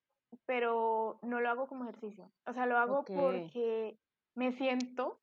pero 0.46 1.18
no 1.20 1.38
lo 1.42 1.50
hago 1.50 1.68
como 1.68 1.84
ejercicio. 1.84 2.32
O 2.46 2.54
sea, 2.54 2.64
lo 2.64 2.78
hago 2.78 3.04
porque 3.04 3.98
me 4.34 4.52
siento 4.52 5.20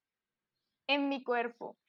en 0.85 1.09
mi 1.09 1.23
cuerpo. 1.23 1.79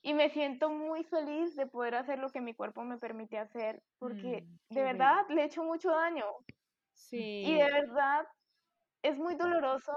Y 0.00 0.14
me 0.14 0.30
siento 0.30 0.70
muy 0.70 1.04
feliz 1.04 1.54
de 1.56 1.66
poder 1.66 1.94
hacer 1.94 2.18
lo 2.20 2.30
que 2.30 2.40
mi 2.40 2.54
cuerpo 2.54 2.82
me 2.84 2.96
permite 2.96 3.36
hacer, 3.36 3.82
porque 3.98 4.46
Mm, 4.46 4.74
de 4.74 4.82
verdad 4.82 5.26
le 5.28 5.42
he 5.42 5.44
hecho 5.44 5.62
mucho 5.62 5.90
daño. 5.90 6.24
Sí. 6.94 7.42
Y 7.44 7.54
de 7.58 7.70
verdad 7.70 8.26
es 9.02 9.18
muy 9.18 9.34
doloroso 9.34 9.92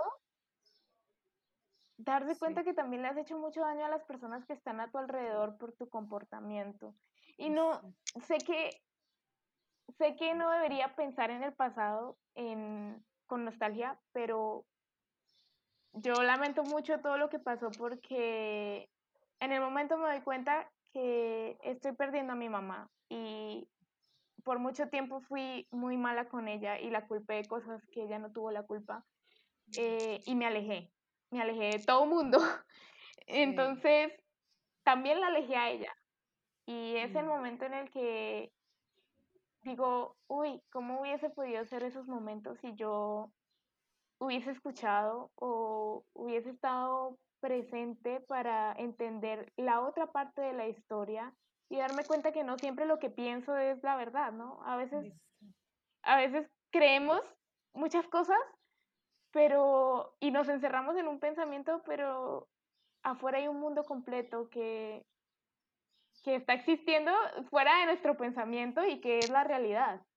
darse 1.97 2.33
Sí. 2.33 2.39
cuenta 2.39 2.63
que 2.63 2.73
también 2.73 3.01
le 3.01 3.09
has 3.09 3.17
hecho 3.17 3.37
mucho 3.37 3.61
daño 3.61 3.85
a 3.85 3.89
las 3.89 4.03
personas 4.03 4.45
que 4.45 4.53
están 4.53 4.79
a 4.79 4.89
tu 4.89 4.97
alrededor 4.97 5.57
por 5.57 5.73
tu 5.73 5.89
comportamiento. 5.89 6.95
Y 7.37 7.49
no, 7.49 7.81
sé 8.27 8.37
que, 8.39 8.81
sé 9.97 10.15
que 10.15 10.33
no 10.33 10.49
debería 10.51 10.95
pensar 10.95 11.31
en 11.31 11.43
el 11.43 11.53
pasado 11.53 12.17
en, 12.35 13.03
con 13.25 13.45
nostalgia, 13.45 13.99
pero 14.11 14.65
yo 15.93 16.23
lamento 16.23 16.63
mucho 16.63 16.99
todo 16.99 17.17
lo 17.17 17.29
que 17.29 17.39
pasó 17.39 17.69
porque 17.71 18.89
en 19.39 19.51
el 19.51 19.61
momento 19.61 19.97
me 19.97 20.07
doy 20.07 20.21
cuenta 20.21 20.71
que 20.91 21.57
estoy 21.61 21.93
perdiendo 21.93 22.33
a 22.33 22.35
mi 22.35 22.49
mamá 22.49 22.89
y 23.09 23.67
por 24.43 24.59
mucho 24.59 24.89
tiempo 24.89 25.21
fui 25.21 25.67
muy 25.71 25.97
mala 25.97 26.29
con 26.29 26.47
ella 26.47 26.79
y 26.79 26.89
la 26.89 27.07
culpé 27.07 27.35
de 27.35 27.47
cosas 27.47 27.85
que 27.91 28.03
ella 28.03 28.19
no 28.19 28.31
tuvo 28.31 28.51
la 28.51 28.63
culpa 28.63 29.05
eh, 29.75 30.21
y 30.25 30.35
me 30.35 30.45
alejé, 30.45 30.91
me 31.33 31.41
alejé 31.41 31.77
de 31.79 31.79
todo 31.85 32.05
mundo. 32.05 32.39
Entonces, 33.27 34.13
también 34.85 35.21
la 35.21 35.27
alejé 35.27 35.57
a 35.57 35.69
ella. 35.71 35.93
Y 36.67 36.97
es 36.97 37.15
el 37.15 37.25
Mm. 37.25 37.29
momento 37.29 37.65
en 37.65 37.73
el 37.75 37.91
que 37.91 38.51
digo, 39.63 40.17
uy, 40.27 40.61
¿cómo 40.71 41.01
hubiese 41.01 41.29
podido 41.29 41.65
ser 41.65 41.83
esos 41.83 42.07
momentos 42.07 42.59
si 42.59 42.75
yo 42.75 43.31
hubiese 44.19 44.51
escuchado 44.51 45.31
o 45.35 46.05
hubiese 46.13 46.51
estado 46.51 47.17
presente 47.41 48.21
para 48.21 48.73
entender 48.73 49.51
la 49.57 49.81
otra 49.81 50.07
parte 50.11 50.41
de 50.41 50.53
la 50.53 50.67
historia 50.67 51.33
y 51.69 51.77
darme 51.77 52.05
cuenta 52.05 52.31
que 52.31 52.43
no 52.43 52.57
siempre 52.57 52.85
lo 52.85 52.99
que 52.99 53.09
pienso 53.09 53.57
es 53.57 53.83
la 53.83 53.95
verdad, 53.97 54.31
¿no? 54.31 54.61
A 54.63 54.77
veces, 54.77 55.13
a 56.03 56.17
veces 56.17 56.47
creemos 56.71 57.21
muchas 57.73 58.07
cosas, 58.07 58.39
pero 59.33 60.15
y 60.21 60.31
nos 60.31 60.47
encerramos 60.49 60.95
en 60.97 61.07
un 61.09 61.19
pensamiento, 61.19 61.83
pero 61.85 62.49
afuera 63.03 63.39
hay 63.39 63.49
un 63.49 63.59
mundo 63.59 63.85
completo 63.85 64.49
que 64.49 65.03
que 66.23 66.35
está 66.35 66.53
existiendo 66.53 67.11
fuera 67.49 67.79
de 67.79 67.85
nuestro 67.87 68.15
pensamiento 68.15 68.85
y 68.85 69.01
que 69.01 69.25
es 69.25 69.29
la 69.29 69.43
realidad. 69.43 70.07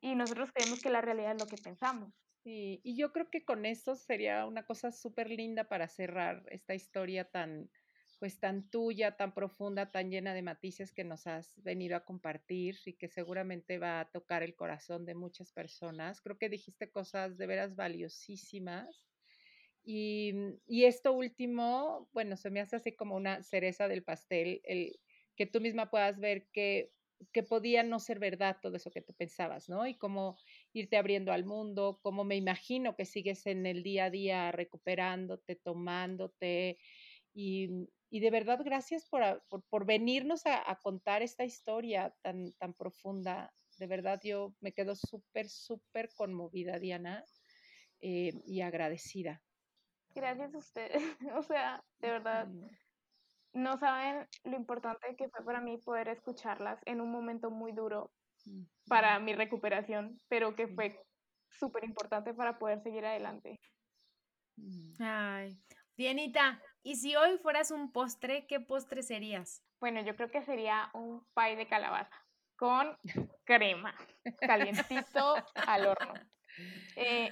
Y 0.00 0.14
nosotros 0.14 0.50
creemos 0.52 0.80
que 0.80 0.90
la 0.90 1.02
realidad 1.02 1.32
es 1.32 1.38
lo 1.38 1.48
que 1.48 1.58
pensamos. 1.58 2.14
Sí, 2.44 2.80
y 2.82 2.96
yo 2.96 3.12
creo 3.12 3.30
que 3.30 3.44
con 3.44 3.66
esto 3.66 3.94
sería 3.94 4.46
una 4.46 4.64
cosa 4.64 4.90
súper 4.90 5.30
linda 5.30 5.68
para 5.68 5.86
cerrar 5.86 6.42
esta 6.48 6.74
historia 6.74 7.30
tan, 7.30 7.70
pues 8.22 8.38
tan 8.38 8.70
tuya, 8.70 9.16
tan 9.16 9.34
profunda, 9.34 9.90
tan 9.90 10.08
llena 10.08 10.32
de 10.32 10.42
matices 10.42 10.92
que 10.92 11.02
nos 11.02 11.26
has 11.26 11.60
venido 11.64 11.96
a 11.96 12.04
compartir 12.04 12.76
y 12.86 12.92
que 12.92 13.08
seguramente 13.08 13.78
va 13.78 13.98
a 13.98 14.10
tocar 14.12 14.44
el 14.44 14.54
corazón 14.54 15.04
de 15.04 15.16
muchas 15.16 15.50
personas. 15.50 16.20
Creo 16.20 16.38
que 16.38 16.48
dijiste 16.48 16.88
cosas 16.88 17.36
de 17.36 17.48
veras 17.48 17.74
valiosísimas. 17.74 19.08
Y, 19.82 20.34
y 20.68 20.84
esto 20.84 21.12
último, 21.12 22.08
bueno, 22.12 22.36
se 22.36 22.50
me 22.50 22.60
hace 22.60 22.76
así 22.76 22.92
como 22.94 23.16
una 23.16 23.42
cereza 23.42 23.88
del 23.88 24.04
pastel, 24.04 24.60
el 24.62 25.00
que 25.34 25.46
tú 25.46 25.60
misma 25.60 25.90
puedas 25.90 26.20
ver 26.20 26.46
que, 26.52 26.92
que 27.32 27.42
podía 27.42 27.82
no 27.82 27.98
ser 27.98 28.20
verdad 28.20 28.58
todo 28.62 28.76
eso 28.76 28.92
que 28.92 29.02
tú 29.02 29.14
pensabas, 29.14 29.68
¿no? 29.68 29.84
Y 29.84 29.96
cómo 29.96 30.36
irte 30.72 30.96
abriendo 30.96 31.32
al 31.32 31.44
mundo, 31.44 31.98
cómo 32.00 32.22
me 32.22 32.36
imagino 32.36 32.94
que 32.94 33.04
sigues 33.04 33.46
en 33.46 33.66
el 33.66 33.82
día 33.82 34.04
a 34.04 34.10
día 34.10 34.52
recuperándote, 34.52 35.56
tomándote. 35.56 36.78
Y, 37.34 37.88
y 38.12 38.20
de 38.20 38.30
verdad, 38.30 38.60
gracias 38.62 39.08
por, 39.08 39.42
por, 39.48 39.64
por 39.70 39.86
venirnos 39.86 40.44
a, 40.44 40.70
a 40.70 40.76
contar 40.76 41.22
esta 41.22 41.44
historia 41.44 42.14
tan, 42.20 42.52
tan 42.58 42.74
profunda. 42.74 43.50
De 43.78 43.86
verdad, 43.86 44.20
yo 44.22 44.54
me 44.60 44.72
quedo 44.74 44.94
súper, 44.94 45.48
súper 45.48 46.10
conmovida, 46.14 46.78
Diana, 46.78 47.24
eh, 48.00 48.34
y 48.44 48.60
agradecida. 48.60 49.42
Gracias 50.14 50.54
a 50.54 50.58
ustedes. 50.58 51.02
O 51.38 51.42
sea, 51.42 51.82
de 52.00 52.10
verdad, 52.10 52.48
Mm, 52.48 52.66
no 53.54 53.78
saben 53.78 54.28
lo 54.44 54.56
importante 54.56 55.14
que 55.16 55.28
fue 55.28 55.44
para 55.44 55.60
mí 55.60 55.78
poder 55.78 56.08
escucharlas 56.08 56.80
en 56.86 57.00
un 57.00 57.10
momento 57.10 57.50
muy 57.50 57.72
duro 57.72 58.12
para 58.88 59.18
mi 59.20 59.34
recuperación, 59.34 60.16
pero 60.28 60.54
que 60.54 60.68
fue 60.68 60.98
súper 61.48 61.84
importante 61.84 62.34
para 62.34 62.58
poder 62.58 62.80
seguir 62.82 63.06
adelante. 63.06 63.58
mm. 64.56 64.92
Ay, 65.00 65.58
Dianita, 65.96 66.60
¿y 66.82 66.96
si 66.96 67.16
hoy 67.16 67.38
fueras 67.38 67.70
un 67.70 67.92
postre, 67.92 68.46
qué 68.46 68.60
postre 68.60 69.02
serías? 69.02 69.62
Bueno, 69.80 70.00
yo 70.02 70.16
creo 70.16 70.30
que 70.30 70.42
sería 70.42 70.90
un 70.94 71.26
pie 71.34 71.56
de 71.56 71.66
calabaza 71.66 72.16
con 72.56 72.96
crema, 73.44 73.94
calientito 74.40 75.34
al 75.66 75.86
horno. 75.86 76.14
Eh, 76.96 77.30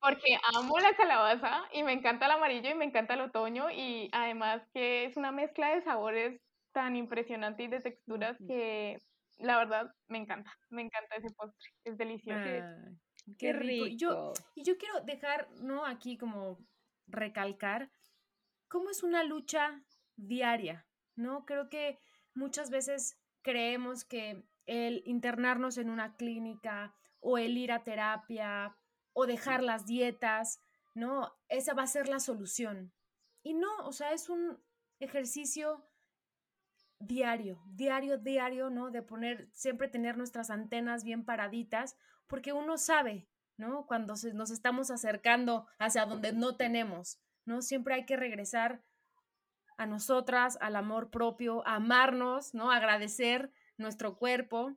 porque 0.00 0.38
amo 0.54 0.78
la 0.78 0.94
calabaza 0.94 1.62
y 1.72 1.82
me 1.82 1.92
encanta 1.92 2.26
el 2.26 2.32
amarillo 2.32 2.70
y 2.70 2.74
me 2.74 2.84
encanta 2.84 3.14
el 3.14 3.20
otoño 3.22 3.70
y 3.70 4.08
además 4.12 4.62
que 4.72 5.04
es 5.04 5.16
una 5.16 5.32
mezcla 5.32 5.74
de 5.74 5.82
sabores 5.82 6.40
tan 6.72 6.96
impresionante 6.96 7.62
y 7.64 7.68
de 7.68 7.80
texturas 7.80 8.36
que 8.46 8.98
la 9.38 9.58
verdad 9.58 9.94
me 10.08 10.18
encanta, 10.18 10.52
me 10.70 10.82
encanta 10.82 11.16
ese 11.16 11.34
postre, 11.34 11.70
es 11.84 11.96
delicioso. 11.96 12.48
Qué 13.38 13.52
rico. 13.52 13.86
Yo, 13.96 14.32
y 14.54 14.62
yo 14.62 14.76
quiero 14.78 15.00
dejar, 15.00 15.48
¿no? 15.62 15.84
Aquí 15.84 16.16
como 16.16 16.58
recalcar 17.06 17.90
cómo 18.68 18.90
es 18.90 19.02
una 19.02 19.22
lucha 19.24 19.82
diaria, 20.16 20.86
¿no? 21.14 21.44
Creo 21.44 21.68
que 21.68 21.98
muchas 22.34 22.70
veces 22.70 23.18
creemos 23.42 24.04
que 24.04 24.44
el 24.66 25.02
internarnos 25.06 25.78
en 25.78 25.90
una 25.90 26.16
clínica 26.16 26.94
o 27.20 27.38
el 27.38 27.56
ir 27.56 27.72
a 27.72 27.84
terapia 27.84 28.76
o 29.12 29.26
dejar 29.26 29.62
las 29.62 29.86
dietas, 29.86 30.60
¿no? 30.94 31.32
Esa 31.48 31.74
va 31.74 31.84
a 31.84 31.86
ser 31.86 32.08
la 32.08 32.20
solución. 32.20 32.92
Y 33.42 33.54
no, 33.54 33.68
o 33.84 33.92
sea, 33.92 34.12
es 34.12 34.28
un 34.28 34.58
ejercicio 34.98 35.88
diario, 36.98 37.62
diario, 37.68 38.18
diario, 38.18 38.70
¿no? 38.70 38.90
De 38.90 39.02
poner, 39.02 39.48
siempre 39.52 39.88
tener 39.88 40.16
nuestras 40.16 40.50
antenas 40.50 41.04
bien 41.04 41.24
paraditas, 41.24 41.96
porque 42.26 42.52
uno 42.52 42.78
sabe, 42.78 43.28
¿no? 43.56 43.86
Cuando 43.86 44.16
se- 44.16 44.34
nos 44.34 44.50
estamos 44.50 44.90
acercando 44.90 45.66
hacia 45.78 46.06
donde 46.06 46.32
no 46.32 46.56
tenemos, 46.56 47.20
¿no? 47.46 47.62
Siempre 47.62 47.94
hay 47.94 48.04
que 48.04 48.16
regresar 48.16 48.82
a 49.78 49.86
nosotras, 49.86 50.58
al 50.60 50.76
amor 50.76 51.10
propio, 51.10 51.66
a 51.66 51.76
amarnos, 51.76 52.54
¿no? 52.54 52.70
Agradecer 52.70 53.50
nuestro 53.78 54.16
cuerpo, 54.16 54.72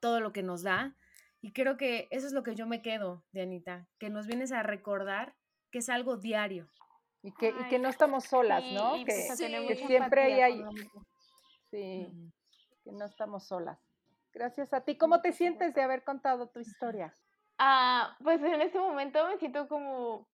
todo 0.00 0.20
lo 0.20 0.32
que 0.32 0.42
nos 0.42 0.62
da. 0.62 0.94
Y 1.40 1.52
creo 1.52 1.76
que 1.76 2.08
eso 2.10 2.26
es 2.26 2.32
lo 2.32 2.42
que 2.42 2.54
yo 2.54 2.66
me 2.66 2.82
quedo, 2.82 3.24
Dianita, 3.32 3.86
que 3.98 4.10
nos 4.10 4.26
vienes 4.26 4.52
a 4.52 4.62
recordar 4.62 5.34
que 5.70 5.78
es 5.78 5.88
algo 5.88 6.16
diario. 6.16 6.68
Y 7.22 7.32
que, 7.32 7.48
y 7.48 7.68
que 7.68 7.78
no 7.78 7.88
estamos 7.88 8.24
solas, 8.24 8.62
Sí, 8.62 8.74
¿no? 8.74 8.94
Que, 9.04 9.04
pues 9.04 9.38
Sí. 9.38 9.66
que 9.66 9.86
siempre 9.86 10.42
hay, 10.42 10.64
sí, 11.70 12.08
que 12.84 12.92
no 12.92 13.04
estamos 13.04 13.46
solas. 13.46 13.78
Gracias 14.32 14.72
a 14.72 14.82
ti. 14.82 14.96
¿Cómo 14.96 15.20
te 15.20 15.32
sientes 15.32 15.74
de 15.74 15.82
haber 15.82 16.04
contado 16.04 16.48
tu 16.48 16.60
historia? 16.60 17.12
Ah, 17.58 18.16
pues 18.22 18.40
en 18.40 18.60
este 18.60 18.78
momento 18.78 19.26
me 19.26 19.36
siento 19.38 19.66
como, 19.66 20.28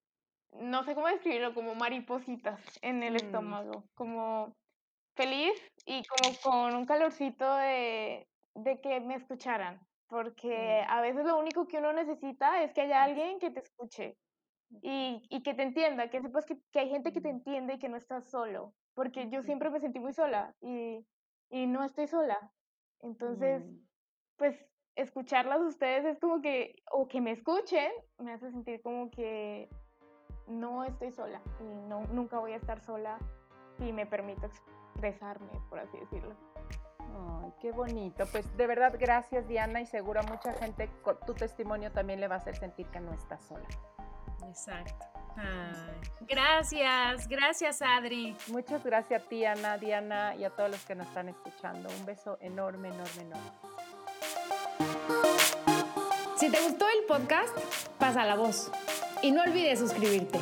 no 0.61 0.83
sé 0.83 0.95
cómo 0.95 1.07
describirlo, 1.07 1.53
como 1.53 1.75
maripositas 1.75 2.61
en 2.81 3.03
el 3.03 3.15
Mm. 3.15 3.15
estómago, 3.17 3.89
como 3.93 4.55
feliz 5.15 5.53
y 5.85 6.05
como 6.07 6.39
con 6.39 6.75
un 6.75 6.85
calorcito 6.85 7.55
de, 7.55 8.27
de 8.55 8.81
que 8.81 8.99
me 9.01 9.15
escucharan, 9.15 9.81
porque 10.07 10.55
Mm. 10.55 10.85
a 10.87 11.01
veces 11.01 11.25
lo 11.25 11.39
único 11.39 11.67
que 11.67 11.79
uno 11.79 11.93
necesita 11.93 12.63
es 12.63 12.73
que 12.73 12.81
haya 12.81 13.03
alguien 13.03 13.39
que 13.39 13.51
te 13.51 13.61
escuche 13.61 14.17
y, 14.81 15.23
y 15.29 15.43
que 15.43 15.53
te 15.53 15.63
entienda, 15.63 16.09
que 16.09 16.21
sepas 16.21 16.45
que, 16.45 16.59
que 16.71 16.79
hay 16.79 16.89
gente 16.89 17.13
que 17.13 17.21
te 17.21 17.29
Mm. 17.29 17.31
entiende 17.31 17.75
y 17.75 17.79
que 17.79 17.89
no 17.89 17.97
estás 17.97 18.29
solo, 18.29 18.75
porque 18.93 19.29
yo 19.29 19.41
siempre 19.43 19.69
me 19.69 19.79
sentí 19.79 19.99
muy 19.99 20.13
sola 20.13 20.55
y, 20.61 21.07
y 21.49 21.67
no 21.67 21.83
estoy 21.83 22.07
sola. 22.07 22.53
Entonces, 22.99 23.65
Mm. 23.67 23.87
pues 24.37 24.67
escucharlas 24.95 25.61
ustedes 25.61 26.05
es 26.05 26.19
como 26.19 26.41
que, 26.41 26.75
o 26.91 27.07
que 27.07 27.21
me 27.21 27.31
escuchen, 27.31 27.91
me 28.17 28.33
hace 28.33 28.51
sentir 28.51 28.81
como 28.81 29.09
que 29.11 29.69
no 30.47 30.83
estoy 30.83 31.11
sola 31.11 31.41
y 31.59 31.63
no, 31.87 32.01
nunca 32.11 32.39
voy 32.39 32.53
a 32.53 32.57
estar 32.57 32.79
sola 32.79 33.17
si 33.77 33.91
me 33.91 34.05
permito 34.05 34.47
expresarme, 34.47 35.49
por 35.69 35.79
así 35.79 35.97
decirlo. 35.97 36.35
Ay, 36.99 37.53
qué 37.61 37.71
bonito. 37.71 38.25
Pues 38.31 38.55
de 38.57 38.67
verdad, 38.67 38.95
gracias 38.99 39.47
Diana 39.47 39.81
y 39.81 39.85
seguro 39.85 40.19
a 40.19 40.23
mucha 40.23 40.53
gente 40.53 40.89
con 41.01 41.19
tu 41.25 41.33
testimonio 41.33 41.91
también 41.91 42.19
le 42.19 42.27
va 42.27 42.35
a 42.35 42.37
hacer 42.39 42.55
sentir 42.57 42.87
que 42.87 42.99
no 42.99 43.13
está 43.13 43.39
sola. 43.39 43.67
Exacto. 44.47 45.05
Ay, 45.37 45.99
gracias, 46.21 47.27
gracias 47.27 47.81
Adri. 47.81 48.37
Muchas 48.47 48.83
gracias 48.83 49.23
a 49.23 49.27
ti, 49.27 49.43
Ana, 49.43 49.77
Diana 49.77 50.35
y 50.35 50.45
a 50.45 50.49
todos 50.49 50.71
los 50.71 50.85
que 50.85 50.95
nos 50.95 51.07
están 51.07 51.29
escuchando. 51.29 51.89
Un 51.99 52.05
beso 52.05 52.37
enorme, 52.39 52.89
enorme, 52.89 53.21
enorme. 53.21 53.51
Si 56.37 56.51
te 56.51 56.61
gustó 56.61 56.85
el 56.87 57.05
podcast, 57.05 57.57
pasa 57.97 58.25
la 58.25 58.35
voz. 58.35 58.71
Y 59.21 59.31
no 59.31 59.41
olvides 59.41 59.79
suscribirte. 59.79 60.39